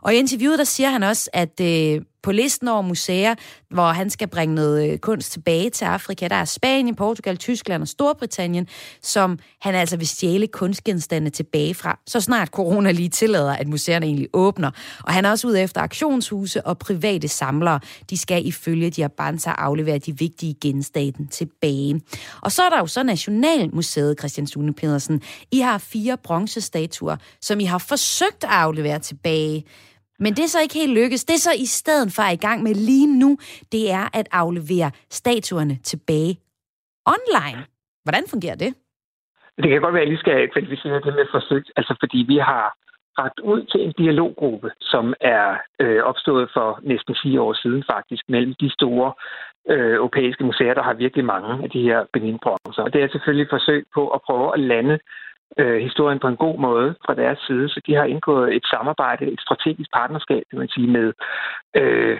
Og 0.00 0.14
i 0.14 0.16
interviewet, 0.16 0.58
der 0.58 0.64
siger 0.64 0.90
han 0.90 1.02
også, 1.02 1.30
at 1.32 1.60
øh, 1.60 2.02
på 2.28 2.32
listen 2.32 2.68
over 2.68 2.82
museer, 2.82 3.34
hvor 3.70 3.92
han 3.92 4.10
skal 4.10 4.28
bringe 4.28 4.54
noget 4.54 4.92
øh, 4.92 4.98
kunst 4.98 5.32
tilbage 5.32 5.70
til 5.70 5.84
Afrika, 5.84 6.28
der 6.28 6.36
er 6.36 6.44
Spanien, 6.44 6.94
Portugal, 6.94 7.36
Tyskland 7.36 7.82
og 7.82 7.88
Storbritannien, 7.88 8.68
som 9.02 9.38
han 9.60 9.74
altså 9.74 9.96
vil 9.96 10.08
stjæle 10.08 10.46
kunstgenstande 10.46 11.30
tilbage 11.30 11.74
fra, 11.74 11.98
så 12.06 12.20
snart 12.20 12.48
corona 12.48 12.90
lige 12.90 13.08
tillader, 13.08 13.52
at 13.52 13.68
museerne 13.68 14.06
egentlig 14.06 14.28
åbner. 14.32 14.70
Og 15.04 15.12
han 15.12 15.24
er 15.24 15.30
også 15.30 15.48
ude 15.48 15.60
efter 15.60 15.80
aktionshuse 15.80 16.66
og 16.66 16.78
private 16.78 17.28
samlere. 17.28 17.80
De 18.10 18.18
skal 18.18 18.46
ifølge 18.46 18.90
de 18.90 19.08
aflevere 19.46 19.98
de 19.98 20.18
vigtige 20.18 20.54
genstande 20.60 21.26
tilbage. 21.26 22.00
Og 22.40 22.52
så 22.52 22.62
er 22.62 22.68
der 22.68 22.78
jo 22.78 22.86
så 22.86 23.02
Nationalmuseet, 23.02 24.18
Christian 24.18 24.46
Sune 24.46 24.74
Pedersen. 24.74 25.22
I 25.52 25.60
har 25.60 25.78
fire 25.78 26.16
bronzestatuer, 26.16 27.16
som 27.40 27.60
I 27.60 27.64
har 27.64 27.78
forsøgt 27.78 28.44
at 28.44 28.50
aflevere 28.50 28.98
tilbage. 28.98 29.64
Men 30.18 30.32
det 30.36 30.42
er 30.44 30.52
så 30.54 30.60
ikke 30.62 30.74
helt 30.74 30.98
lykkes. 31.00 31.24
Det 31.24 31.34
er 31.34 31.44
så 31.48 31.54
i 31.66 31.66
stedet 31.66 32.08
for 32.16 32.22
at 32.22 32.32
i 32.32 32.44
gang 32.46 32.62
med 32.62 32.74
lige 32.74 33.18
nu, 33.22 33.30
det 33.72 33.92
er 33.92 34.04
at 34.18 34.28
aflevere 34.32 34.90
statuerne 35.10 35.76
tilbage 35.90 36.32
online. 37.14 37.60
Hvordan 38.04 38.24
fungerer 38.30 38.58
det? 38.64 38.74
Det 39.62 39.68
kan 39.70 39.80
godt 39.80 39.94
være, 39.94 40.02
at 40.02 40.06
jeg 40.06 40.12
lige 40.12 40.24
skal 40.24 40.48
kvalificere 40.54 41.00
det 41.06 41.14
med 41.18 41.26
forsøg, 41.30 41.64
altså 41.76 41.94
fordi 42.02 42.18
vi 42.32 42.36
har 42.50 42.66
ragt 43.20 43.40
ud 43.40 43.60
til 43.72 43.80
en 43.86 43.94
dialoggruppe, 43.98 44.70
som 44.80 45.14
er 45.20 45.56
øh, 45.80 46.02
opstået 46.10 46.50
for 46.56 46.80
næsten 46.82 47.14
fire 47.22 47.40
år 47.40 47.54
siden 47.62 47.84
faktisk, 47.92 48.24
mellem 48.28 48.54
de 48.60 48.70
store 48.78 49.12
øh, 49.72 49.94
europæiske 50.00 50.44
museer, 50.44 50.74
der 50.74 50.82
har 50.82 50.94
virkelig 50.94 51.24
mange 51.24 51.50
af 51.64 51.70
de 51.70 51.82
her 51.82 52.00
benin 52.12 52.38
Og 52.84 52.92
det 52.92 53.02
er 53.02 53.08
selvfølgelig 53.08 53.44
et 53.44 53.56
forsøg 53.56 53.86
på 53.94 54.08
at 54.08 54.22
prøve 54.26 54.54
at 54.54 54.60
lande 54.60 54.98
øh, 55.56 55.80
historien 55.82 56.18
på 56.18 56.28
en 56.28 56.36
god 56.36 56.58
måde 56.58 56.94
fra 57.06 57.14
deres 57.14 57.38
side. 57.46 57.68
Så 57.68 57.80
de 57.86 57.94
har 57.94 58.04
indgået 58.04 58.56
et 58.56 58.64
samarbejde, 58.66 59.32
et 59.32 59.40
strategisk 59.40 59.90
partnerskab, 59.92 60.42
kan 60.50 60.58
man 60.58 60.68
sige, 60.68 60.86
med 60.86 61.12
øh, 61.76 62.18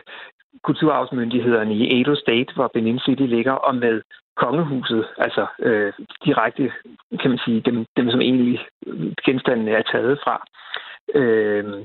kulturarvsmyndighederne 0.63 1.75
i 1.75 2.01
Edo 2.01 2.15
State, 2.15 2.55
hvor 2.55 2.71
Benin 2.75 2.99
City 2.99 3.23
ligger, 3.23 3.53
og 3.53 3.75
med 3.75 4.03
kongehuset, 4.37 5.07
altså 5.19 5.47
øh, 5.59 5.93
direkte, 6.25 6.73
kan 7.21 7.31
man 7.31 7.41
sige, 7.45 7.61
dem, 7.61 7.87
dem 7.97 8.11
som 8.11 8.21
egentlig 8.21 8.67
genstandene 9.25 9.71
er 9.71 9.83
taget 9.83 10.19
fra. 10.25 10.47
Øh, 11.15 11.85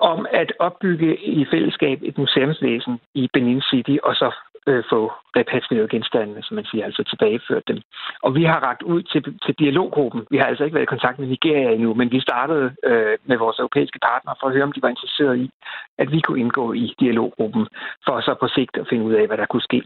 om 0.00 0.26
at 0.30 0.52
opbygge 0.58 1.24
i 1.24 1.46
fællesskab 1.50 1.98
et 2.02 2.18
museumsvæsen 2.18 3.00
i 3.14 3.28
Benin 3.32 3.62
City, 3.70 3.96
og 4.02 4.14
så 4.14 4.30
øh, 4.68 4.84
få 4.92 5.00
repatrieret 5.38 5.90
genstandene, 5.90 6.42
som 6.42 6.54
man 6.54 6.64
siger, 6.70 6.84
altså 6.84 7.02
tilbageført 7.04 7.68
dem. 7.68 7.78
Og 8.22 8.34
vi 8.34 8.44
har 8.44 8.60
ragt 8.68 8.82
ud 8.82 9.02
til, 9.02 9.20
til 9.44 9.54
dialoggruppen. 9.58 10.26
Vi 10.30 10.36
har 10.38 10.46
altså 10.46 10.64
ikke 10.64 10.74
været 10.74 10.88
i 10.88 10.94
kontakt 10.94 11.18
med 11.18 11.28
Nigeria 11.28 11.70
endnu, 11.70 11.94
men 11.94 12.12
vi 12.12 12.20
startede 12.20 12.66
øh, 12.84 13.16
med 13.30 13.36
vores 13.36 13.58
europæiske 13.58 13.98
partnere 14.02 14.36
for 14.40 14.46
at 14.46 14.54
høre, 14.54 14.68
om 14.68 14.72
de 14.72 14.82
var 14.82 14.88
interesserede 14.88 15.38
i, 15.44 15.50
at 15.98 16.12
vi 16.12 16.20
kunne 16.20 16.40
indgå 16.40 16.72
i 16.72 16.94
dialoggruppen, 17.00 17.66
for 18.04 18.20
så 18.20 18.34
på 18.40 18.48
sigt 18.48 18.76
at 18.76 18.88
finde 18.90 19.04
ud 19.04 19.12
af, 19.12 19.26
hvad 19.26 19.38
der 19.38 19.46
kunne 19.46 19.68
ske. 19.70 19.82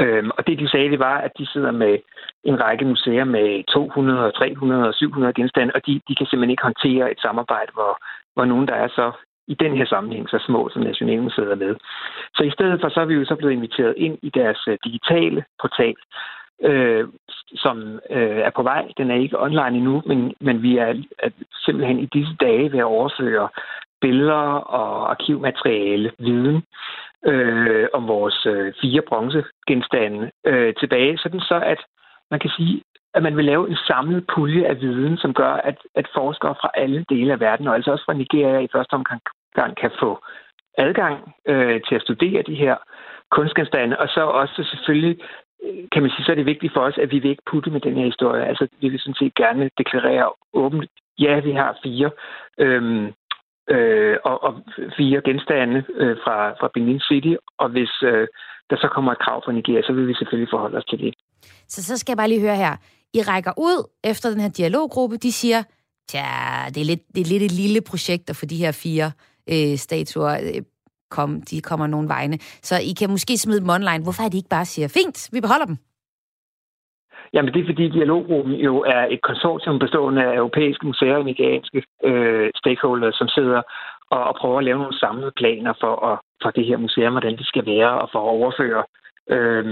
Øhm, 0.00 0.30
og 0.36 0.46
det, 0.46 0.58
de 0.58 0.68
sagde, 0.68 0.90
det 0.90 0.98
var, 0.98 1.18
at 1.18 1.32
de 1.38 1.46
sidder 1.46 1.70
med 1.70 1.98
en 2.44 2.60
række 2.64 2.84
museer 2.84 3.24
med 3.24 3.64
200, 3.64 4.32
300 4.32 4.88
og 4.88 4.94
700 4.94 5.34
genstande, 5.34 5.72
og 5.74 5.86
de, 5.86 6.00
de 6.08 6.14
kan 6.14 6.26
simpelthen 6.26 6.50
ikke 6.50 6.68
håndtere 6.70 7.10
et 7.12 7.20
samarbejde, 7.20 7.72
hvor, 7.72 7.92
hvor 8.34 8.44
nogen, 8.44 8.68
der 8.68 8.74
er 8.74 8.88
så 8.88 9.12
i 9.48 9.54
den 9.54 9.76
her 9.76 9.86
sammenhæng 9.86 10.28
så 10.28 10.38
små, 10.46 10.68
som 10.68 10.82
Nationalmuseet 10.82 11.50
er 11.50 11.54
med. 11.54 11.76
Så 12.34 12.42
i 12.42 12.50
stedet 12.50 12.80
for, 12.80 12.88
så 12.88 13.00
er 13.00 13.04
vi 13.04 13.14
jo 13.14 13.24
så 13.24 13.34
blevet 13.34 13.52
inviteret 13.52 13.94
ind 13.96 14.18
i 14.22 14.30
deres 14.30 14.60
øh, 14.68 14.78
digitale 14.84 15.44
portal, 15.60 15.94
øh, 16.62 17.08
som 17.54 18.00
øh, 18.10 18.38
er 18.38 18.50
på 18.56 18.62
vej. 18.62 18.92
Den 18.96 19.10
er 19.10 19.14
ikke 19.14 19.42
online 19.42 19.76
endnu, 19.76 20.02
men, 20.06 20.34
men 20.40 20.62
vi 20.62 20.76
er, 20.76 20.94
er 21.18 21.30
simpelthen 21.64 21.98
i 21.98 22.06
disse 22.06 22.34
dage 22.40 22.72
ved 22.72 22.78
at 22.78 22.92
overføre 22.96 23.48
billeder 24.00 24.52
og 24.78 25.10
arkivmateriale, 25.10 26.12
viden 26.18 26.62
øh, 27.26 27.88
om 27.92 28.08
vores 28.08 28.46
øh, 28.46 28.72
fire 28.80 29.02
bronzegenstande 29.08 30.30
øh, 30.46 30.74
tilbage, 30.80 31.18
sådan 31.18 31.40
så 31.40 31.60
at 31.64 31.80
man 32.32 32.40
kan 32.40 32.50
sige, 32.56 32.82
at 33.14 33.22
man 33.22 33.36
vil 33.36 33.44
lave 33.44 33.64
en 33.70 33.76
samlet 33.76 34.26
pulje 34.34 34.64
af 34.66 34.80
viden, 34.80 35.16
som 35.16 35.34
gør, 35.34 35.54
at, 35.68 35.78
at 35.94 36.06
forskere 36.14 36.54
fra 36.60 36.70
alle 36.74 37.04
dele 37.08 37.32
af 37.32 37.40
verden, 37.40 37.66
og 37.68 37.74
altså 37.74 37.90
også 37.92 38.04
fra 38.04 38.20
Nigeria 38.22 38.58
i 38.58 38.72
første 38.72 38.94
omgang, 38.94 39.20
kan 39.82 39.90
få 40.00 40.10
adgang 40.78 41.34
øh, 41.46 41.80
til 41.88 41.94
at 41.94 42.02
studere 42.02 42.42
de 42.42 42.54
her 42.54 42.76
kunstgenstande, 43.30 43.98
og 43.98 44.08
så 44.08 44.20
også 44.20 44.64
selvfølgelig 44.70 45.16
øh, 45.64 45.84
kan 45.92 46.02
man 46.02 46.10
sige, 46.10 46.24
så 46.24 46.32
er 46.32 46.36
det 46.36 46.52
vigtigt 46.52 46.72
for 46.72 46.80
os, 46.80 46.98
at 46.98 47.10
vi 47.10 47.18
vil 47.18 47.30
ikke 47.30 47.50
putte 47.50 47.70
med 47.70 47.80
den 47.80 47.96
her 47.96 48.04
historie. 48.04 48.44
Altså, 48.44 48.68
vi 48.80 48.88
vil 48.88 49.00
sådan 49.00 49.20
set 49.20 49.34
gerne 49.34 49.70
deklarere 49.78 50.30
åbent, 50.52 50.90
ja, 51.18 51.40
vi 51.40 51.52
har 51.52 51.78
fire, 51.82 52.10
øhm, 52.58 53.12
øh, 53.70 54.16
og, 54.24 54.44
og 54.44 54.62
fire 54.96 55.20
genstande 55.20 55.84
øh, 55.94 56.16
fra, 56.24 56.50
fra 56.50 56.68
Benin 56.74 57.00
City, 57.00 57.34
og 57.58 57.68
hvis 57.68 58.02
øh, 58.02 58.28
der 58.70 58.76
så 58.76 58.88
kommer 58.88 59.12
et 59.12 59.18
krav 59.18 59.42
fra 59.44 59.52
Nigeria, 59.52 59.82
så 59.82 59.92
vil 59.92 60.08
vi 60.08 60.14
selvfølgelig 60.14 60.50
forholde 60.50 60.78
os 60.78 60.84
til 60.84 60.98
det. 60.98 61.14
Så 61.72 61.78
så 61.88 61.94
skal 61.98 62.12
jeg 62.12 62.16
bare 62.16 62.32
lige 62.32 62.46
høre 62.46 62.56
her. 62.64 62.74
I 63.14 63.20
rækker 63.30 63.52
ud 63.58 63.78
efter 64.04 64.30
den 64.30 64.40
her 64.40 64.48
dialoggruppe, 64.48 65.16
de 65.16 65.32
siger, 65.32 65.62
Tja, 66.08 66.68
det 66.74 66.80
er 66.80 66.88
lidt, 66.92 67.04
det 67.14 67.20
er 67.20 67.32
lidt 67.32 67.42
et 67.42 67.54
lille 67.62 67.80
projekt 67.90 68.30
at 68.30 68.36
få 68.36 68.46
de 68.46 68.62
her 68.64 68.72
fire 68.84 69.08
øh, 69.52 69.76
statuer 69.86 70.34
øh, 70.48 70.62
kom, 71.10 71.30
de 71.50 71.60
kommer 71.60 71.86
nogle 71.86 72.08
vegne. 72.08 72.36
Så 72.68 72.74
I 72.90 72.92
kan 72.98 73.10
måske 73.10 73.38
smide 73.38 73.60
dem 73.60 73.74
online. 73.76 74.04
Hvorfor 74.04 74.22
er 74.22 74.28
det 74.30 74.40
ikke 74.40 74.56
bare 74.56 74.64
siger, 74.64 74.88
fint, 74.98 75.18
vi 75.34 75.40
beholder 75.40 75.66
dem? 75.66 75.76
Jamen, 77.34 77.52
det 77.52 77.60
er 77.60 77.70
fordi 77.70 77.88
Dialoggruppen 77.88 78.54
jo 78.68 78.74
er 78.94 79.02
et 79.14 79.22
konsortium 79.22 79.78
bestående 79.78 80.22
af 80.24 80.36
europæiske 80.36 80.86
museer 80.86 81.16
og 81.16 81.24
nigerianske 81.24 81.82
øh, 82.04 82.50
stakeholders, 82.54 83.14
som 83.14 83.28
sidder 83.28 83.62
og, 84.10 84.24
og 84.28 84.34
prøver 84.40 84.58
at 84.58 84.64
lave 84.64 84.78
nogle 84.78 84.98
samlede 84.98 85.32
planer 85.36 85.72
for, 85.80 85.94
at, 86.10 86.18
for 86.42 86.50
det 86.50 86.66
her 86.66 86.76
museum, 86.76 87.12
hvordan 87.12 87.36
det 87.36 87.46
skal 87.46 87.66
være, 87.66 87.92
og 88.02 88.08
for 88.12 88.18
at 88.18 88.32
overføre 88.38 88.82
øh, 89.34 89.64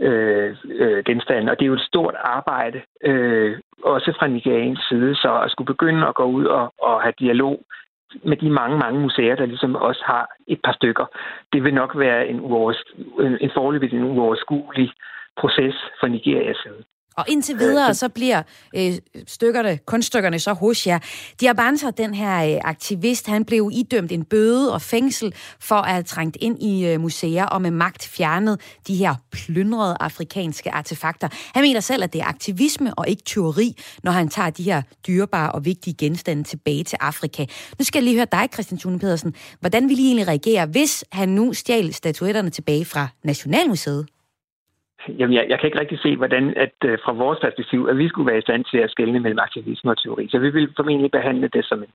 øh, 0.00 0.56
øh, 0.64 1.04
genstande. 1.04 1.52
Og 1.52 1.58
det 1.58 1.64
er 1.64 1.72
jo 1.72 1.74
et 1.74 1.90
stort 1.92 2.14
arbejde, 2.24 2.82
øh, 3.04 3.58
også 3.82 4.12
fra 4.18 4.26
Nigerians 4.26 4.80
side, 4.88 5.14
så 5.14 5.40
at 5.44 5.50
skulle 5.50 5.66
begynde 5.74 6.06
at 6.06 6.14
gå 6.14 6.24
ud 6.24 6.44
og, 6.44 6.72
og 6.78 7.02
have 7.02 7.14
dialog 7.18 7.62
med 8.22 8.36
de 8.36 8.50
mange, 8.50 8.78
mange 8.78 9.00
museer, 9.00 9.36
der 9.36 9.46
ligesom 9.46 9.76
også 9.76 10.02
har 10.04 10.28
et 10.46 10.60
par 10.64 10.72
stykker, 10.72 11.06
det 11.52 11.64
vil 11.64 11.74
nok 11.74 11.98
være 11.98 12.28
en, 12.28 12.40
uovers, 12.40 12.84
en, 13.20 13.38
en 13.40 13.50
forløbig 13.54 13.92
en 13.92 14.04
uoverskuelig 14.04 14.92
proces 15.36 15.74
fra 16.00 16.08
Nigerias 16.08 16.56
side. 16.56 16.84
Og 17.18 17.24
indtil 17.28 17.58
videre, 17.58 17.94
så 17.94 18.08
bliver 18.08 18.42
øh, 18.76 18.94
stykkerne, 19.26 19.78
kunststykkerne 19.86 20.38
så 20.38 20.52
hos 20.52 20.86
jer. 20.86 20.98
Diabanter, 21.40 21.90
den 21.90 22.14
her 22.14 22.54
øh, 22.54 22.60
aktivist, 22.64 23.26
han 23.26 23.44
blev 23.44 23.70
idømt 23.72 24.12
en 24.12 24.24
bøde 24.24 24.72
og 24.72 24.82
fængsel 24.82 25.34
for 25.60 25.74
at 25.74 25.92
have 25.92 26.02
trængt 26.02 26.36
ind 26.40 26.62
i 26.62 26.86
øh, 26.86 27.00
museer 27.00 27.46
og 27.46 27.62
med 27.62 27.70
magt 27.70 28.06
fjernet 28.06 28.60
de 28.86 28.94
her 28.94 29.14
plyndrede 29.30 29.96
afrikanske 30.00 30.70
artefakter. 30.70 31.28
Han 31.54 31.62
mener 31.62 31.80
selv, 31.80 32.02
at 32.02 32.12
det 32.12 32.20
er 32.20 32.26
aktivisme 32.26 32.94
og 32.94 33.08
ikke 33.08 33.22
teori, 33.26 33.76
når 34.02 34.12
han 34.12 34.28
tager 34.28 34.50
de 34.50 34.62
her 34.62 34.82
dyrebare 35.06 35.52
og 35.52 35.64
vigtige 35.64 35.94
genstande 35.94 36.44
tilbage 36.44 36.84
til 36.84 36.98
Afrika. 37.00 37.46
Nu 37.78 37.84
skal 37.84 37.98
jeg 37.98 38.04
lige 38.04 38.16
høre 38.16 38.26
dig, 38.32 38.48
Christian 38.52 38.78
Thune 38.78 38.98
Pedersen. 38.98 39.34
Hvordan 39.60 39.88
vil 39.88 39.98
I 39.98 40.06
egentlig 40.06 40.28
reagere, 40.28 40.66
hvis 40.66 41.04
han 41.12 41.28
nu 41.28 41.52
stjal 41.52 41.94
statuetterne 41.94 42.50
tilbage 42.50 42.84
fra 42.84 43.08
Nationalmuseet? 43.24 44.06
Jamen, 45.18 45.34
jeg, 45.36 45.44
jeg 45.48 45.58
kan 45.58 45.66
ikke 45.66 45.80
rigtig 45.80 45.98
se, 46.02 46.16
hvordan 46.16 46.44
at 46.64 46.76
uh, 46.84 46.96
fra 47.04 47.12
vores 47.12 47.38
perspektiv, 47.44 47.80
at 47.90 47.98
vi 47.98 48.08
skulle 48.08 48.30
være 48.30 48.38
i 48.38 48.46
stand 48.48 48.64
til 48.64 48.78
at 48.78 48.90
skelne 48.90 49.20
mellem 49.20 49.38
aktivisme 49.38 49.90
og 49.90 49.98
teori. 50.02 50.28
Så 50.30 50.38
vi 50.38 50.50
vil 50.50 50.72
formentlig 50.76 51.10
behandle 51.10 51.48
det 51.48 51.64
som 51.64 51.78
en, 51.82 51.92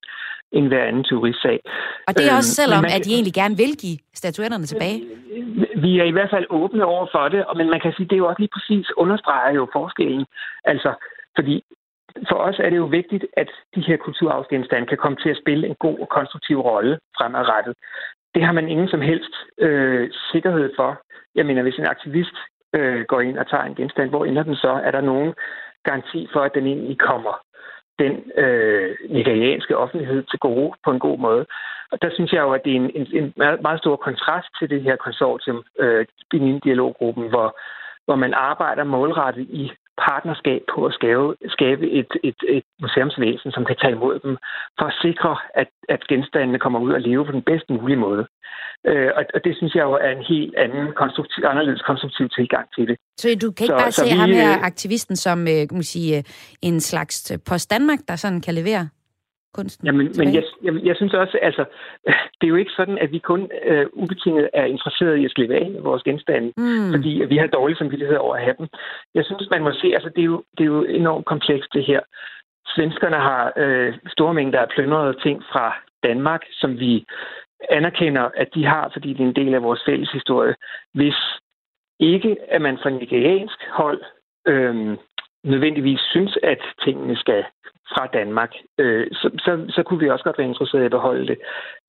en 0.52 0.68
hver 0.68 0.84
anden 0.84 1.04
teorisag. 1.04 1.60
Og 2.08 2.14
det 2.18 2.26
er 2.30 2.36
også 2.40 2.54
øhm, 2.54 2.60
selvom, 2.62 2.82
man, 2.82 2.92
at 2.96 3.06
de 3.06 3.14
egentlig 3.14 3.34
gerne 3.42 3.58
vil 3.58 3.74
give 3.84 3.98
statuetterne 4.14 4.66
tilbage? 4.66 5.00
Vi 5.86 6.00
er 6.00 6.04
i 6.04 6.16
hvert 6.16 6.34
fald 6.34 6.46
åbne 6.50 6.86
over 6.86 7.08
for 7.12 7.28
det, 7.34 7.42
men 7.60 7.70
man 7.70 7.80
kan 7.84 7.94
sige, 7.94 8.08
det 8.10 8.16
er 8.16 8.24
jo 8.24 8.28
også 8.28 8.42
lige 8.42 8.56
præcis 8.58 8.86
understreger 9.04 9.52
jo 9.60 9.68
forskellen. 9.74 10.26
Altså, 10.72 10.92
fordi 11.38 11.56
for 12.30 12.36
os 12.48 12.60
er 12.60 12.70
det 12.70 12.78
jo 12.78 12.86
vigtigt, 12.86 13.26
at 13.38 13.50
de 13.76 13.82
her 13.88 13.98
kulturarvsgenstande 13.98 14.88
kan 14.88 14.98
komme 14.98 15.18
til 15.24 15.30
at 15.30 15.42
spille 15.44 15.68
en 15.68 15.76
god 15.80 15.98
og 16.00 16.10
konstruktiv 16.10 16.58
rolle 16.60 17.00
fremadrettet. 17.18 17.74
Det 18.36 18.44
har 18.44 18.52
man 18.52 18.70
ingen 18.70 18.88
som 18.88 19.02
helst 19.02 19.34
øh, 19.58 20.10
sikkerhed 20.32 20.70
for. 20.76 21.02
Jeg 21.36 21.46
mener, 21.46 21.62
hvis 21.62 21.80
en 21.80 21.94
aktivist 21.96 22.38
øh, 22.74 23.06
går 23.06 23.22
ind 23.22 23.38
og 23.38 23.50
tager 23.50 23.64
en 23.64 23.76
genstand, 23.76 24.10
hvor 24.10 24.26
ender 24.26 24.44
den 24.44 24.56
så? 24.56 24.82
Er 24.84 24.92
der 24.92 25.02
nogen 25.02 25.34
garanti 25.84 26.28
for, 26.34 26.40
at 26.40 26.56
den 26.56 26.68
egentlig 26.68 27.00
kommer 27.00 27.34
den 28.00 28.14
øh, 28.38 28.96
nigerianske 29.10 29.78
offentlighed 29.78 30.24
til 30.24 30.40
gode 30.40 30.72
på 30.86 30.92
en 30.92 31.00
god 31.00 31.18
måde? 31.18 31.46
Og 31.92 32.02
der 32.02 32.10
synes 32.14 32.32
jeg 32.34 32.42
jo, 32.42 32.52
at 32.52 32.62
det 32.66 32.72
er 32.72 32.76
en, 32.76 32.92
en, 32.96 33.08
en 33.14 33.34
meget 33.38 33.80
stor 33.80 33.96
kontrast 33.96 34.48
til 34.60 34.70
det 34.70 34.82
her 34.82 34.96
konsortium, 34.96 35.64
øh, 35.80 36.06
Benin-dialoggruppen, 36.30 37.30
hvor, 37.30 37.58
hvor 38.06 38.16
man 38.16 38.34
arbejder 38.34 38.84
målrettet 38.84 39.48
i 39.50 39.72
partnerskab 40.08 40.62
på 40.74 40.86
at 40.86 40.94
skabe, 40.94 41.26
skabe 41.56 41.86
et, 42.00 42.12
et, 42.24 42.40
et 42.58 42.64
museumsvæsen, 42.82 43.52
som 43.52 43.66
kan 43.66 43.78
tage 43.82 43.96
imod 43.98 44.20
dem, 44.20 44.38
for 44.80 44.86
at 44.92 44.96
sikre, 45.02 45.38
at, 45.62 45.70
at 45.90 46.02
genstandene 46.10 46.60
kommer 46.60 46.80
ud 46.80 46.92
og 46.98 47.02
leve 47.02 47.26
på 47.26 47.32
den 47.32 47.42
bedst 47.42 47.70
mulige 47.70 48.02
måde. 48.08 48.24
Øh, 48.88 49.10
og, 49.18 49.24
og 49.34 49.40
det 49.46 49.54
synes 49.58 49.74
jeg 49.76 49.84
jo 49.84 49.94
er 50.06 50.12
en 50.18 50.26
helt 50.34 50.56
anden 50.56 50.94
konstruktiv, 51.02 51.44
anderledes 51.52 51.82
konstruktiv 51.82 52.30
tilgang 52.30 52.66
til 52.76 52.88
det. 52.88 52.98
Så 53.18 53.28
du 53.42 53.52
kan 53.52 53.64
ikke 53.66 53.78
så, 53.78 53.84
bare 53.84 53.92
så 53.92 54.02
se 54.02 54.14
vi, 54.14 54.20
ham 54.20 54.30
her, 54.30 54.52
øh, 54.52 54.64
aktivisten, 54.64 55.16
som 55.16 55.40
øh, 55.48 55.68
kan 55.70 55.84
sige, 55.84 56.18
øh, 56.18 56.24
en 56.62 56.80
slags 56.80 57.32
post 57.50 57.72
Danmark, 57.72 58.00
der 58.08 58.16
sådan 58.16 58.42
kan 58.42 58.54
levere? 58.54 58.90
Kunsten? 59.54 59.86
Jamen, 59.88 60.12
men 60.18 60.34
jeg, 60.34 60.44
jeg, 60.64 60.74
jeg 60.84 60.96
synes 60.96 61.14
også, 61.14 61.40
altså, 61.42 61.66
det 62.38 62.46
er 62.48 62.54
jo 62.54 62.56
ikke 62.56 62.72
sådan, 62.78 62.98
at 62.98 63.12
vi 63.12 63.20
kun 63.20 63.42
uh, 63.72 63.86
ubetinget 64.04 64.50
er 64.54 64.66
interesseret 64.66 65.18
i 65.18 65.26
at 65.26 65.32
slippe 65.32 65.56
af 65.56 65.72
med 65.72 65.82
vores 65.82 66.04
genstande, 66.04 66.54
mm. 66.58 66.92
fordi 66.94 67.24
vi 67.30 67.38
har 67.38 67.48
dårlig 67.48 67.78
samvittighed 67.78 68.18
over 68.18 68.36
at 68.36 68.44
have 68.44 68.56
dem. 68.60 68.68
Jeg 69.16 69.26
synes, 69.26 69.50
man 69.52 69.64
må 69.64 69.72
se, 69.72 69.88
altså, 69.94 70.10
det 70.16 70.22
er 70.22 70.30
jo, 70.34 70.44
det 70.58 70.64
er 70.64 70.72
jo 70.76 70.84
enormt 70.84 71.26
komplekst, 71.26 71.74
det 71.74 71.86
her. 71.86 72.02
Svenskerne 72.76 73.16
har 73.30 73.44
uh, 73.64 73.94
store 74.08 74.34
mængder 74.34 74.60
af 74.60 74.70
plyndrede 74.76 75.16
ting 75.24 75.44
fra 75.52 75.76
Danmark, 76.04 76.42
som 76.52 76.80
vi 76.80 77.06
anerkender, 77.70 78.30
at 78.38 78.50
de 78.56 78.66
har, 78.66 78.90
fordi 78.94 79.14
det 79.14 79.20
er 79.20 79.28
en 79.28 79.36
del 79.36 79.54
af 79.54 79.64
vores 79.64 79.82
fælles 79.86 80.12
historie. 80.12 80.56
Hvis 80.94 81.16
ikke, 82.00 82.38
at 82.50 82.62
man 82.62 82.78
fra 82.78 82.90
nigeriansk 82.90 83.60
hold 83.70 84.02
øhm, 84.48 84.98
nødvendigvis 85.44 86.00
synes, 86.00 86.38
at 86.44 86.62
tingene 86.84 87.16
skal 87.16 87.44
fra 87.90 88.08
Danmark, 88.08 88.54
øh, 88.78 89.08
så, 89.12 89.30
så, 89.40 89.66
så 89.70 89.84
kunne 89.84 90.00
vi 90.00 90.10
også 90.10 90.24
godt 90.24 90.38
være 90.38 90.48
interesserede 90.48 90.86
i 90.86 90.92
at 90.92 90.92
beholde 90.92 91.28
det. 91.28 91.38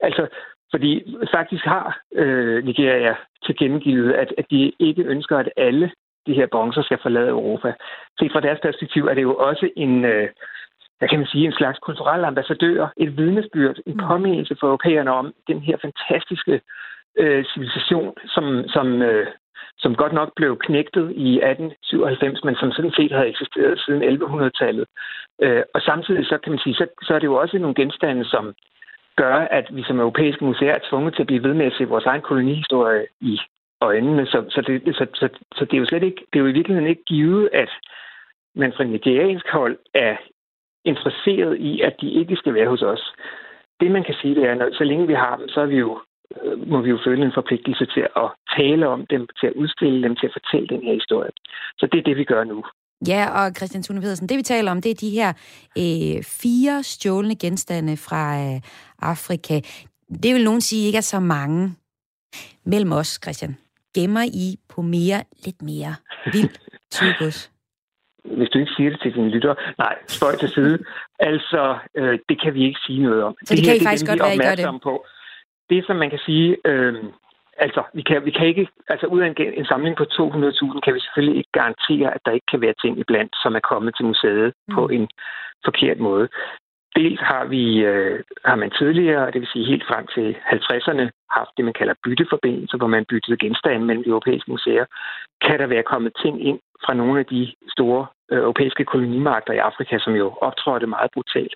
Altså, 0.01 0.26
fordi 0.70 1.16
faktisk 1.34 1.64
har 1.64 2.01
øh, 2.14 2.64
Nigeria 2.64 3.14
tilkendegivet, 3.47 4.12
at, 4.12 4.34
at 4.38 4.47
de 4.51 4.72
ikke 4.78 5.03
ønsker, 5.03 5.38
at 5.38 5.49
alle 5.57 5.90
de 6.26 6.34
her 6.34 6.47
bronzer 6.47 6.82
skal 6.82 6.99
forlade 7.03 7.28
Europa. 7.28 7.72
Så 8.18 8.28
fra 8.32 8.40
deres 8.40 8.61
perspektiv 8.62 9.07
er 9.07 9.14
det 9.14 9.22
jo 9.22 9.36
også 9.36 9.70
en, 9.76 10.05
øh, 10.05 10.28
hvad 10.99 11.09
kan 11.09 11.18
man 11.18 11.28
sige, 11.28 11.47
en 11.47 11.53
slags 11.53 11.78
kulturel 11.78 12.24
ambassadør, 12.24 12.92
et 12.97 13.16
vidnesbyrd, 13.16 13.76
en 13.86 13.92
mm. 13.92 14.07
påmindelse 14.09 14.57
for 14.61 14.66
europæerne 14.66 15.12
om 15.12 15.34
den 15.49 15.61
her 15.61 15.76
fantastiske 15.76 16.61
øh, 17.18 17.45
civilisation, 17.45 18.14
som, 18.26 18.68
som 18.68 19.03
øh, 19.03 19.26
som 19.79 19.95
godt 19.95 20.12
nok 20.12 20.31
blev 20.37 20.59
knægtet 20.59 21.07
i 21.29 21.29
1897, 21.43 22.45
men 22.45 22.57
som 22.57 22.72
sådan 22.72 22.97
set 22.99 23.12
har 23.12 23.25
eksisteret 23.25 23.81
siden 23.81 24.03
1100-tallet. 24.03 24.87
Øh, 25.43 25.62
og 25.75 25.81
samtidig 25.81 26.27
så 26.27 26.39
kan 26.39 26.53
man 26.53 26.61
sige, 26.64 26.75
så, 26.75 26.87
så 27.03 27.14
er 27.14 27.18
det 27.18 27.27
jo 27.27 27.35
også 27.35 27.59
nogle 27.59 27.75
genstande, 27.75 28.25
som 28.25 28.55
gør, 29.16 29.37
at 29.37 29.66
vi 29.77 29.83
som 29.83 30.01
europæiske 30.01 30.45
museer 30.45 30.75
er 30.75 30.87
tvunget 30.89 31.14
til 31.14 31.22
at 31.22 31.27
blive 31.27 31.43
ved 31.43 31.55
med 31.55 31.66
at 31.66 31.77
se 31.79 31.85
vores 31.85 32.05
egen 32.05 32.22
kolonihistorie 32.22 33.07
i 33.20 33.39
øjnene. 33.81 34.27
Så, 34.27 34.45
så, 34.51 34.61
det, 34.61 34.97
så, 34.97 35.07
så, 35.14 35.29
så 35.57 35.64
det 35.64 35.75
er 35.75 35.79
jo 35.79 35.87
slet 35.87 36.03
ikke, 36.03 36.22
det 36.33 36.39
er 36.39 36.45
jo 36.45 36.51
i 36.51 36.59
virkeligheden 36.59 36.91
ikke 36.91 37.05
givet, 37.05 37.51
at 37.53 37.70
man 38.55 38.72
fra 38.77 38.85
nigeriansk 38.85 39.49
hold 39.49 39.79
er 39.95 40.16
interesseret 40.85 41.57
i, 41.59 41.81
at 41.81 41.95
de 42.01 42.11
ikke 42.11 42.37
skal 42.37 42.55
være 42.55 42.68
hos 42.68 42.83
os. 42.83 43.12
Det 43.81 43.91
man 43.91 44.05
kan 44.05 44.14
sige, 44.20 44.35
det 44.35 44.45
er, 44.45 44.66
at 44.66 44.75
så 44.75 44.85
længe 44.85 45.07
vi 45.07 45.14
har 45.14 45.37
dem, 45.37 45.49
så 45.49 45.61
er 45.61 45.66
vi 45.66 45.79
jo 45.79 46.01
må 46.66 46.81
vi 46.81 46.91
jo 46.91 46.99
føle 47.07 47.25
en 47.25 47.33
forpligtelse 47.35 47.87
til 47.95 48.05
at 48.16 48.29
tale 48.57 48.89
om 48.89 49.07
dem, 49.07 49.27
til 49.41 49.47
at 49.47 49.53
udstille 49.53 50.03
dem, 50.03 50.16
til 50.16 50.27
at 50.27 50.37
fortælle 50.39 50.68
den 50.68 50.83
her 50.87 50.95
historie. 50.95 51.31
Så 51.79 51.89
det 51.93 51.99
er 51.99 52.03
det, 52.03 52.16
vi 52.16 52.25
gør 52.25 52.45
nu. 52.45 52.64
Ja, 53.09 53.22
og 53.39 53.55
Christian 53.57 53.83
Thune 53.83 54.01
Pedersen, 54.01 54.29
det 54.29 54.37
vi 54.37 54.43
taler 54.43 54.70
om, 54.70 54.83
det 54.83 54.91
er 54.91 54.95
de 54.95 55.11
her 55.11 55.33
øh, 55.79 56.22
fire 56.43 56.83
stjålne 56.83 57.37
genstande 57.37 57.97
fra 57.97 58.22
øh, 58.45 58.61
Afrika. 58.99 59.61
Det 60.22 60.35
vil 60.35 60.45
nogen 60.45 60.61
sige 60.61 60.87
ikke 60.87 60.97
er 60.97 61.09
så 61.14 61.20
mange 61.20 61.75
mellem 62.64 62.93
os, 62.93 63.18
Christian. 63.22 63.57
Gemmer 63.95 64.22
I 64.22 64.57
på 64.68 64.83
mere, 64.83 65.22
lidt 65.45 65.62
mere 65.62 65.95
vildt 66.33 66.59
tygus? 66.91 67.51
Hvis 68.39 68.49
du 68.49 68.59
ikke 68.59 68.72
siger 68.77 68.91
det 68.91 69.01
til 69.03 69.14
dine 69.14 69.29
lytter, 69.29 69.55
nej, 69.79 69.95
spøj 70.09 70.37
til 70.37 70.49
side. 70.49 70.79
Altså, 71.18 71.79
øh, 71.97 72.18
det 72.29 72.43
kan 72.43 72.55
vi 72.55 72.64
ikke 72.64 72.81
sige 72.87 73.03
noget 73.03 73.22
om. 73.22 73.35
Så 73.45 73.55
det, 73.55 73.59
det 73.59 73.64
kan 73.64 73.75
her, 73.75 73.81
I 73.81 73.85
faktisk 73.85 74.07
det, 74.07 74.11
godt 74.12 74.20
være, 74.27 74.35
I 74.35 74.39
gør 74.39 74.55
det? 74.55 74.83
På 74.83 75.07
det, 75.70 75.86
som 75.86 75.96
man 75.96 76.10
kan 76.10 76.18
sige, 76.26 76.56
øh, 76.64 76.94
altså, 77.56 77.82
vi 77.94 78.02
kan, 78.02 78.24
vi 78.24 78.30
kan 78.30 78.46
ikke, 78.46 78.68
altså 78.88 79.06
ud 79.06 79.20
af 79.20 79.26
en, 79.26 79.52
en 79.60 79.66
samling 79.66 79.96
på 79.96 80.04
200.000, 80.04 80.80
kan 80.84 80.94
vi 80.94 81.00
selvfølgelig 81.00 81.36
ikke 81.38 81.52
garantere, 81.52 82.14
at 82.14 82.20
der 82.26 82.32
ikke 82.32 82.50
kan 82.50 82.60
være 82.60 82.74
ting 82.82 82.98
iblandt, 82.98 83.32
som 83.42 83.54
er 83.54 83.60
kommet 83.70 83.96
til 83.96 84.04
museet 84.06 84.52
mm. 84.68 84.74
på 84.74 84.88
en 84.88 85.08
forkert 85.64 85.98
måde. 85.98 86.28
Dels 86.96 87.20
har 87.20 87.44
vi, 87.44 87.84
øh, 87.84 88.20
har 88.44 88.56
man 88.56 88.70
tidligere, 88.70 89.30
det 89.30 89.40
vil 89.40 89.52
sige 89.52 89.66
helt 89.66 89.86
frem 89.90 90.06
til 90.14 90.36
50'erne, 90.46 91.04
haft 91.30 91.50
det, 91.56 91.64
man 91.64 91.78
kalder 91.80 91.94
bytteforbindelser, 92.04 92.78
hvor 92.78 92.86
man 92.86 93.04
byttede 93.08 93.36
genstande 93.36 93.86
mellem 93.86 94.04
de 94.04 94.08
europæiske 94.08 94.50
museer. 94.50 94.84
Kan 95.44 95.58
der 95.58 95.66
være 95.66 95.90
kommet 95.92 96.12
ting 96.22 96.46
ind 96.48 96.58
fra 96.84 96.94
nogle 96.94 97.20
af 97.20 97.26
de 97.26 97.52
store 97.68 98.06
Øh, 98.33 98.39
europæiske 98.39 98.85
kolonimagter 98.85 99.53
i 99.53 99.59
Afrika, 99.59 99.99
som 99.99 100.14
jo 100.14 100.27
optrådte 100.41 100.87
meget 100.87 101.11
brutalt. 101.14 101.55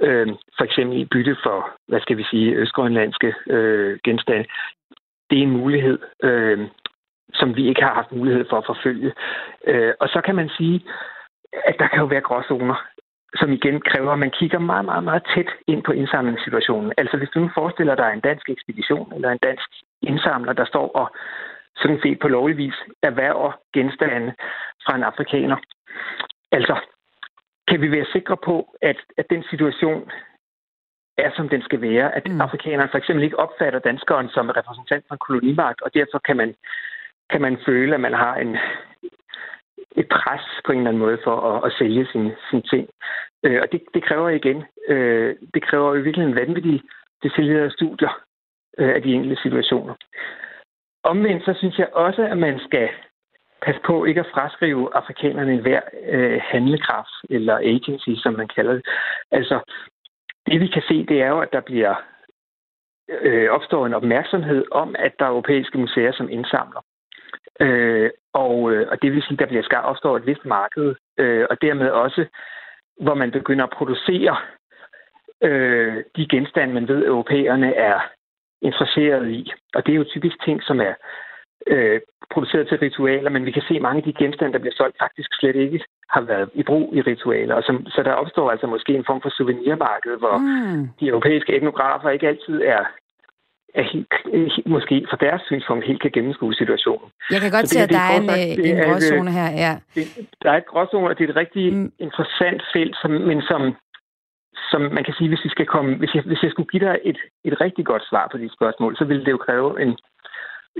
Øh, 0.00 0.28
for 0.56 0.64
eksempel 0.64 0.98
i 1.00 1.04
bytte 1.04 1.36
for, 1.42 1.70
hvad 1.88 2.00
skal 2.00 2.16
vi 2.16 2.24
sige, 2.30 2.54
østgrønlandske 2.54 3.34
øh, 3.46 3.98
genstande. 4.04 4.44
Det 5.30 5.38
er 5.38 5.42
en 5.42 5.58
mulighed, 5.60 5.98
øh, 6.22 6.68
som 7.34 7.56
vi 7.56 7.68
ikke 7.68 7.82
har 7.82 7.94
haft 7.94 8.12
mulighed 8.12 8.44
for 8.50 8.56
at 8.58 8.66
forfølge. 8.66 9.12
Øh, 9.66 9.92
og 10.00 10.08
så 10.08 10.20
kan 10.24 10.34
man 10.34 10.48
sige, 10.48 10.84
at 11.64 11.76
der 11.78 11.88
kan 11.88 11.98
jo 11.98 12.06
være 12.06 12.20
gråzoner, 12.20 12.86
som 13.34 13.52
igen 13.52 13.80
kræver, 13.80 14.12
at 14.12 14.18
man 14.18 14.30
kigger 14.30 14.58
meget, 14.58 14.84
meget, 14.84 15.04
meget 15.04 15.22
tæt 15.34 15.50
ind 15.66 15.82
på 15.82 15.92
indsamlingssituationen. 15.92 16.92
Altså 16.98 17.16
hvis 17.16 17.28
du 17.34 17.40
nu 17.40 17.50
forestiller 17.54 17.94
dig 17.94 18.10
en 18.12 18.20
dansk 18.20 18.48
ekspedition 18.48 19.12
eller 19.14 19.30
en 19.30 19.38
dansk 19.42 19.68
indsamler, 20.02 20.52
der 20.52 20.64
står 20.64 20.88
og 20.88 21.16
sådan 21.76 22.00
set 22.02 22.18
på 22.18 22.28
lovlig 22.28 22.56
vis 22.56 22.74
erhverver 23.02 23.52
genstande 23.74 24.34
fra 24.88 24.96
en 24.96 25.02
afrikaner. 25.02 25.56
Altså, 26.52 26.76
kan 27.68 27.80
vi 27.80 27.90
være 27.90 28.12
sikre 28.12 28.36
på, 28.36 28.76
at, 28.82 28.96
at 29.16 29.26
den 29.30 29.42
situation 29.50 30.10
er, 31.18 31.30
som 31.36 31.48
den 31.48 31.62
skal 31.62 31.80
være. 31.80 32.14
At 32.14 32.28
mm. 32.28 32.40
afrikanerne 32.40 32.90
for 32.90 32.98
eksempel 32.98 33.24
ikke 33.24 33.38
opfatter 33.38 33.78
danskeren 33.78 34.28
som 34.28 34.50
repræsentant 34.50 35.04
for 35.08 35.14
en 35.14 35.24
kolonimagt, 35.26 35.82
og 35.82 35.94
derfor 35.94 36.18
kan 36.18 36.36
man, 36.36 36.54
kan 37.30 37.40
man 37.40 37.58
føle, 37.66 37.94
at 37.94 38.00
man 38.00 38.12
har 38.12 38.34
en, 38.36 38.56
et 39.96 40.08
pres 40.08 40.44
på 40.64 40.72
en 40.72 40.78
eller 40.78 40.90
anden 40.90 41.04
måde 41.06 41.18
for 41.24 41.36
at, 41.50 41.66
at 41.66 41.72
sælge 41.78 42.06
sine, 42.12 42.36
sine 42.50 42.62
ting. 42.62 42.88
Øh, 43.44 43.58
og 43.62 43.72
det, 43.72 43.80
det 43.94 44.02
kræver 44.04 44.28
igen, 44.28 44.64
øh, 44.88 45.36
det 45.54 45.62
kræver 45.62 45.94
i 45.94 46.02
virkeligheden 46.02 46.36
vanvittige 46.36 46.82
detaljerede 47.22 47.70
studier 47.70 48.22
øh, 48.78 48.94
af 48.94 49.02
de 49.02 49.12
enkelte 49.12 49.42
situationer. 49.42 49.94
Omvendt 51.02 51.44
så 51.44 51.54
synes 51.58 51.78
jeg 51.78 51.88
også, 51.92 52.22
at 52.22 52.38
man 52.38 52.60
skal 52.66 52.88
passe 53.62 53.80
på 53.86 54.04
ikke 54.04 54.20
at 54.20 54.32
fraskrive 54.34 54.96
afrikanerne 54.96 55.52
en 55.52 55.60
hver 55.60 55.80
øh, 56.08 56.40
handlekraft, 56.42 57.14
eller 57.30 57.56
agency, 57.58 58.10
som 58.22 58.34
man 58.34 58.48
kalder 58.56 58.72
det. 58.72 58.86
Altså, 59.30 59.72
det 60.46 60.60
vi 60.60 60.66
kan 60.66 60.82
se, 60.88 61.06
det 61.06 61.22
er 61.22 61.28
jo, 61.28 61.40
at 61.40 61.52
der 61.52 61.60
bliver 61.60 61.94
øh, 63.08 63.50
opstår 63.50 63.86
en 63.86 63.94
opmærksomhed 63.94 64.64
om, 64.72 64.96
at 64.98 65.12
der 65.18 65.24
er 65.24 65.30
europæiske 65.30 65.78
museer, 65.78 66.12
som 66.12 66.30
indsamler. 66.30 66.80
Øh, 67.60 68.10
og, 68.32 68.72
øh, 68.72 68.88
og 68.90 69.02
det 69.02 69.12
vil 69.12 69.22
sige, 69.22 69.32
at 69.32 69.38
der 69.38 69.46
bliver 69.46 69.62
skabt 69.62 69.86
opstår 69.86 70.16
et 70.16 70.26
vist 70.26 70.44
marked, 70.44 70.94
øh, 71.18 71.46
og 71.50 71.62
dermed 71.62 71.90
også, 71.90 72.26
hvor 73.00 73.14
man 73.14 73.30
begynder 73.30 73.64
at 73.64 73.76
producere 73.78 74.36
øh, 75.42 76.04
de 76.16 76.28
genstande, 76.28 76.74
man 76.74 76.88
ved, 76.88 77.06
europæerne 77.06 77.74
er 77.74 78.00
interesseret 78.62 79.30
i. 79.30 79.52
Og 79.74 79.86
det 79.86 79.92
er 79.92 79.96
jo 79.96 80.04
typisk 80.04 80.44
ting, 80.44 80.62
som 80.62 80.80
er 80.80 80.94
øh, 81.66 82.00
produceret 82.30 82.68
til 82.68 82.78
ritualer, 82.78 83.30
men 83.30 83.44
vi 83.44 83.50
kan 83.50 83.62
se, 83.68 83.74
at 83.74 83.82
mange 83.82 83.98
af 83.98 84.02
de 84.02 84.18
genstande, 84.20 84.52
der 84.52 84.58
bliver 84.58 84.74
solgt, 84.76 84.96
faktisk 85.02 85.30
slet 85.40 85.56
ikke 85.56 85.80
har 86.08 86.20
været 86.20 86.50
i 86.54 86.62
brug 86.62 86.96
i 86.96 87.00
ritualer. 87.00 87.54
Og 87.54 87.62
så, 87.62 87.72
så 87.94 88.02
der 88.02 88.12
opstår 88.12 88.50
altså 88.50 88.66
måske 88.66 88.92
en 88.94 89.04
form 89.06 89.20
for 89.22 89.30
souvenirmarked, 89.30 90.18
hvor 90.18 90.36
mm. 90.38 90.88
de 91.00 91.06
europæiske 91.06 91.56
etnografer 91.56 92.10
ikke 92.10 92.28
altid 92.28 92.62
er 92.62 92.82
er 93.74 93.82
helt, 93.92 94.66
måske 94.66 95.06
fra 95.10 95.16
deres 95.20 95.42
synspunkt 95.46 95.86
helt 95.86 96.02
kan 96.02 96.10
gennemskue 96.10 96.54
situationen. 96.54 97.08
Jeg 97.30 97.40
kan 97.40 97.50
godt 97.50 97.68
se, 97.68 97.80
at 97.80 97.90
der 97.98 98.04
er 98.12 98.16
en, 98.20 98.28
sagt, 98.28 98.66
en 98.68 98.76
gråzone 98.84 99.30
her. 99.38 99.48
Ja. 99.64 99.72
Det, 99.94 100.04
der 100.42 100.50
er 100.52 100.56
et 100.56 100.66
gråzone, 100.66 101.08
og 101.10 101.18
det 101.18 101.24
er 101.24 101.28
et 101.28 101.36
rigtig 101.36 101.74
mm. 101.74 101.92
interessant 101.98 102.62
felt, 102.74 102.96
som, 103.02 103.10
men 103.10 103.42
som, 103.42 103.60
som 104.70 104.80
man 104.80 105.04
kan 105.04 105.14
sige, 105.18 105.28
hvis, 105.28 105.44
vi 105.44 105.48
skal 105.48 105.66
komme, 105.66 105.96
hvis, 105.96 106.14
jeg, 106.14 106.22
hvis 106.22 106.42
jeg 106.42 106.50
skulle 106.50 106.70
give 106.72 106.84
dig 106.86 106.98
et, 107.04 107.18
et 107.44 107.60
rigtig 107.60 107.84
godt 107.86 108.04
svar 108.10 108.28
på 108.32 108.38
de 108.38 108.48
spørgsmål, 108.56 108.96
så 108.96 109.04
ville 109.04 109.24
det 109.24 109.30
jo 109.30 109.44
kræve 109.46 109.82
en, 109.82 109.98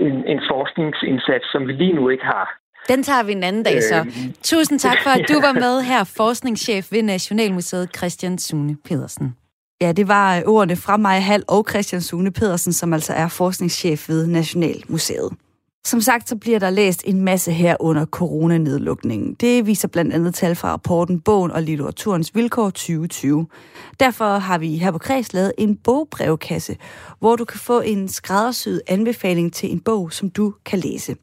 en, 0.05 0.15
en 0.33 0.39
forskningsindsats, 0.51 1.45
som 1.53 1.61
vi 1.67 1.73
lige 1.81 1.95
nu 1.99 2.09
ikke 2.09 2.25
har. 2.35 2.45
Den 2.87 3.03
tager 3.03 3.23
vi 3.23 3.31
en 3.31 3.43
anden 3.43 3.63
dag 3.63 3.83
så. 3.83 3.95
Øh, 3.95 4.33
Tusind 4.43 4.79
tak 4.79 4.97
for, 5.03 5.09
at 5.09 5.25
du 5.29 5.39
var 5.47 5.53
med 5.53 5.81
her, 5.81 6.03
forskningschef 6.03 6.91
ved 6.91 7.03
Nationalmuseet 7.03 7.89
Christian 7.97 8.37
Sune 8.37 8.77
Pedersen. 8.85 9.35
Ja, 9.81 9.91
det 9.91 10.07
var 10.07 10.43
ordene 10.45 10.75
fra 10.75 10.97
Maja 10.97 11.19
Hall 11.19 11.43
og 11.47 11.65
Christian 11.69 12.01
Sune 12.01 12.31
Pedersen, 12.31 12.73
som 12.73 12.93
altså 12.93 13.13
er 13.13 13.27
forskningschef 13.27 14.09
ved 14.09 14.27
Nationalmuseet. 14.27 15.29
Som 15.85 16.01
sagt, 16.01 16.29
så 16.29 16.35
bliver 16.35 16.59
der 16.59 16.69
læst 16.69 17.03
en 17.05 17.21
masse 17.21 17.51
her 17.51 17.75
under 17.79 18.05
coronanedlukningen. 18.05 19.33
Det 19.33 19.65
viser 19.65 19.87
blandt 19.87 20.13
andet 20.13 20.35
tal 20.35 20.55
fra 20.55 20.71
rapporten 20.71 21.21
Bogen 21.21 21.51
og 21.51 21.63
litteraturens 21.63 22.35
vilkår 22.35 22.69
2020. 22.69 23.47
Derfor 23.99 24.37
har 24.37 24.57
vi 24.57 24.77
her 24.77 24.91
på 24.91 24.97
Kreds 24.97 25.33
lavet 25.33 25.53
en 25.57 25.75
bogbrevkasse, 25.75 26.77
hvor 27.19 27.35
du 27.35 27.45
kan 27.45 27.59
få 27.59 27.81
en 27.81 28.07
skræddersyet 28.07 28.81
anbefaling 28.87 29.53
til 29.53 29.71
en 29.71 29.79
bog, 29.79 30.13
som 30.13 30.29
du 30.29 30.53
kan 30.65 30.79
læse. 30.79 31.15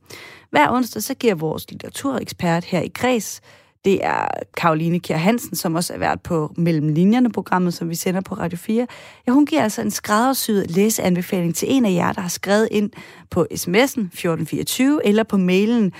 Hver 0.50 0.72
onsdag 0.72 1.02
så 1.02 1.14
giver 1.14 1.34
vores 1.34 1.70
litteraturekspert 1.70 2.64
her 2.64 2.80
i 2.80 2.90
Kreds 2.94 3.40
det 3.86 4.04
er 4.04 4.28
Karoline 4.56 5.00
Kjær 5.00 5.16
Hansen, 5.16 5.56
som 5.56 5.74
også 5.74 5.94
er 5.94 5.98
vært 5.98 6.22
på 6.22 6.52
Mellem 6.56 6.88
Linjerne 6.88 7.32
programmet, 7.32 7.74
som 7.74 7.88
vi 7.88 7.94
sender 7.94 8.20
på 8.20 8.34
Radio 8.34 8.58
4. 8.58 8.86
Ja, 9.26 9.32
hun 9.32 9.46
giver 9.46 9.62
altså 9.62 9.82
en 9.82 9.90
skræddersyet 9.90 10.70
læseanbefaling 10.70 11.54
til 11.54 11.72
en 11.72 11.84
af 11.84 11.92
jer, 11.92 12.12
der 12.12 12.20
har 12.20 12.28
skrevet 12.28 12.68
ind 12.70 12.90
på 13.30 13.46
sms'en 13.52 14.06
1424 14.06 15.06
eller 15.06 15.22
på 15.22 15.36
mailen 15.36 15.92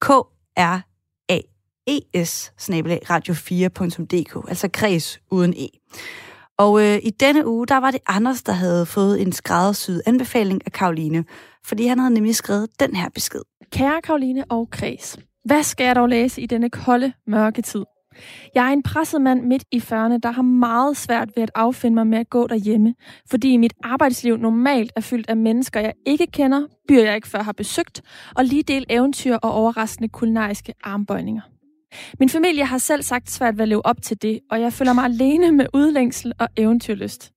kraes 0.00 0.82
radio4.dk, 3.10 4.36
e. 4.36 4.48
altså 4.48 4.68
kreds 4.72 5.20
uden 5.30 5.54
e. 5.56 5.68
Og 6.58 6.82
øh, 6.82 6.98
i 7.02 7.10
denne 7.10 7.46
uge, 7.46 7.66
der 7.66 7.76
var 7.76 7.90
det 7.90 8.00
Anders, 8.06 8.42
der 8.42 8.52
havde 8.52 8.86
fået 8.86 9.22
en 9.22 9.32
skræddersyet 9.32 10.02
anbefaling 10.06 10.62
af 10.66 10.72
Karoline, 10.72 11.24
fordi 11.64 11.86
han 11.86 11.98
havde 11.98 12.14
nemlig 12.14 12.36
skrevet 12.36 12.68
den 12.80 12.96
her 12.96 13.08
besked. 13.14 13.42
Kære 13.72 14.02
Karoline 14.02 14.44
og 14.48 14.68
Kreds, 14.70 15.18
hvad 15.48 15.62
skal 15.62 15.84
jeg 15.84 15.96
dog 15.96 16.08
læse 16.08 16.40
i 16.40 16.46
denne 16.46 16.70
kolde, 16.70 17.12
mørke 17.26 17.62
tid? 17.62 17.84
Jeg 18.54 18.68
er 18.68 18.72
en 18.72 18.82
presset 18.82 19.20
mand 19.20 19.42
midt 19.42 19.64
i 19.72 19.78
40'erne, 19.78 20.18
der 20.22 20.30
har 20.30 20.42
meget 20.42 20.96
svært 20.96 21.28
ved 21.36 21.42
at 21.42 21.50
affinde 21.54 21.94
mig 21.94 22.06
med 22.06 22.18
at 22.18 22.30
gå 22.30 22.46
derhjemme, 22.46 22.94
fordi 23.30 23.56
mit 23.56 23.72
arbejdsliv 23.84 24.36
normalt 24.36 24.92
er 24.96 25.00
fyldt 25.00 25.30
af 25.30 25.36
mennesker, 25.36 25.80
jeg 25.80 25.92
ikke 26.06 26.26
kender, 26.26 26.66
byer 26.88 27.04
jeg 27.04 27.14
ikke 27.14 27.28
før 27.28 27.42
har 27.42 27.52
besøgt, 27.52 28.02
og 28.36 28.44
lige 28.44 28.62
del 28.62 28.86
eventyr 28.88 29.36
og 29.36 29.52
overraskende 29.52 30.08
kulinariske 30.08 30.74
armbøjninger. 30.84 31.42
Min 32.18 32.28
familie 32.28 32.64
har 32.64 32.78
selv 32.78 33.02
sagt 33.02 33.30
svært 33.30 33.58
ved 33.58 33.62
at 33.62 33.68
leve 33.68 33.86
op 33.86 34.02
til 34.02 34.22
det, 34.22 34.40
og 34.50 34.60
jeg 34.60 34.72
føler 34.72 34.92
mig 34.92 35.04
alene 35.04 35.52
med 35.52 35.66
udlængsel 35.74 36.32
og 36.38 36.48
eventyrlyst. 36.56 37.32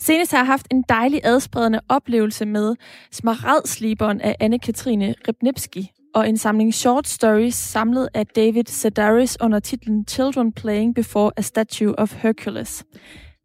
Senest 0.00 0.32
har 0.32 0.38
jeg 0.38 0.46
haft 0.46 0.66
en 0.70 0.84
dejlig 0.88 1.20
adspredende 1.24 1.80
oplevelse 1.88 2.46
med 2.46 2.76
Smaradsliberen 3.12 4.20
af 4.20 4.36
Anne-Katrine 4.40 5.14
Ribnipski, 5.28 5.90
og 6.14 6.28
en 6.28 6.36
samling 6.36 6.74
short 6.74 7.08
stories 7.08 7.54
samlet 7.54 8.08
af 8.14 8.26
David 8.26 8.64
Sedaris 8.66 9.36
under 9.40 9.60
titlen 9.60 10.04
Children 10.08 10.52
Playing 10.52 10.94
Before 10.94 11.32
a 11.36 11.42
Statue 11.42 11.98
of 11.98 12.14
Hercules. 12.14 12.84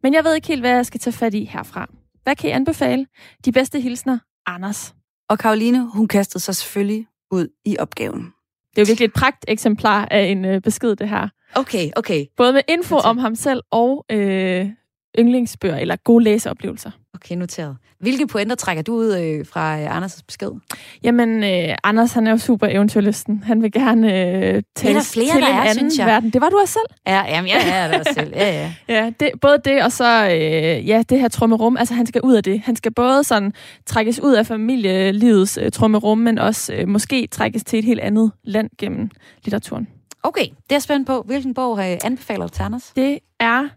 Men 0.03 0.13
jeg 0.13 0.23
ved 0.23 0.35
ikke 0.35 0.47
helt, 0.47 0.61
hvad 0.61 0.71
jeg 0.71 0.85
skal 0.85 0.99
tage 0.99 1.13
fat 1.13 1.33
i 1.33 1.43
herfra. 1.45 1.87
Hvad 2.23 2.35
kan 2.35 2.49
I 2.49 2.53
anbefale? 2.53 3.05
De 3.45 3.51
bedste 3.51 3.79
hilsner, 3.79 4.19
Anders. 4.45 4.95
Og 5.29 5.39
Karoline, 5.39 5.89
hun 5.93 6.07
kastede 6.07 6.43
sig 6.43 6.55
selvfølgelig 6.55 7.07
ud 7.31 7.47
i 7.65 7.77
opgaven. 7.79 8.33
Det 8.75 8.81
er 8.81 8.81
jo 8.81 8.85
virkelig 8.89 9.05
et 9.05 9.13
pragt 9.13 9.45
eksemplar 9.47 10.07
af 10.11 10.23
en 10.23 10.45
øh, 10.45 10.61
besked, 10.61 10.95
det 10.95 11.09
her. 11.09 11.27
Okay, 11.55 11.89
okay. 11.95 12.25
Både 12.37 12.53
med 12.53 12.61
info 12.67 12.95
om 12.95 13.17
ham 13.17 13.35
selv 13.35 13.61
og 13.71 14.05
øh, 14.11 14.69
yndlingsbøger 15.19 15.77
eller 15.77 15.95
gode 15.95 16.23
læseoplevelser. 16.23 16.91
Okay, 17.13 17.35
noteret. 17.35 17.77
Hvilke 17.99 18.27
pointer 18.27 18.55
trækker 18.55 18.83
du 18.83 18.95
ud 18.95 19.17
øh, 19.17 19.45
fra 19.45 19.79
øh, 19.79 19.97
Anders' 19.97 20.21
besked? 20.27 20.51
Jamen, 21.03 21.43
øh, 21.43 21.75
Anders 21.83 22.13
han 22.13 22.27
er 22.27 22.31
jo 22.31 22.37
super 22.37 22.67
eventyrlysten. 22.67 23.43
Han 23.43 23.61
vil 23.61 23.71
gerne 23.71 24.07
øh, 24.07 24.63
tale 24.75 25.01
flere, 25.01 25.33
til 25.33 25.41
der 25.41 25.47
en 25.47 25.55
er, 25.55 25.59
anden 25.61 25.75
synes 25.75 25.97
jeg. 25.97 26.07
verden. 26.07 26.29
Det 26.29 26.41
var 26.41 26.49
du 26.49 26.57
også 26.61 26.73
selv. 26.73 26.97
Ja, 27.07 27.23
jamen, 27.27 27.49
jeg 27.49 27.83
er 27.83 27.87
det 27.87 27.99
også 27.99 28.13
selv. 28.13 28.33
Ja, 28.35 28.49
ja. 28.49 28.73
ja 28.95 29.11
det, 29.19 29.31
både 29.41 29.57
det 29.65 29.83
og 29.83 29.91
så 29.91 30.25
øh, 30.25 30.87
ja, 30.87 31.03
det 31.09 31.19
her 31.19 31.27
trummerum. 31.27 31.77
Altså, 31.77 31.93
han 31.93 32.05
skal 32.05 32.21
ud 32.21 32.35
af 32.35 32.43
det. 32.43 32.59
Han 32.59 32.75
skal 32.75 32.93
både 32.93 33.23
sådan 33.23 33.53
trækkes 33.85 34.19
ud 34.19 34.33
af 34.33 34.45
familielivets 34.45 35.59
øh, 35.61 35.71
trummerum, 35.71 36.17
men 36.17 36.37
også 36.37 36.73
øh, 36.73 36.87
måske 36.87 37.27
trækkes 37.31 37.63
til 37.63 37.79
et 37.79 37.85
helt 37.85 37.99
andet 37.99 38.31
land 38.43 38.69
gennem 38.77 39.09
litteraturen. 39.43 39.87
Okay, 40.23 40.45
det 40.69 40.75
er 40.75 40.79
spændt 40.79 41.07
på. 41.07 41.23
Hvilken 41.25 41.53
bog 41.53 41.79
øh, 41.79 41.97
anbefaler 42.03 42.47
du 42.47 42.53
til 42.53 42.63
Anders? 42.63 42.91
Det 42.95 43.19
er 43.39 43.67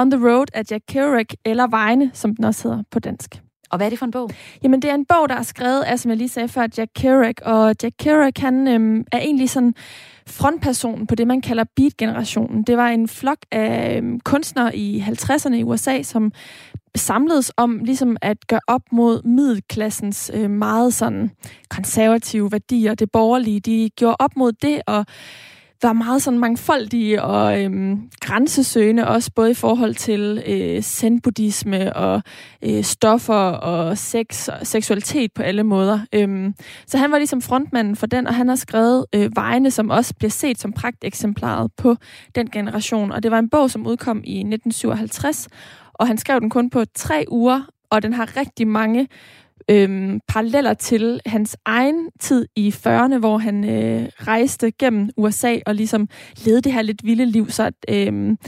On 0.00 0.10
the 0.10 0.28
Road 0.28 0.46
af 0.54 0.62
Jack 0.70 0.84
Kerouac, 0.88 1.26
eller 1.44 1.66
Vejene, 1.66 2.10
som 2.14 2.36
den 2.36 2.44
også 2.44 2.68
hedder 2.68 2.82
på 2.90 2.98
dansk. 2.98 3.42
Og 3.70 3.76
hvad 3.76 3.86
er 3.86 3.90
det 3.90 3.98
for 3.98 4.06
en 4.06 4.12
bog? 4.12 4.30
Jamen, 4.62 4.82
det 4.82 4.90
er 4.90 4.94
en 4.94 5.06
bog, 5.06 5.28
der 5.28 5.34
er 5.34 5.42
skrevet 5.42 5.82
af, 5.82 5.98
som 5.98 6.08
jeg 6.08 6.18
lige 6.18 6.28
sagde 6.28 6.48
før, 6.48 6.66
Jack 6.78 6.90
Kerouac. 6.94 7.34
Og 7.42 7.74
Jack 7.82 7.94
Kerouac, 7.98 8.32
han 8.38 8.68
øhm, 8.68 9.04
er 9.12 9.18
egentlig 9.18 9.50
sådan 9.50 9.74
frontpersonen 10.26 11.06
på 11.06 11.14
det, 11.14 11.26
man 11.26 11.40
kalder 11.40 11.64
beat-generationen. 11.76 12.62
Det 12.62 12.76
var 12.76 12.88
en 12.88 13.08
flok 13.08 13.38
af 13.52 13.96
øhm, 13.96 14.20
kunstnere 14.20 14.76
i 14.76 15.00
50'erne 15.00 15.54
i 15.54 15.62
USA, 15.62 16.02
som 16.02 16.32
samledes 16.96 17.52
om 17.56 17.78
ligesom 17.84 18.16
at 18.22 18.46
gøre 18.46 18.60
op 18.66 18.82
mod 18.92 19.22
middelklassens 19.22 20.30
øh, 20.34 20.50
meget 20.50 20.94
sådan 20.94 21.30
konservative 21.68 22.52
værdier. 22.52 22.94
Det 22.94 23.10
borgerlige, 23.10 23.60
de 23.60 23.90
gjorde 23.96 24.16
op 24.18 24.36
mod 24.36 24.52
det, 24.52 24.82
og 24.86 25.06
var 25.82 25.92
meget 25.92 26.22
sådan 26.22 26.38
mangfoldige 26.38 27.22
og 27.22 27.62
øhm, 27.62 28.10
grænsesøgende, 28.20 29.08
også 29.08 29.30
både 29.34 29.50
i 29.50 29.54
forhold 29.54 29.94
til 29.94 30.42
øh, 30.46 30.82
zen-buddhisme 30.82 31.96
og 31.96 32.22
øh, 32.62 32.84
stoffer 32.84 33.34
og 33.50 33.98
sex 33.98 34.48
og 34.48 34.66
seksualitet 34.66 35.32
på 35.32 35.42
alle 35.42 35.62
måder. 35.62 36.00
Øhm, 36.12 36.54
så 36.86 36.98
han 36.98 37.12
var 37.12 37.18
ligesom 37.18 37.42
frontmanden 37.42 37.96
for 37.96 38.06
den, 38.06 38.26
og 38.26 38.34
han 38.34 38.48
har 38.48 38.56
skrevet 38.56 39.06
øh, 39.14 39.30
Vejene, 39.36 39.70
som 39.70 39.90
også 39.90 40.14
bliver 40.14 40.30
set 40.30 40.60
som 40.60 40.72
pragteksemplaret 40.72 41.70
på 41.76 41.96
den 42.34 42.50
generation. 42.50 43.12
Og 43.12 43.22
det 43.22 43.30
var 43.30 43.38
en 43.38 43.50
bog, 43.50 43.70
som 43.70 43.86
udkom 43.86 44.16
i 44.24 44.38
1957, 44.38 45.48
og 45.94 46.06
han 46.06 46.18
skrev 46.18 46.40
den 46.40 46.50
kun 46.50 46.70
på 46.70 46.84
tre 46.94 47.24
uger, 47.28 47.62
og 47.90 48.02
den 48.02 48.12
har 48.12 48.36
rigtig 48.36 48.68
mange 48.68 49.08
øhm, 49.70 50.20
paralleller 50.28 50.74
til 50.74 51.20
hans 51.26 51.56
egen 51.64 52.10
tid 52.20 52.46
i 52.56 52.68
40'erne, 52.68 53.18
hvor 53.18 53.38
han 53.38 53.64
øh, 53.64 54.08
rejste 54.20 54.70
gennem 54.70 55.10
USA 55.16 55.56
og 55.66 55.74
ligesom 55.74 56.08
levede 56.44 56.62
det 56.62 56.72
her 56.72 56.82
lidt 56.82 57.04
vilde 57.04 57.26
liv. 57.26 57.50
Så 57.50 57.70
øhm, 57.88 58.38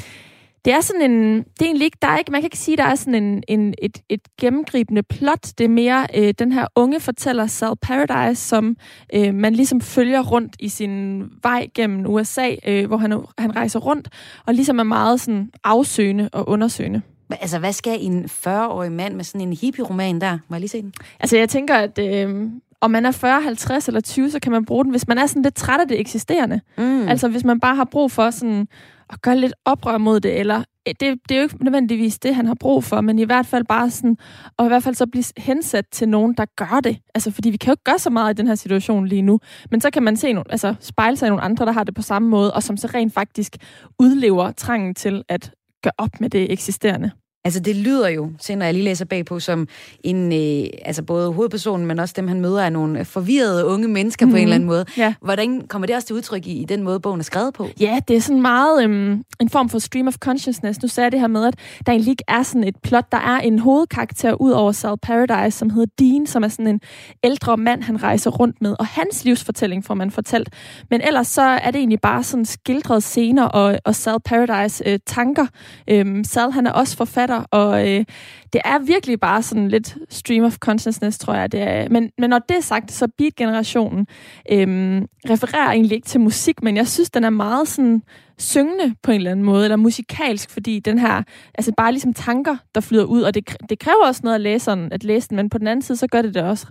det 0.65 0.73
er 0.73 0.81
sådan 0.81 1.11
en, 1.11 1.39
det 1.39 1.61
er 1.61 1.65
egentlig 1.65 1.85
ikke, 1.85 1.99
der 2.03 2.09
er 2.09 2.19
ikke, 2.19 2.33
man 2.33 2.41
kan 2.41 2.47
ikke 2.47 2.59
sige, 2.59 2.77
der 2.77 2.85
er 2.85 2.95
sådan 2.95 3.23
en, 3.23 3.43
en, 3.49 3.75
et, 3.83 4.03
et 4.09 4.21
gennemgribende 4.41 5.03
plot. 5.03 5.47
Det 5.59 5.65
er 5.65 5.69
mere 5.69 6.07
øh, 6.15 6.35
den 6.39 6.53
her 6.53 6.67
unge 6.75 7.01
fortæller 7.01 7.47
Sal 7.47 7.77
Paradise, 7.83 8.49
som 8.49 8.77
øh, 9.15 9.35
man 9.35 9.55
ligesom 9.55 9.81
følger 9.81 10.23
rundt 10.23 10.57
i 10.61 10.69
sin 10.69 11.23
vej 11.43 11.69
gennem 11.75 12.07
USA, 12.07 12.55
øh, 12.67 12.87
hvor 12.87 12.97
han, 12.97 13.21
han 13.39 13.57
rejser 13.57 13.79
rundt, 13.79 14.09
og 14.47 14.55
ligesom 14.55 14.79
er 14.79 14.83
meget 14.83 15.21
sådan 15.21 15.51
afsøgende 15.65 16.29
og 16.33 16.49
undersøgende. 16.49 17.03
Altså, 17.31 17.59
hvad 17.59 17.73
skal 17.73 17.99
en 18.01 18.25
40-årig 18.25 18.93
mand 18.93 19.15
med 19.15 19.25
sådan 19.25 19.41
en 19.41 19.53
hippie-roman 19.53 20.21
der? 20.21 20.39
Må 20.49 20.57
jeg 20.57 20.61
lige 20.61 20.69
se 20.69 20.83
den? 20.83 20.93
Altså, 21.21 21.37
jeg 21.37 21.49
tænker, 21.49 21.75
at 21.75 21.99
øh, 21.99 22.51
om 22.81 22.91
man 22.91 23.07
er 23.07 23.11
40, 23.11 23.43
50 23.43 23.89
eller 23.89 24.01
20, 24.01 24.31
så 24.31 24.41
kan 24.41 24.53
man 24.53 24.65
bruge 24.65 24.85
den, 24.85 24.91
hvis 24.91 25.09
man 25.09 25.19
er 25.19 25.27
sådan 25.27 25.43
lidt 25.43 25.55
træt 25.55 25.81
af 25.81 25.89
det 25.89 26.01
eksisterende. 26.01 26.61
Mm. 26.79 27.09
Altså, 27.09 27.29
hvis 27.29 27.45
man 27.45 27.61
bare 27.61 27.77
har 27.77 27.85
brug 27.85 28.11
for 28.11 28.31
sådan 28.31 28.69
at 29.11 29.23
gøre 29.23 29.37
lidt 29.37 29.53
oprør 29.65 29.99
mod 29.99 30.21
det, 30.21 30.41
eller 30.41 30.63
det, 30.87 31.01
det 31.01 31.35
er 31.35 31.37
jo 31.37 31.43
ikke 31.43 31.65
nødvendigvis 31.65 32.19
det, 32.19 32.35
han 32.35 32.47
har 32.47 32.55
brug 32.55 32.85
for, 32.85 33.01
men 33.01 33.19
i 33.19 33.25
hvert 33.25 33.47
fald 33.47 33.65
bare 33.65 33.91
sådan, 33.91 34.17
og 34.57 34.67
i 34.67 34.69
hvert 34.69 34.83
fald 34.83 34.95
så 34.95 35.07
blive 35.07 35.25
hensat 35.37 35.85
til 35.93 36.09
nogen, 36.09 36.35
der 36.35 36.45
gør 36.57 36.81
det. 36.85 36.99
Altså, 37.15 37.31
fordi 37.31 37.51
vi 37.51 37.57
kan 37.57 37.69
jo 37.69 37.73
ikke 37.73 37.85
gøre 37.85 37.99
så 37.99 38.11
meget 38.11 38.35
i 38.35 38.37
den 38.37 38.47
her 38.47 38.55
situation 38.55 39.07
lige 39.07 39.23
nu, 39.23 39.41
men 39.71 39.81
så 39.81 39.91
kan 39.91 40.03
man 40.03 40.17
se 40.17 40.33
nogle, 40.33 40.51
altså, 40.51 40.75
spejle 40.81 41.17
sig 41.17 41.27
i 41.27 41.29
nogle 41.29 41.43
andre, 41.43 41.67
der 41.67 41.73
har 41.73 41.85
det 41.85 41.95
på 41.95 42.03
samme 42.03 42.29
måde, 42.29 42.55
og 42.55 42.63
som 42.63 42.77
så 42.77 42.89
rent 42.95 43.15
faktisk 43.15 43.57
udlever 43.99 44.53
trangen 44.53 44.95
til 44.95 45.23
at 45.29 45.53
gør 45.83 45.91
op 45.99 46.21
med 46.21 46.31
det 46.31 46.53
eksisterende. 46.53 47.11
Altså 47.45 47.61
det 47.61 47.77
lyder 47.77 48.09
jo, 48.09 48.31
til 48.41 48.59
når 48.59 48.65
jeg 48.65 48.75
lige 48.75 48.85
læser 48.85 49.05
bagpå, 49.05 49.41
som 49.41 49.69
en, 50.05 50.33
øh, 50.33 50.71
altså 50.85 51.03
både 51.03 51.33
hovedpersonen, 51.33 51.87
men 51.87 51.99
også 51.99 52.15
dem, 52.17 52.29
han 52.29 52.41
møder, 52.41 52.63
er 52.63 52.71
nogle 52.71 53.05
forvirrede 53.05 53.67
unge 53.67 53.89
mennesker 53.89 54.27
mm-hmm. 54.27 54.35
på 54.35 54.37
en 54.37 54.43
eller 54.43 54.55
anden 54.55 54.67
måde. 54.67 54.85
Ja. 54.97 55.15
Hvordan 55.23 55.67
kommer 55.69 55.87
det 55.87 55.97
også 55.97 56.07
til 56.07 56.17
udtryk 56.17 56.47
i, 56.47 56.53
i 56.53 56.65
den 56.65 56.83
måde, 56.83 57.01
bogen 57.01 57.21
er 57.21 57.25
skrevet 57.25 57.55
på? 57.55 57.69
Ja, 57.81 58.01
det 58.09 58.17
er 58.17 58.21
sådan 58.21 58.43
meget 58.43 58.85
øhm, 58.85 59.23
en 59.41 59.49
form 59.49 59.69
for 59.69 59.79
stream 59.79 60.09
of 60.09 60.15
consciousness. 60.15 60.83
Nu 60.83 60.89
sagde 60.89 61.05
jeg 61.05 61.13
det 61.13 61.21
her 61.21 61.27
med, 61.27 61.47
at 61.47 61.55
der 61.87 61.93
egentlig 61.93 62.11
ikke 62.11 62.25
er 62.29 62.43
sådan 62.43 62.65
et 62.65 62.77
plot. 62.83 63.13
Der 63.13 63.19
er 63.19 63.39
en 63.41 63.59
hovedkarakter 63.59 64.33
ud 64.35 64.51
over 64.51 64.73
Sal 64.73 64.97
Paradise, 65.03 65.59
som 65.59 65.71
hedder 65.71 65.93
Dean, 65.99 66.27
som 66.27 66.45
er 66.45 66.49
sådan 66.49 66.67
en 66.67 66.81
ældre 67.25 67.57
mand, 67.57 67.83
han 67.83 68.03
rejser 68.03 68.31
rundt 68.31 68.63
med. 68.63 68.77
Og 68.79 68.87
hans 68.87 69.25
livsfortælling 69.25 69.85
får 69.85 69.95
man 69.95 70.11
fortalt. 70.11 70.49
Men 70.91 71.01
ellers 71.01 71.27
så 71.27 71.43
er 71.43 71.71
det 71.71 71.79
egentlig 71.79 72.01
bare 72.01 72.23
sådan 72.23 72.45
skildret 72.45 73.03
scener 73.03 73.45
og, 73.45 73.79
og 73.85 73.95
Sal 73.95 74.17
Paradise 74.25 74.89
øh, 74.89 74.99
tanker. 75.07 75.47
Øhm, 75.91 76.25
Sal, 76.25 76.53
han 76.53 76.67
er 76.67 76.73
også 76.73 76.97
forfatter 76.97 77.28
og 77.51 77.89
øh, 77.89 78.05
det 78.53 78.61
er 78.65 78.79
virkelig 78.79 79.21
bare 79.21 79.43
sådan 79.43 79.69
lidt 79.69 79.97
stream 80.09 80.45
of 80.45 80.57
consciousness, 80.57 81.19
tror 81.19 81.35
jeg. 81.35 81.53
Det 81.53 81.63
er. 81.63 81.89
Men, 81.89 82.11
men 82.19 82.31
når 82.31 82.39
det 82.39 82.57
er 82.57 82.61
sagt, 82.61 82.93
så 82.93 83.09
Beat-generationen 83.19 84.07
øh, 84.53 85.03
refererer 85.31 85.71
egentlig 85.71 85.97
ikke 85.97 86.07
til 86.07 86.21
musik, 86.21 86.63
men 86.63 86.77
jeg 86.77 86.89
synes, 86.89 87.11
den 87.11 87.25
er 87.25 87.31
meget 87.31 87.69
sådan 87.69 88.03
syngende 88.39 88.95
på 89.03 89.11
en 89.11 89.17
eller 89.17 89.31
anden 89.31 89.45
måde, 89.45 89.65
eller 89.65 89.77
musikalsk, 89.77 90.51
fordi 90.51 90.79
den 90.79 90.99
her, 90.99 91.23
altså 91.55 91.73
bare 91.77 91.93
ligesom 91.93 92.15
tanker, 92.15 92.57
der 92.75 92.81
flyder 92.81 93.05
ud, 93.05 93.23
og 93.23 93.35
det, 93.35 93.57
det 93.69 93.79
kræver 93.79 94.07
også 94.07 94.21
noget 94.25 94.35
at 94.35 94.41
læse, 94.41 94.71
at 94.71 95.05
læse 95.05 95.29
den, 95.29 95.37
men 95.37 95.51
på 95.51 95.59
den 95.59 95.67
anden 95.67 95.83
side, 95.83 95.99
så 95.99 96.07
gør 96.07 96.23
det 96.23 96.35
det 96.35 96.43
også 96.43 96.67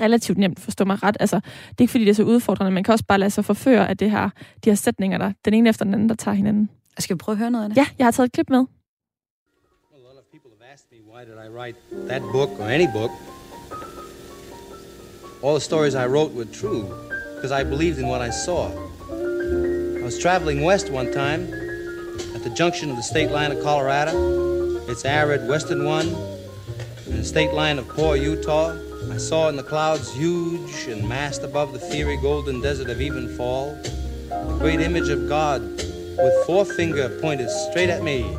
relativt 0.00 0.38
nemt, 0.38 0.60
forstå 0.60 0.84
mig 0.84 1.02
ret. 1.02 1.16
Altså, 1.20 1.36
det 1.36 1.78
er 1.78 1.82
ikke 1.82 1.90
fordi, 1.90 2.04
det 2.04 2.10
er 2.10 2.14
så 2.14 2.22
udfordrende, 2.22 2.72
man 2.72 2.84
kan 2.84 2.92
også 2.92 3.04
bare 3.04 3.18
lade 3.18 3.30
sig 3.30 3.44
forføre 3.44 3.88
af 3.88 3.96
det 3.96 4.10
her, 4.10 4.30
de 4.64 4.70
her 4.70 4.74
sætninger, 4.74 5.18
der 5.18 5.32
den 5.44 5.54
ene 5.54 5.68
efter 5.68 5.84
den 5.84 5.94
anden, 5.94 6.08
der 6.08 6.14
tager 6.14 6.34
hinanden. 6.34 6.68
Skal 6.98 7.14
vi 7.14 7.18
prøve 7.18 7.34
at 7.34 7.38
høre 7.38 7.50
noget 7.50 7.64
af 7.64 7.70
det? 7.70 7.76
Ja, 7.76 7.86
jeg 7.98 8.06
har 8.06 8.10
taget 8.10 8.26
et 8.26 8.32
klip 8.32 8.50
med. 8.50 8.64
Why 11.12 11.26
did 11.26 11.36
I 11.36 11.48
write 11.48 11.76
that 12.08 12.22
book 12.32 12.58
or 12.58 12.70
any 12.70 12.86
book? 12.86 13.10
All 15.42 15.52
the 15.52 15.60
stories 15.60 15.94
I 15.94 16.06
wrote 16.06 16.32
were 16.32 16.46
true 16.46 16.84
because 17.34 17.52
I 17.52 17.64
believed 17.64 17.98
in 17.98 18.08
what 18.08 18.22
I 18.22 18.30
saw. 18.30 18.68
I 18.70 20.02
was 20.02 20.18
traveling 20.18 20.62
west 20.62 20.88
one 20.88 21.12
time 21.12 21.42
at 22.34 22.42
the 22.42 22.52
junction 22.56 22.88
of 22.88 22.96
the 22.96 23.02
state 23.02 23.30
line 23.30 23.52
of 23.52 23.62
Colorado, 23.62 24.78
its 24.88 25.04
arid 25.04 25.46
western 25.46 25.84
one, 25.84 26.08
and 27.04 27.18
the 27.18 27.24
state 27.24 27.52
line 27.52 27.78
of 27.78 27.86
poor 27.90 28.16
Utah. 28.16 28.74
I 29.10 29.18
saw 29.18 29.50
in 29.50 29.56
the 29.56 29.62
clouds 29.62 30.10
huge 30.14 30.86
and 30.86 31.06
massed 31.06 31.42
above 31.42 31.74
the 31.74 31.78
fiery 31.78 32.16
golden 32.16 32.62
desert 32.62 32.88
of 32.88 32.96
Evenfall, 32.96 33.82
the 34.30 34.56
great 34.58 34.80
image 34.80 35.10
of 35.10 35.28
God 35.28 35.60
with 35.60 36.46
forefinger 36.46 37.10
pointed 37.20 37.50
straight 37.50 37.90
at 37.90 38.02
me. 38.02 38.34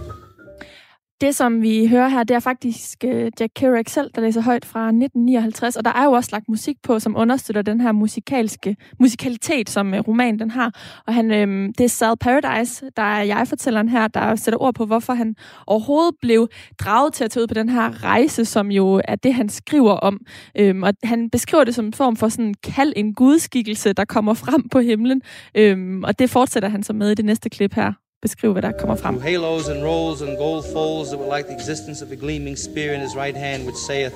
Det, 1.24 1.36
som 1.36 1.62
vi 1.62 1.88
hører 1.88 2.08
her, 2.08 2.24
det 2.24 2.36
er 2.36 2.40
faktisk 2.40 3.04
øh, 3.06 3.32
Jack 3.40 3.52
Kerouac 3.56 3.86
selv, 3.88 4.12
der 4.16 4.22
læser 4.22 4.42
højt 4.42 4.66
fra 4.66 4.88
1959, 4.88 5.76
og 5.76 5.86
der 5.86 5.92
er 5.92 6.04
jo 6.04 6.12
også 6.12 6.30
lagt 6.32 6.50
musik 6.50 6.78
på, 6.84 7.00
som 7.00 7.16
understøtter 7.18 7.62
den 7.62 7.82
her 7.82 7.92
musikalske 7.92 8.76
musikalitet, 9.00 9.70
som 9.70 9.94
øh, 9.94 10.00
romanen 10.00 10.40
den 10.40 10.52
har. 10.52 11.02
Og 11.08 11.14
han, 11.14 11.32
uh, 11.32 11.74
det 11.78 11.82
er 11.82 11.88
Sal 11.88 12.18
Paradise, 12.18 12.86
der 12.98 13.04
er 13.04 13.24
jeg-fortælleren 13.24 13.90
her, 13.90 14.08
der 14.08 14.36
sætter 14.36 14.62
ord 14.62 14.76
på, 14.76 14.86
hvorfor 14.86 15.14
han 15.14 15.36
overhovedet 15.68 16.16
blev 16.22 16.48
draget 16.80 17.14
til 17.14 17.24
at 17.24 17.32
tage 17.32 17.44
ud 17.44 17.48
på 17.48 17.54
den 17.54 17.70
her 17.70 18.04
rejse, 18.04 18.46
som 18.46 18.72
jo 18.72 19.02
er 19.06 19.16
det, 19.16 19.34
han 19.34 19.50
skriver 19.50 19.94
om. 19.94 20.20
Uh, 20.62 20.82
og 20.82 20.94
han 21.04 21.30
beskriver 21.30 21.64
det 21.64 21.76
som 21.76 21.86
en 21.86 21.94
form 21.94 22.16
for 22.16 22.30
sådan 22.30 22.54
kald 22.64 22.94
en 22.96 23.14
gudskikkelse, 23.14 23.94
der 23.94 24.06
kommer 24.06 24.34
frem 24.34 24.70
på 24.70 24.80
himlen. 24.80 25.22
Uh, 25.60 26.00
og 26.04 26.20
det 26.20 26.30
fortsætter 26.30 26.70
han 26.70 26.84
så 26.84 26.94
med 26.94 27.12
i 27.12 27.16
det 27.16 27.26
næste 27.26 27.50
klip 27.50 27.74
her. 27.74 28.03
Beskrive, 28.24 28.54
hvad 28.54 28.62
der 28.62 28.72
kommer 28.72 28.96
frem. 28.96 29.22
Halos 29.22 29.68
and 29.68 29.84
rolls 29.84 30.22
and 30.22 30.38
gold 30.38 30.66
folds 30.74 31.10
that 31.10 31.20
were 31.20 31.38
like 31.38 31.48
the 31.48 31.54
existence 31.54 32.06
of 32.06 32.12
a 32.12 32.16
gleaming 32.16 32.58
spear 32.58 32.94
in 32.94 33.02
his 33.02 33.16
right 33.16 33.38
hand, 33.38 33.66
which 33.66 33.76
saith, 33.76 34.14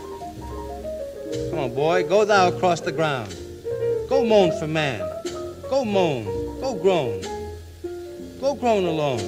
Come 1.49 1.59
on, 1.59 1.75
boy, 1.75 2.03
go 2.03 2.25
thou 2.25 2.47
across 2.47 2.81
the 2.81 2.91
ground. 2.91 3.35
Go 4.09 4.23
moan 4.23 4.51
for 4.59 4.67
man. 4.67 5.01
Go 5.69 5.83
moan. 5.83 6.23
Go 6.61 6.73
groan. 6.75 7.21
Go 8.39 8.55
groan 8.55 8.85
alone. 8.85 9.25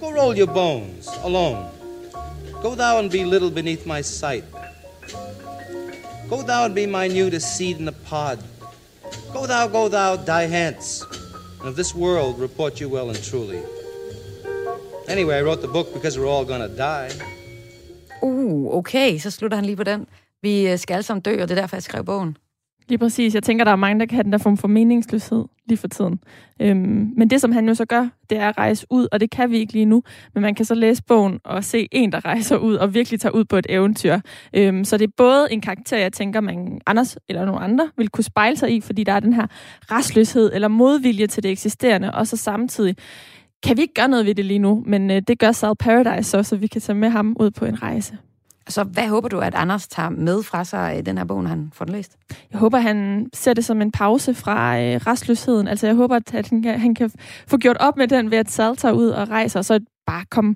Go 0.00 0.12
roll 0.12 0.36
your 0.36 0.52
bones 0.54 1.08
alone. 1.22 1.70
Go 2.62 2.74
thou 2.74 2.98
and 2.98 3.10
be 3.10 3.24
little 3.24 3.50
beneath 3.50 3.86
my 3.86 4.02
sight. 4.02 4.44
Go 6.28 6.42
thou 6.42 6.64
and 6.64 6.74
be 6.74 6.86
minute 6.86 7.34
as 7.34 7.44
seed 7.56 7.78
in 7.78 7.86
the 7.86 7.92
pod. 7.92 8.38
Go 9.32 9.46
thou, 9.46 9.66
go 9.68 9.88
thou, 9.88 10.16
die 10.16 10.46
hence. 10.46 11.02
And 11.60 11.68
of 11.68 11.76
this 11.76 11.94
world 11.94 12.38
report 12.38 12.80
you 12.80 12.88
well 12.90 13.08
and 13.08 13.24
truly. 13.24 13.62
Anyway, 15.08 15.38
I 15.40 15.42
wrote 15.42 15.60
the 15.60 15.72
book 15.72 15.92
because 15.92 16.20
we're 16.20 16.30
all 16.36 16.46
gonna 16.46 16.68
die. 16.68 17.10
Uh, 18.22 18.76
okay, 18.76 19.18
så 19.18 19.30
slutter 19.30 19.56
han 19.56 19.64
lige 19.64 19.76
på 19.76 19.84
den. 19.84 20.06
Vi 20.42 20.68
øh, 20.70 20.78
skal 20.78 20.94
alle 20.94 21.02
sammen 21.02 21.22
dø, 21.22 21.42
og 21.42 21.48
det 21.48 21.58
er 21.58 21.60
derfor, 21.60 21.76
jeg 21.76 21.82
skrev 21.82 22.04
bogen. 22.04 22.36
Lige 22.88 22.98
præcis. 22.98 23.34
Jeg 23.34 23.42
tænker, 23.42 23.64
der 23.64 23.72
er 23.72 23.76
mange, 23.76 24.00
der 24.00 24.06
kan 24.06 24.14
have 24.14 24.24
den 24.24 24.32
der 24.32 24.38
form 24.38 24.56
for 24.56 24.68
meningsløshed 24.68 25.44
lige 25.66 25.78
for 25.78 25.88
tiden. 25.88 26.20
Øhm, 26.60 27.12
men 27.16 27.30
det, 27.30 27.40
som 27.40 27.52
han 27.52 27.68
jo 27.68 27.74
så 27.74 27.84
gør, 27.84 28.08
det 28.30 28.38
er 28.38 28.48
at 28.48 28.58
rejse 28.58 28.86
ud, 28.90 29.08
og 29.12 29.20
det 29.20 29.30
kan 29.30 29.50
vi 29.50 29.58
ikke 29.58 29.72
lige 29.72 29.84
nu. 29.84 30.02
Men 30.34 30.42
man 30.42 30.54
kan 30.54 30.64
så 30.64 30.74
læse 30.74 31.02
bogen 31.02 31.40
og 31.44 31.64
se 31.64 31.88
en, 31.92 32.12
der 32.12 32.24
rejser 32.30 32.56
ud 32.56 32.74
og 32.74 32.94
virkelig 32.94 33.20
tager 33.20 33.32
ud 33.32 33.44
på 33.44 33.56
et 33.56 33.66
eventyr. 33.68 34.18
Øhm, 34.56 34.84
så 34.84 34.96
det 34.96 35.08
er 35.08 35.12
både 35.16 35.52
en 35.52 35.60
karakter, 35.60 35.96
jeg 35.96 36.12
tænker, 36.12 36.40
man 36.40 36.80
Anders 36.86 37.16
eller 37.28 37.44
nogle 37.44 37.60
andre 37.60 37.90
vil 37.96 38.08
kunne 38.08 38.24
spejle 38.24 38.56
sig 38.56 38.76
i, 38.76 38.80
fordi 38.80 39.04
der 39.04 39.12
er 39.12 39.20
den 39.20 39.32
her 39.32 39.46
restløshed 39.90 40.50
eller 40.54 40.68
modvilje 40.68 41.26
til 41.26 41.42
det 41.42 41.50
eksisterende, 41.50 42.14
og 42.14 42.26
så 42.26 42.36
samtidig 42.36 42.96
kan 43.64 43.76
vi 43.76 43.82
ikke 43.82 43.94
gøre 43.94 44.08
noget 44.08 44.26
ved 44.26 44.34
det 44.34 44.44
lige 44.44 44.58
nu, 44.58 44.82
men 44.86 45.10
øh, 45.10 45.22
det 45.28 45.38
gør 45.38 45.52
Sal 45.52 45.76
Paradise 45.76 46.30
så, 46.30 46.42
så 46.42 46.56
vi 46.56 46.66
kan 46.66 46.80
tage 46.80 46.96
med 46.96 47.08
ham 47.08 47.36
ud 47.40 47.50
på 47.50 47.64
en 47.64 47.82
rejse. 47.82 48.18
Så 48.68 48.84
hvad 48.84 49.08
håber 49.08 49.28
du, 49.28 49.38
at 49.38 49.54
Anders 49.54 49.88
tager 49.88 50.08
med 50.08 50.42
fra 50.42 50.64
sig 50.64 50.98
i 50.98 51.02
den 51.02 51.18
her 51.18 51.24
bog, 51.24 51.42
når 51.42 51.48
han 51.48 51.70
får 51.74 51.84
den 51.84 51.94
læst? 51.94 52.16
Jeg 52.52 52.60
håber, 52.60 52.78
han 52.78 53.26
ser 53.32 53.54
det 53.54 53.64
som 53.64 53.82
en 53.82 53.92
pause 53.92 54.34
fra 54.34 54.80
øh, 54.80 54.96
restløsheden. 54.96 55.68
Altså, 55.68 55.86
jeg 55.86 55.96
håber, 55.96 56.16
at 56.16 56.30
han 56.30 56.62
kan, 56.62 56.80
han 56.80 56.94
kan 56.94 57.10
få 57.46 57.56
gjort 57.56 57.76
op 57.80 57.96
med 57.96 58.08
den 58.08 58.30
ved, 58.30 58.38
at 58.38 58.50
Sal 58.50 58.76
tager 58.76 58.92
ud 58.92 59.08
og 59.08 59.28
rejser, 59.28 59.58
og 59.58 59.64
så 59.64 59.80
bare 60.06 60.24
komme 60.30 60.54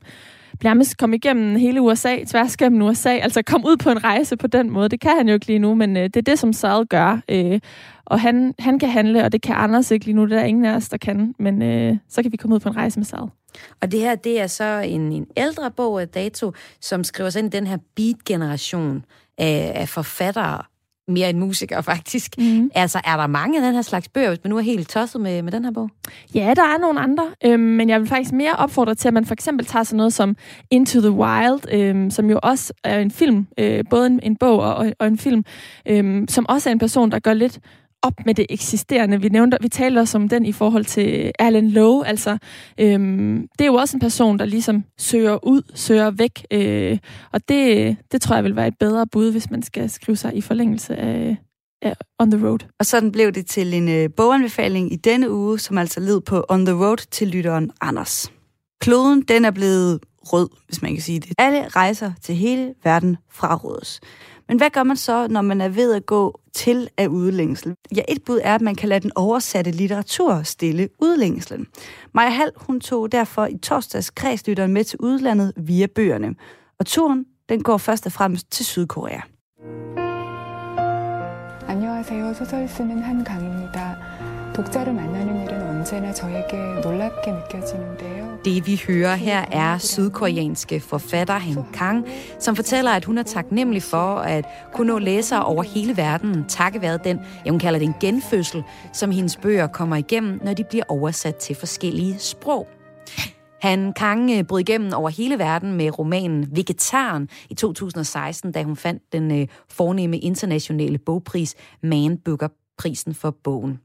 nærmest 0.64 0.98
komme 0.98 1.16
igennem 1.16 1.56
hele 1.56 1.80
USA, 1.80 2.24
tværs 2.24 2.56
gennem 2.56 2.82
USA, 2.82 3.10
altså 3.10 3.42
komme 3.42 3.66
ud 3.66 3.76
på 3.76 3.90
en 3.90 4.04
rejse 4.04 4.36
på 4.36 4.46
den 4.46 4.70
måde. 4.70 4.88
Det 4.88 5.00
kan 5.00 5.16
han 5.16 5.28
jo 5.28 5.34
ikke 5.34 5.46
lige 5.46 5.58
nu, 5.58 5.74
men 5.74 5.96
øh, 5.96 6.02
det 6.02 6.16
er 6.16 6.22
det, 6.22 6.38
som 6.38 6.52
Saul 6.52 6.86
gør. 6.86 7.20
Øh, 7.28 7.60
og 8.04 8.20
han, 8.20 8.54
han 8.58 8.78
kan 8.78 8.88
handle, 8.90 9.24
og 9.24 9.32
det 9.32 9.42
kan 9.42 9.54
Anders 9.54 9.90
ikke 9.90 10.04
lige 10.04 10.14
nu. 10.16 10.26
Det 10.26 10.38
er 10.38 10.44
ingen 10.44 10.64
af 10.64 10.76
os, 10.76 10.88
der 10.88 10.96
kan. 10.96 11.34
Men 11.38 11.62
øh, 11.62 11.96
så 12.08 12.22
kan 12.22 12.32
vi 12.32 12.36
komme 12.36 12.54
ud 12.54 12.60
på 12.60 12.68
en 12.68 12.76
rejse 12.76 12.98
med 12.98 13.04
Saul. 13.04 13.30
Og 13.80 13.92
det 13.92 14.00
her, 14.00 14.14
det 14.14 14.40
er 14.40 14.46
så 14.46 14.64
en, 14.64 15.12
en 15.12 15.26
ældre 15.36 15.70
bog 15.70 16.00
af 16.00 16.08
dato, 16.08 16.52
som 16.80 17.04
skriver 17.04 17.30
sig 17.30 17.40
ind 17.40 17.54
i 17.54 17.56
den 17.56 17.66
her 17.66 17.78
beat-generation 17.96 19.04
af, 19.38 19.72
af 19.74 19.88
forfattere, 19.88 20.62
mere 21.08 21.30
end 21.30 21.38
musikere 21.38 21.82
faktisk. 21.82 22.34
Mm. 22.38 22.70
Altså, 22.74 23.00
er 23.04 23.16
der 23.16 23.26
mange 23.26 23.58
af 23.58 23.62
den 23.62 23.74
her 23.74 23.82
slags 23.82 24.08
bøger, 24.08 24.28
hvis 24.28 24.38
man 24.44 24.50
nu 24.50 24.56
er 24.56 24.60
helt 24.60 24.88
tosset 24.88 25.20
med, 25.20 25.42
med 25.42 25.52
den 25.52 25.64
her 25.64 25.72
bog? 25.72 25.90
Ja, 26.34 26.52
der 26.56 26.62
er 26.62 26.78
nogle 26.78 27.00
andre, 27.00 27.26
øhm, 27.44 27.60
men 27.60 27.88
jeg 27.88 28.00
vil 28.00 28.08
faktisk 28.08 28.32
mere 28.32 28.52
opfordre 28.52 28.94
til, 28.94 29.08
at 29.08 29.14
man 29.14 29.24
for 29.24 29.34
eksempel 29.34 29.66
tager 29.66 29.82
sådan 29.82 29.96
noget 29.96 30.12
som 30.12 30.36
Into 30.70 31.00
the 31.00 31.10
Wild, 31.10 31.72
øhm, 31.72 32.10
som 32.10 32.30
jo 32.30 32.38
også 32.42 32.72
er 32.84 32.98
en 32.98 33.10
film, 33.10 33.46
øh, 33.58 33.84
både 33.90 34.06
en, 34.06 34.20
en 34.22 34.36
bog 34.36 34.60
og, 34.60 34.92
og 34.98 35.06
en 35.06 35.18
film, 35.18 35.44
øhm, 35.88 36.28
som 36.28 36.46
også 36.48 36.70
er 36.70 36.72
en 36.72 36.78
person, 36.78 37.10
der 37.10 37.18
gør 37.18 37.34
lidt 37.34 37.60
op 38.02 38.26
med 38.26 38.34
det 38.34 38.46
eksisterende. 38.48 39.20
Vi 39.20 39.28
nævnte, 39.28 39.56
vi 39.60 39.68
talte 39.68 39.98
også 39.98 40.18
om 40.18 40.28
den 40.28 40.46
i 40.46 40.52
forhold 40.52 40.84
til 40.84 41.32
Alan 41.38 41.70
Lowe, 41.70 42.06
altså 42.06 42.38
øhm, 42.80 43.48
det 43.58 43.64
er 43.64 43.66
jo 43.66 43.74
også 43.74 43.96
en 43.96 44.00
person, 44.00 44.38
der 44.38 44.44
ligesom 44.44 44.84
søger 44.98 45.44
ud, 45.44 45.62
søger 45.74 46.10
væk, 46.10 46.46
øh, 46.50 46.98
og 47.32 47.48
det, 47.48 47.96
det 48.12 48.20
tror 48.20 48.34
jeg 48.34 48.44
vil 48.44 48.56
være 48.56 48.68
et 48.68 48.78
bedre 48.80 49.06
bud, 49.06 49.32
hvis 49.32 49.50
man 49.50 49.62
skal 49.62 49.90
skrive 49.90 50.16
sig 50.16 50.36
i 50.36 50.40
forlængelse 50.40 50.96
af, 50.96 51.36
af 51.82 51.94
On 52.18 52.30
the 52.30 52.46
Road. 52.46 52.58
Og 52.80 52.86
sådan 52.86 53.12
blev 53.12 53.32
det 53.32 53.46
til 53.46 53.74
en 53.74 53.88
øh, 53.88 54.10
boganbefaling 54.16 54.92
i 54.92 54.96
denne 54.96 55.30
uge, 55.30 55.58
som 55.58 55.78
altså 55.78 56.00
led 56.00 56.20
på 56.20 56.44
On 56.48 56.66
the 56.66 56.74
Road 56.74 56.96
til 57.10 57.28
lytteren 57.28 57.70
Anders. 57.80 58.32
Kloden, 58.80 59.22
den 59.22 59.44
er 59.44 59.50
blevet 59.50 60.00
rød, 60.32 60.48
hvis 60.66 60.82
man 60.82 60.92
kan 60.92 61.02
sige 61.02 61.20
det. 61.20 61.32
Alle 61.38 61.68
rejser 61.68 62.12
til 62.22 62.34
hele 62.34 62.74
verden 62.84 63.16
frarådes. 63.32 64.00
Men 64.47 64.57
hvad 64.57 64.69
gør 64.69 64.83
man 64.83 64.97
så, 64.97 65.27
når 65.27 65.41
man 65.41 65.61
er 65.61 65.69
ved 65.69 65.93
at 65.93 66.05
gå 66.05 66.39
til 66.53 66.89
af 66.97 67.07
udlængsel? 67.07 67.75
Ja, 67.95 68.01
et 68.07 68.23
bud 68.25 68.39
er, 68.43 68.55
at 68.55 68.61
man 68.61 68.75
kan 68.75 68.89
lade 68.89 68.99
den 68.99 69.11
oversatte 69.15 69.71
litteratur 69.71 70.43
stille 70.43 70.89
udlængslen. 70.99 71.67
Maja 72.13 72.29
Hall, 72.29 72.51
hun 72.55 72.79
tog 72.79 73.11
derfor 73.11 73.45
i 73.45 73.57
torsdags 73.57 74.09
kredslytteren 74.09 74.73
med 74.73 74.83
til 74.83 74.99
udlandet 74.99 75.53
via 75.57 75.87
bøgerne. 75.95 76.35
Og 76.79 76.85
turen, 76.85 77.25
den 77.49 77.63
går 77.63 77.77
først 77.77 78.05
og 78.05 78.11
fremmest 78.11 78.51
til 78.51 78.65
Sydkorea. 78.65 79.21
안녕하세요. 81.67 82.33
소설 82.33 82.67
쓰는 82.67 83.01
한강입니다. 83.01 84.06
독자를 84.57 84.93
만나는 84.93 85.43
일은 85.45 85.61
언제나 85.61 86.13
저에게 86.13 86.57
놀랍게 86.83 87.31
느껴지는데요. 87.31 88.23
Det 88.43 88.67
vi 88.67 88.75
hører 88.87 89.15
her 89.15 89.45
er 89.51 89.77
sydkoreanske 89.77 90.79
forfatter 90.79 91.37
Han 91.37 91.63
Kang, 91.73 92.07
som 92.39 92.55
fortæller, 92.55 92.91
at 92.91 93.05
hun 93.05 93.17
er 93.17 93.23
taknemmelig 93.23 93.83
for 93.83 94.15
at 94.15 94.45
kunne 94.73 94.87
nå 94.87 94.99
læsere 94.99 95.45
over 95.45 95.63
hele 95.63 95.97
verden, 95.97 96.45
takket 96.47 96.81
være 96.81 96.97
den, 97.03 97.19
ja, 97.45 97.49
hun 97.49 97.59
kalder 97.59 97.79
det 97.79 97.85
en 97.85 97.95
genfødsel, 98.01 98.63
som 98.93 99.11
hendes 99.11 99.37
bøger 99.37 99.67
kommer 99.67 99.95
igennem, 99.95 100.39
når 100.43 100.53
de 100.53 100.63
bliver 100.63 100.83
oversat 100.87 101.35
til 101.35 101.55
forskellige 101.55 102.19
sprog. 102.19 102.67
Han 103.61 103.93
Kang 103.93 104.31
øh, 104.31 104.43
brød 104.43 104.59
igennem 104.59 104.93
over 104.93 105.09
hele 105.09 105.39
verden 105.39 105.73
med 105.73 105.99
romanen 105.99 106.47
Vegetaren 106.51 107.29
i 107.49 107.53
2016, 107.53 108.51
da 108.51 108.63
hun 108.63 108.75
fandt 108.75 109.03
den 109.13 109.41
øh, 109.41 109.47
fornemme 109.69 110.17
internationale 110.17 110.97
bogpris 110.97 111.55
Man 111.83 112.17
Booker 112.17 112.47
prisen 112.78 113.14
for 113.14 113.30
bogen. 113.30 113.80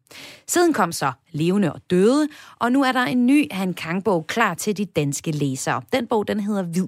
Siden 0.47 0.73
kom 0.73 0.91
så 0.91 1.11
Levende 1.31 1.73
og 1.73 1.81
Døde, 1.89 2.27
og 2.59 2.71
nu 2.71 2.83
er 2.83 2.91
der 2.91 3.03
en 3.03 3.25
ny 3.25 3.47
Han 3.51 3.73
Kang-bog 3.73 4.27
klar 4.27 4.53
til 4.53 4.77
de 4.77 4.85
danske 4.85 5.31
læsere. 5.31 5.81
Den 5.93 6.07
bog, 6.07 6.27
den 6.27 6.39
hedder 6.39 6.63
Hvid. 6.63 6.87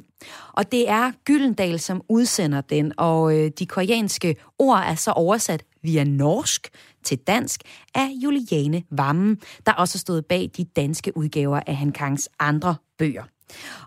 Og 0.53 0.71
det 0.71 0.89
er 0.89 1.11
Gyldendal, 1.25 1.79
som 1.79 2.01
udsender 2.09 2.61
den, 2.61 2.93
og 2.97 3.37
øh, 3.37 3.51
de 3.59 3.65
koreanske 3.65 4.35
ord 4.59 4.83
er 4.87 4.95
så 4.95 5.11
oversat 5.11 5.63
via 5.81 6.03
norsk 6.03 6.69
til 7.03 7.17
dansk 7.17 7.61
af 7.95 8.07
Juliane 8.23 8.83
Vammen, 8.91 9.41
der 9.65 9.73
også 9.73 9.97
stod 9.97 10.21
bag 10.21 10.49
de 10.57 10.63
danske 10.63 11.17
udgaver 11.17 11.59
af 11.67 11.75
Han 11.75 11.91
Kangs 11.91 12.29
andre 12.39 12.75
bøger. 12.97 13.23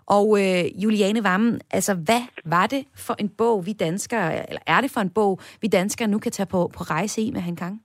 Og 0.05 0.41
øh, 0.41 0.83
Juliane 0.83 1.23
Vammen, 1.23 1.61
altså 1.71 1.93
hvad 1.93 2.21
var 2.45 2.67
det 2.67 2.85
for 2.95 3.15
en 3.19 3.29
bog, 3.29 3.65
vi 3.65 3.73
danskere, 3.73 4.49
eller 4.49 4.61
er 4.67 4.81
det 4.81 4.91
for 4.91 5.01
en 5.01 5.09
bog, 5.09 5.39
vi 5.61 5.67
danskere 5.67 6.07
nu 6.07 6.19
kan 6.19 6.31
tage 6.31 6.45
på, 6.45 6.71
på 6.73 6.83
rejse 6.83 7.21
i 7.21 7.31
med 7.31 7.41
Han 7.41 7.55
Kang? 7.55 7.81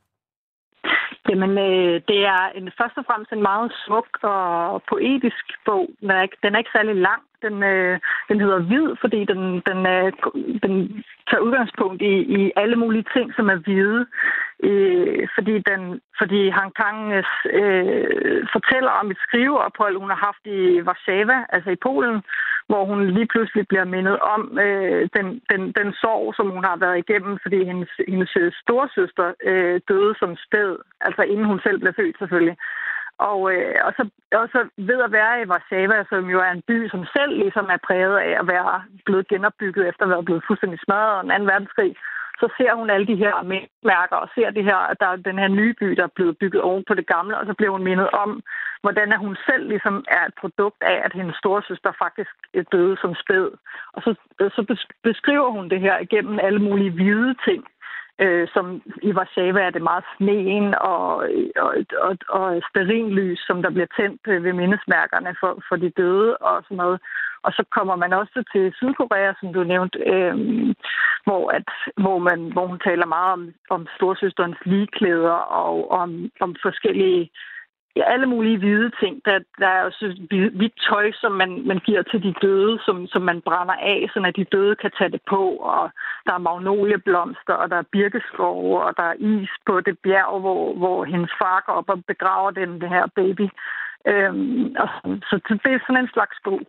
Jamen, 1.34 1.54
øh, 1.68 1.94
det 2.10 2.20
er 2.34 2.42
en, 2.58 2.66
først 2.80 2.96
og 3.00 3.04
fremmest 3.08 3.32
en 3.32 3.42
meget 3.50 3.72
smuk 3.84 4.10
og 4.22 4.82
poetisk 4.90 5.44
bog. 5.66 5.86
Den 6.00 6.10
er 6.10 6.22
ikke, 6.22 6.36
den 6.42 6.54
er 6.54 6.58
ikke 6.58 6.76
særlig 6.76 6.94
lang. 7.08 7.22
Den, 7.44 7.62
øh, 7.62 7.98
den 8.28 8.40
hedder 8.40 8.60
Hvid, 8.68 8.88
fordi 9.00 9.20
den, 9.32 9.42
den, 9.68 9.80
øh, 9.94 10.12
den 10.64 10.74
tager 11.28 11.46
udgangspunkt 11.46 12.02
i, 12.02 12.14
i 12.38 12.52
alle 12.56 12.76
mulige 12.76 13.06
ting, 13.14 13.26
som 13.36 13.46
er 13.48 13.58
hvide. 13.64 14.06
Øh, 14.68 15.28
fordi, 15.36 15.54
den, 15.70 16.00
fordi 16.20 16.40
Han 16.58 16.70
Kang 16.80 16.98
øh, 17.58 18.42
fortæller 18.54 18.92
om 19.00 19.10
et 19.10 19.18
skriveophold, 19.26 19.96
hun 19.98 20.10
har 20.10 20.20
haft 20.28 20.44
i 20.58 20.82
Warszawa, 20.86 21.38
altså 21.54 21.70
i 21.70 21.82
Polen, 21.86 22.22
hvor 22.68 22.82
hun 22.84 23.00
lige 23.16 23.30
pludselig 23.32 23.64
bliver 23.68 23.84
mindet 23.84 24.18
om 24.34 24.58
øh, 24.66 25.08
den, 25.16 25.26
den, 25.50 25.62
den 25.78 25.88
sorg, 26.02 26.34
som 26.36 26.50
hun 26.50 26.64
har 26.64 26.76
været 26.76 26.98
igennem, 26.98 27.38
fordi 27.42 27.58
hendes, 27.64 27.90
hendes 28.08 28.32
storsøster 28.62 29.28
øh, 29.50 29.80
døde 29.88 30.14
som 30.20 30.36
spæd, 30.46 30.76
altså 31.00 31.22
inden 31.22 31.46
hun 31.46 31.60
selv 31.66 31.78
blev 31.80 31.92
født 31.96 32.18
selvfølgelig. 32.18 32.56
Og, 33.18 33.40
øh, 33.54 33.74
og, 33.86 33.92
så, 33.96 34.02
og 34.40 34.48
så 34.54 34.60
ved 34.90 35.00
at 35.06 35.12
være 35.12 35.42
i 35.42 35.48
Warszawa, 35.50 36.04
som 36.08 36.24
jo 36.34 36.38
er 36.46 36.50
en 36.52 36.66
by, 36.68 36.88
som 36.88 37.02
selv 37.16 37.32
ligesom 37.44 37.66
er 37.74 37.84
præget 37.86 38.16
af 38.18 38.32
at 38.40 38.46
være 38.54 38.82
blevet 39.04 39.28
genopbygget 39.28 39.88
efter 39.88 40.02
at 40.04 40.10
være 40.10 40.24
blevet 40.28 40.44
fuldstændig 40.46 40.78
smadret 40.84 41.30
af 41.32 41.38
2. 41.40 41.44
verdenskrig, 41.44 41.92
så 42.40 42.46
ser 42.58 42.74
hun 42.74 42.90
alle 42.90 43.06
de 43.06 43.16
her 43.16 43.34
mærker 43.92 44.16
og 44.16 44.28
ser 44.34 44.50
det 44.50 44.64
her, 44.64 44.76
at 44.76 44.96
der 45.00 45.06
er 45.06 45.16
den 45.16 45.38
her 45.38 45.48
nye 45.48 45.74
by, 45.80 45.88
der 45.98 46.04
er 46.04 46.16
blevet 46.16 46.38
bygget 46.38 46.62
oven 46.62 46.84
på 46.88 46.94
det 46.94 47.06
gamle, 47.06 47.38
og 47.38 47.46
så 47.46 47.54
bliver 47.54 47.72
hun 47.72 47.84
mindet 47.84 48.10
om, 48.10 48.42
hvordan 48.84 49.12
at 49.12 49.18
hun 49.18 49.36
selv 49.48 49.68
ligesom 49.68 50.04
er 50.08 50.22
et 50.26 50.34
produkt 50.40 50.80
af, 50.92 50.96
at 51.04 51.12
hendes 51.18 51.36
storesøster 51.36 51.92
faktisk 52.04 52.32
døde 52.72 52.96
som 53.02 53.14
spæd. 53.22 53.48
Og 53.94 54.02
så, 54.02 54.10
så 54.56 54.62
beskriver 55.02 55.50
hun 55.50 55.68
det 55.68 55.80
her 55.80 55.98
igennem 55.98 56.38
alle 56.46 56.58
mulige 56.68 56.90
hvide 56.90 57.34
ting, 57.46 57.64
øh, 58.18 58.48
som 58.54 58.82
i 59.02 59.12
Warszawa 59.12 59.60
er 59.60 59.70
det 59.70 59.82
meget 59.82 60.04
sneen 60.16 60.74
og, 60.74 61.06
og, 61.56 61.72
og, 62.06 62.16
og 62.28 62.62
sterinlys, 62.70 63.40
som 63.46 63.62
der 63.62 63.70
bliver 63.70 63.90
tændt 63.98 64.20
øh, 64.28 64.44
ved 64.44 64.52
mindesmærkerne 64.52 65.36
for, 65.40 65.62
for 65.68 65.76
de 65.76 65.90
døde 65.90 66.36
og 66.36 66.62
sådan 66.62 66.76
noget. 66.76 67.00
Og 67.42 67.52
så 67.52 67.64
kommer 67.70 67.96
man 67.96 68.12
også 68.12 68.44
til 68.52 68.72
Sydkorea, 68.76 69.32
som 69.40 69.52
du 69.52 69.64
nævnte, 69.64 69.98
øh, 70.14 70.34
hvor, 71.26 71.50
at, 71.58 71.68
hvor, 72.02 72.18
man, 72.18 72.40
hvor 72.52 72.66
hun 72.66 72.80
taler 72.88 73.06
meget 73.06 73.32
om, 73.32 73.52
om 73.70 73.86
storsøsterens 73.96 74.60
ligeklæder 74.64 75.38
og 75.62 75.90
om, 75.90 76.30
om 76.40 76.56
forskellige 76.62 77.30
alle 78.02 78.26
mulige 78.26 78.58
hvide 78.58 78.90
ting. 79.00 79.24
Der, 79.24 79.38
der 79.58 79.66
er 79.66 79.82
også 79.84 80.16
hvidt 80.30 80.76
tøj, 80.88 81.12
som 81.12 81.32
man, 81.32 81.66
man 81.66 81.78
giver 81.78 82.02
til 82.02 82.22
de 82.22 82.34
døde, 82.42 82.78
som, 82.84 83.06
som 83.06 83.22
man 83.22 83.40
brænder 83.40 83.74
af, 83.74 84.10
så 84.12 84.32
de 84.36 84.44
døde 84.44 84.76
kan 84.76 84.90
tage 84.98 85.10
det 85.10 85.20
på. 85.28 85.42
Og 85.56 85.90
der 86.26 86.34
er 86.34 86.38
magnolieblomster, 86.38 87.54
og 87.54 87.70
der 87.70 87.76
er 87.76 87.90
birkeskove, 87.92 88.82
og 88.82 88.96
der 88.96 89.02
er 89.02 89.14
is 89.18 89.50
på 89.66 89.80
det 89.80 89.98
bjerg, 89.98 90.40
hvor, 90.40 90.74
hvor 90.74 91.04
hendes 91.04 91.30
far 91.38 91.62
går 91.66 91.72
op 91.72 91.88
og 91.88 92.04
begraver 92.04 92.50
den, 92.50 92.80
det 92.80 92.88
her 92.88 93.06
baby. 93.14 93.48
Øhm, 94.08 94.74
og, 94.82 94.88
så 95.28 95.40
det 95.48 95.72
er 95.74 95.80
sådan 95.86 96.02
en 96.04 96.10
slags 96.12 96.36
bog. 96.44 96.60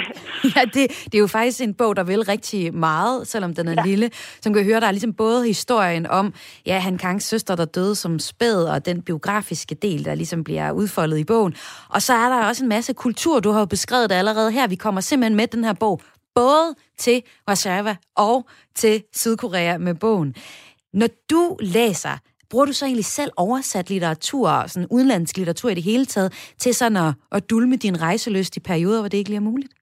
ja, 0.56 0.62
det, 0.74 1.04
det 1.04 1.14
er 1.14 1.18
jo 1.18 1.26
faktisk 1.26 1.60
en 1.60 1.74
bog, 1.74 1.96
der 1.96 2.04
vil 2.04 2.22
rigtig 2.22 2.74
meget, 2.74 3.26
selvom 3.26 3.54
den 3.54 3.68
er 3.68 3.74
ja. 3.76 3.82
lille. 3.84 4.10
Som 4.12 4.54
kan 4.54 4.64
høre, 4.64 4.80
der 4.80 4.86
er 4.86 4.90
ligesom 4.90 5.14
både 5.14 5.46
historien 5.46 6.06
om, 6.06 6.34
ja, 6.66 6.78
Han 6.78 6.98
Kangs 6.98 7.24
søster, 7.24 7.56
der 7.56 7.64
døde 7.64 7.94
som 7.94 8.18
spæd, 8.18 8.64
og 8.64 8.86
den 8.86 9.02
biografiske 9.02 9.74
del, 9.74 10.04
der 10.04 10.14
ligesom 10.14 10.44
bliver 10.44 10.72
udfoldet 10.72 11.18
i 11.18 11.24
bogen. 11.24 11.54
Og 11.88 12.02
så 12.02 12.12
er 12.12 12.28
der 12.28 12.48
også 12.48 12.64
en 12.64 12.68
masse 12.68 12.94
kultur, 12.94 13.40
du 13.40 13.50
har 13.50 13.60
jo 13.60 13.66
beskrevet 13.66 14.10
det 14.10 14.16
allerede 14.16 14.52
her. 14.52 14.68
Vi 14.68 14.76
kommer 14.76 15.00
simpelthen 15.00 15.36
med 15.36 15.46
den 15.46 15.64
her 15.64 15.74
bog, 15.80 16.00
både 16.34 16.74
til 16.98 17.22
Warszawa 17.48 17.96
og 18.16 18.48
til 18.74 19.02
Sydkorea 19.12 19.78
med 19.78 19.94
bogen. 19.94 20.34
Når 20.92 21.08
du 21.30 21.56
læser 21.60 22.18
Bruger 22.50 22.66
du 22.66 22.72
så 22.72 22.84
egentlig 22.84 23.04
selv 23.04 23.30
oversat 23.36 23.90
litteratur, 23.90 24.48
sådan 24.66 24.88
udenlandsk 24.90 25.36
litteratur 25.36 25.70
i 25.70 25.74
det 25.74 25.82
hele 25.82 26.04
taget, 26.04 26.54
til 26.58 26.74
sådan 26.74 26.96
at, 26.96 27.14
at 27.32 27.50
dulme 27.50 27.76
din 27.76 28.02
rejseløst 28.02 28.56
i 28.56 28.60
perioder, 28.60 29.00
hvor 29.00 29.08
det 29.08 29.18
ikke 29.18 29.36
er 29.36 29.40
muligt? 29.40 29.72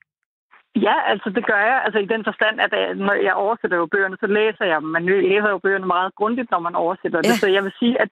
Ja, 0.86 0.96
altså 1.12 1.28
det 1.36 1.46
gør 1.50 1.62
jeg. 1.70 1.78
Altså 1.84 1.98
i 1.98 2.06
den 2.14 2.22
forstand, 2.28 2.56
at 2.66 2.72
øh, 2.80 2.96
når 3.06 3.14
jeg 3.28 3.34
oversætter 3.44 3.76
jo 3.76 3.86
bøgerne, 3.86 4.16
så 4.20 4.26
læser 4.26 4.64
jeg 4.72 4.78
dem. 4.80 4.88
Man 4.96 5.04
læser 5.06 5.50
jo 5.54 5.58
bøgerne 5.58 5.86
meget 5.86 6.14
grundigt, 6.14 6.50
når 6.50 6.60
man 6.66 6.74
oversætter 6.74 7.20
ja. 7.24 7.28
det. 7.28 7.40
Så 7.42 7.46
jeg 7.56 7.62
vil 7.64 7.74
sige, 7.80 7.94
at 8.04 8.10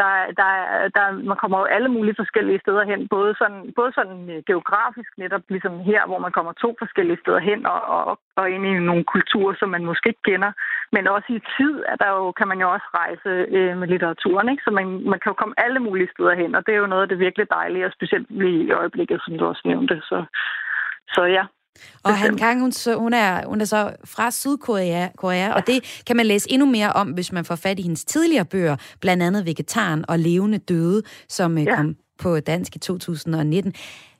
der, 0.00 0.12
der, 0.40 0.50
der, 0.96 1.04
man 1.30 1.36
kommer 1.42 1.58
jo 1.58 1.64
alle 1.64 1.88
mulige 1.88 2.20
forskellige 2.22 2.62
steder 2.64 2.84
hen, 2.90 3.08
både 3.08 3.34
sådan, 3.40 3.72
både 3.78 3.92
sådan 3.98 4.30
øh, 4.34 4.42
geografisk 4.50 5.10
netop, 5.18 5.44
ligesom 5.48 5.74
her, 5.90 6.06
hvor 6.06 6.18
man 6.18 6.32
kommer 6.32 6.52
to 6.52 6.70
forskellige 6.78 7.22
steder 7.22 7.38
hen 7.38 7.66
og, 7.66 7.80
og, 7.96 8.18
og 8.36 8.50
ind 8.50 8.66
i 8.66 8.72
nogle 8.90 9.04
kulturer, 9.04 9.54
som 9.58 9.68
man 9.68 9.84
måske 9.84 10.08
ikke 10.08 10.26
kender, 10.30 10.52
men 10.92 11.08
også 11.08 11.28
i 11.38 11.46
tid 11.56 11.74
er 11.92 11.96
der 12.02 12.10
jo, 12.16 12.32
kan 12.38 12.48
man 12.48 12.60
jo 12.60 12.68
også 12.74 12.88
rejse 13.00 13.30
øh, 13.56 13.78
med 13.78 13.88
litteraturen, 13.88 14.48
ikke? 14.48 14.62
så 14.64 14.70
man, 14.70 14.86
man 15.12 15.20
kan 15.20 15.30
jo 15.30 15.40
komme 15.40 15.54
alle 15.64 15.80
mulige 15.80 16.12
steder 16.14 16.34
hen, 16.34 16.54
og 16.54 16.66
det 16.66 16.72
er 16.74 16.78
jo 16.78 16.92
noget 16.92 17.02
af 17.02 17.08
det 17.08 17.18
virkelig 17.18 17.46
dejlige, 17.50 17.86
og 17.86 17.92
specielt 17.92 18.26
lige 18.30 18.64
i 18.64 18.72
øjeblikket, 18.80 19.20
som 19.24 19.38
du 19.38 19.46
også 19.46 19.62
nævnte. 19.64 20.02
Så, 20.10 20.24
så 21.14 21.22
ja, 21.24 21.44
og 22.02 22.18
Han 22.18 22.36
Kang, 22.36 22.60
hun, 22.60 22.72
hun, 22.96 23.12
er, 23.12 23.46
hun 23.46 23.60
er 23.60 23.64
så 23.64 23.92
fra 24.04 24.30
Sydkorea, 24.30 25.08
Korea, 25.16 25.52
og 25.52 25.66
det 25.66 26.02
kan 26.06 26.16
man 26.16 26.26
læse 26.26 26.50
endnu 26.52 26.66
mere 26.66 26.92
om, 26.92 27.08
hvis 27.08 27.32
man 27.32 27.44
får 27.44 27.56
fat 27.56 27.78
i 27.78 27.82
hendes 27.82 28.04
tidligere 28.04 28.44
bøger, 28.44 28.76
blandt 29.00 29.22
andet 29.22 29.46
Vegetaren 29.46 30.04
og 30.08 30.18
Levende 30.18 30.58
Døde, 30.58 31.02
som 31.28 31.58
øh, 31.58 31.64
ja. 31.64 31.76
kom 31.76 31.96
på 32.18 32.40
dansk 32.40 32.76
i 32.76 32.78
2019. 32.78 33.72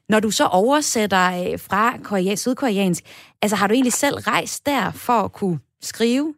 Når 0.09 0.21
du 0.21 0.31
så 0.31 0.47
oversætter 0.47 1.53
øh, 1.53 1.59
fra 1.59 1.99
korea, 2.05 2.35
sydkoreansk, 2.35 3.05
altså 3.43 3.57
har 3.57 3.67
du 3.67 3.75
egentlig 3.75 3.93
selv 3.93 4.17
rejst 4.17 4.67
der 4.67 4.91
for 4.91 5.13
at 5.13 5.33
kunne 5.33 5.59
skrive? 5.83 6.35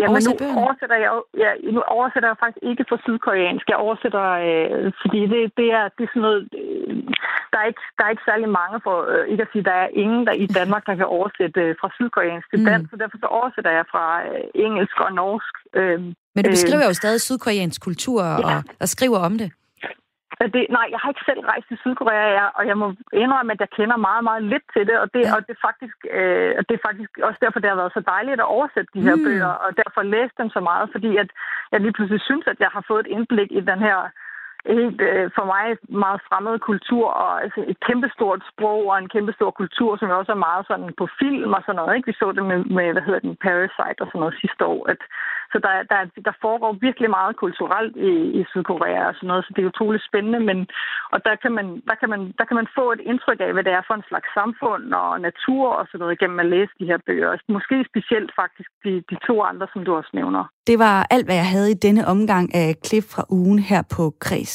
Ja, 0.00 0.06
men 0.14 0.22
nu 0.28 0.32
oversætter, 0.64 0.96
jeg, 1.04 1.12
ja, 1.42 1.50
nu 1.76 1.80
oversætter 1.96 2.28
jeg 2.28 2.38
faktisk 2.42 2.62
ikke 2.70 2.84
for 2.88 2.98
sydkoreansk. 3.04 3.64
Jeg 3.68 3.78
oversætter, 3.86 4.26
øh, 4.48 4.92
fordi 5.02 5.20
det, 5.32 5.40
det, 5.58 5.68
er, 5.78 5.84
det 5.96 6.02
er 6.04 6.10
sådan 6.12 6.26
noget... 6.28 6.40
Øh, 6.60 6.96
der, 7.52 7.58
er 7.62 7.66
ikke, 7.72 7.84
der 7.96 8.02
er 8.04 8.10
ikke 8.14 8.28
særlig 8.30 8.48
mange, 8.60 8.76
for 8.86 8.96
øh, 9.12 9.24
ikke 9.32 9.42
at 9.46 9.52
sige, 9.52 9.64
der 9.70 9.76
er 9.84 9.88
ingen 10.04 10.22
der 10.28 10.34
i 10.44 10.46
Danmark, 10.58 10.82
der 10.88 10.94
kan 11.00 11.08
oversætte 11.16 11.60
øh, 11.60 11.74
fra 11.80 11.88
sydkoreansk 11.96 12.46
til 12.50 12.58
mm. 12.60 12.66
dansk, 12.70 12.86
mm. 12.86 12.90
så 12.92 12.96
derfor 13.02 13.18
så 13.24 13.28
oversætter 13.38 13.72
jeg 13.78 13.84
fra 13.92 14.06
øh, 14.28 14.44
engelsk 14.66 14.96
og 15.06 15.12
norsk. 15.20 15.54
Øh, 15.78 16.00
men 16.34 16.44
du 16.44 16.50
beskriver 16.56 16.84
øh, 16.84 16.90
jo 16.90 16.94
stadig 17.02 17.20
sydkoreansk 17.20 17.78
kultur 17.88 18.22
ja. 18.24 18.36
og, 18.50 18.58
og 18.82 18.88
skriver 18.94 19.18
om 19.28 19.34
det. 19.42 19.48
Det, 20.40 20.66
nej, 20.76 20.86
jeg 20.90 21.00
har 21.02 21.08
ikke 21.10 21.28
selv 21.30 21.40
rejst 21.40 21.68
til 21.68 21.78
Sydkorea, 21.78 22.26
jeg, 22.40 22.48
og 22.54 22.66
jeg 22.66 22.76
må 22.78 22.86
indrømme, 23.12 23.52
at 23.52 23.60
jeg 23.60 23.70
kender 23.78 23.96
meget, 23.96 24.24
meget 24.24 24.42
lidt 24.52 24.66
til 24.74 24.86
det, 24.86 24.96
og 25.02 25.08
det, 25.14 25.22
ja. 25.24 25.34
og 25.36 25.40
det, 25.46 25.52
er, 25.56 25.62
faktisk, 25.68 25.96
øh, 26.18 26.54
det 26.68 26.74
er 26.74 26.86
faktisk 26.88 27.10
også 27.26 27.38
derfor, 27.44 27.58
det 27.60 27.70
har 27.70 27.80
været 27.82 27.96
så 27.98 28.02
dejligt 28.14 28.40
at 28.40 28.52
oversætte 28.56 28.90
de 28.94 29.06
her 29.08 29.16
mm. 29.16 29.24
bøger, 29.24 29.52
og 29.64 29.70
derfor 29.82 30.02
læse 30.02 30.34
dem 30.40 30.48
så 30.56 30.60
meget, 30.60 30.86
fordi 30.94 31.16
at 31.22 31.30
jeg 31.72 31.80
lige 31.80 31.92
pludselig 31.92 32.22
synes, 32.22 32.46
at 32.46 32.60
jeg 32.60 32.70
har 32.76 32.84
fået 32.88 33.00
et 33.06 33.12
indblik 33.16 33.50
i 33.52 33.60
den 33.60 33.78
her 33.88 33.98
helt 34.66 35.00
øh, 35.00 35.30
for 35.36 35.44
mig 35.52 35.66
meget 36.02 36.20
fremmed 36.28 36.58
kultur, 36.58 37.06
og 37.22 37.42
altså 37.42 37.60
et 37.72 37.78
kæmpestort 37.86 38.40
sprog 38.52 38.82
og 38.90 38.98
en 38.98 39.08
kæmpestor 39.14 39.50
kultur, 39.50 39.96
som 39.96 40.10
også 40.10 40.32
er 40.32 40.46
meget 40.48 40.64
sådan 40.66 40.90
på 41.00 41.06
film 41.20 41.52
og 41.52 41.62
sådan 41.62 41.76
noget. 41.76 41.96
Ikke? 41.96 42.06
Vi 42.06 42.12
så 42.12 42.32
det 42.32 42.44
med, 42.50 42.58
med 42.78 42.92
hvad 42.92 43.02
hedder 43.02 43.20
den, 43.26 43.36
Parasite 43.46 44.00
og 44.02 44.06
sådan 44.08 44.20
noget 44.20 44.40
sidste 44.42 44.64
år. 44.64 44.82
At, 44.92 45.00
så 45.52 45.58
der, 45.66 45.74
der, 45.92 46.00
der 46.28 46.34
foregår 46.44 46.72
virkelig 46.86 47.10
meget 47.18 47.34
kulturelt 47.42 47.94
i, 48.10 48.12
i 48.38 48.40
Sydkorea 48.50 49.02
og 49.10 49.14
sådan 49.14 49.30
noget, 49.32 49.44
så 49.44 49.50
det 49.54 49.62
er 49.62 49.72
utroligt 49.72 50.08
spændende. 50.08 50.40
Men, 50.48 50.58
og 51.12 51.18
der 51.26 51.34
kan, 51.42 51.52
man, 51.58 51.66
der, 51.88 51.96
kan 52.00 52.08
man, 52.14 52.20
der 52.38 52.44
kan 52.48 52.56
man 52.60 52.68
få 52.78 52.84
et 52.96 53.02
indtryk 53.10 53.40
af, 53.46 53.50
hvad 53.52 53.64
det 53.66 53.72
er 53.78 53.84
for 53.88 53.94
en 53.96 54.08
slags 54.10 54.28
samfund 54.38 54.84
og 55.02 55.10
natur 55.28 55.66
og 55.78 55.84
sådan 55.86 56.02
noget, 56.02 56.20
gennem 56.22 56.38
at 56.44 56.50
læse 56.54 56.72
de 56.80 56.88
her 56.90 56.98
bøger. 57.06 57.30
Måske 57.56 57.76
specielt 57.90 58.30
faktisk 58.40 58.70
de, 58.84 58.92
de 59.10 59.16
to 59.26 59.34
andre, 59.50 59.66
som 59.72 59.84
du 59.86 59.90
også 60.00 60.12
nævner. 60.20 60.42
Det 60.70 60.76
var 60.78 60.96
alt, 61.14 61.26
hvad 61.26 61.38
jeg 61.42 61.50
havde 61.54 61.70
i 61.70 61.82
denne 61.86 62.02
omgang 62.14 62.54
af 62.54 62.68
klip 62.86 63.04
fra 63.14 63.24
ugen 63.30 63.58
her 63.70 63.82
på 63.96 64.02
Kreds. 64.24 64.54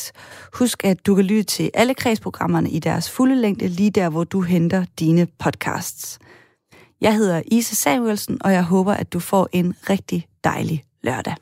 Husk, 0.60 0.78
at 0.91 0.98
du 1.08 1.12
kan 1.16 1.26
lytte 1.26 1.50
til 1.56 1.68
alle 1.74 1.93
kredsprogrammerne 1.93 2.70
i 2.78 2.80
deres 2.80 3.06
fulde 3.18 3.36
længde, 3.36 3.68
lige 3.80 3.91
der, 4.00 4.10
hvor 4.10 4.24
du 4.24 4.41
henter 4.41 4.82
dine 5.00 5.24
podcasts. 5.43 6.20
Jeg 7.02 7.16
hedder 7.16 7.41
Isa 7.52 7.76
Samuelsen, 7.76 8.38
og 8.45 8.52
jeg 8.52 8.64
håber, 8.64 8.93
at 8.93 9.14
du 9.14 9.20
får 9.20 9.48
en 9.54 9.76
rigtig 9.89 10.28
dejlig 10.43 10.84
lørdag. 11.02 11.36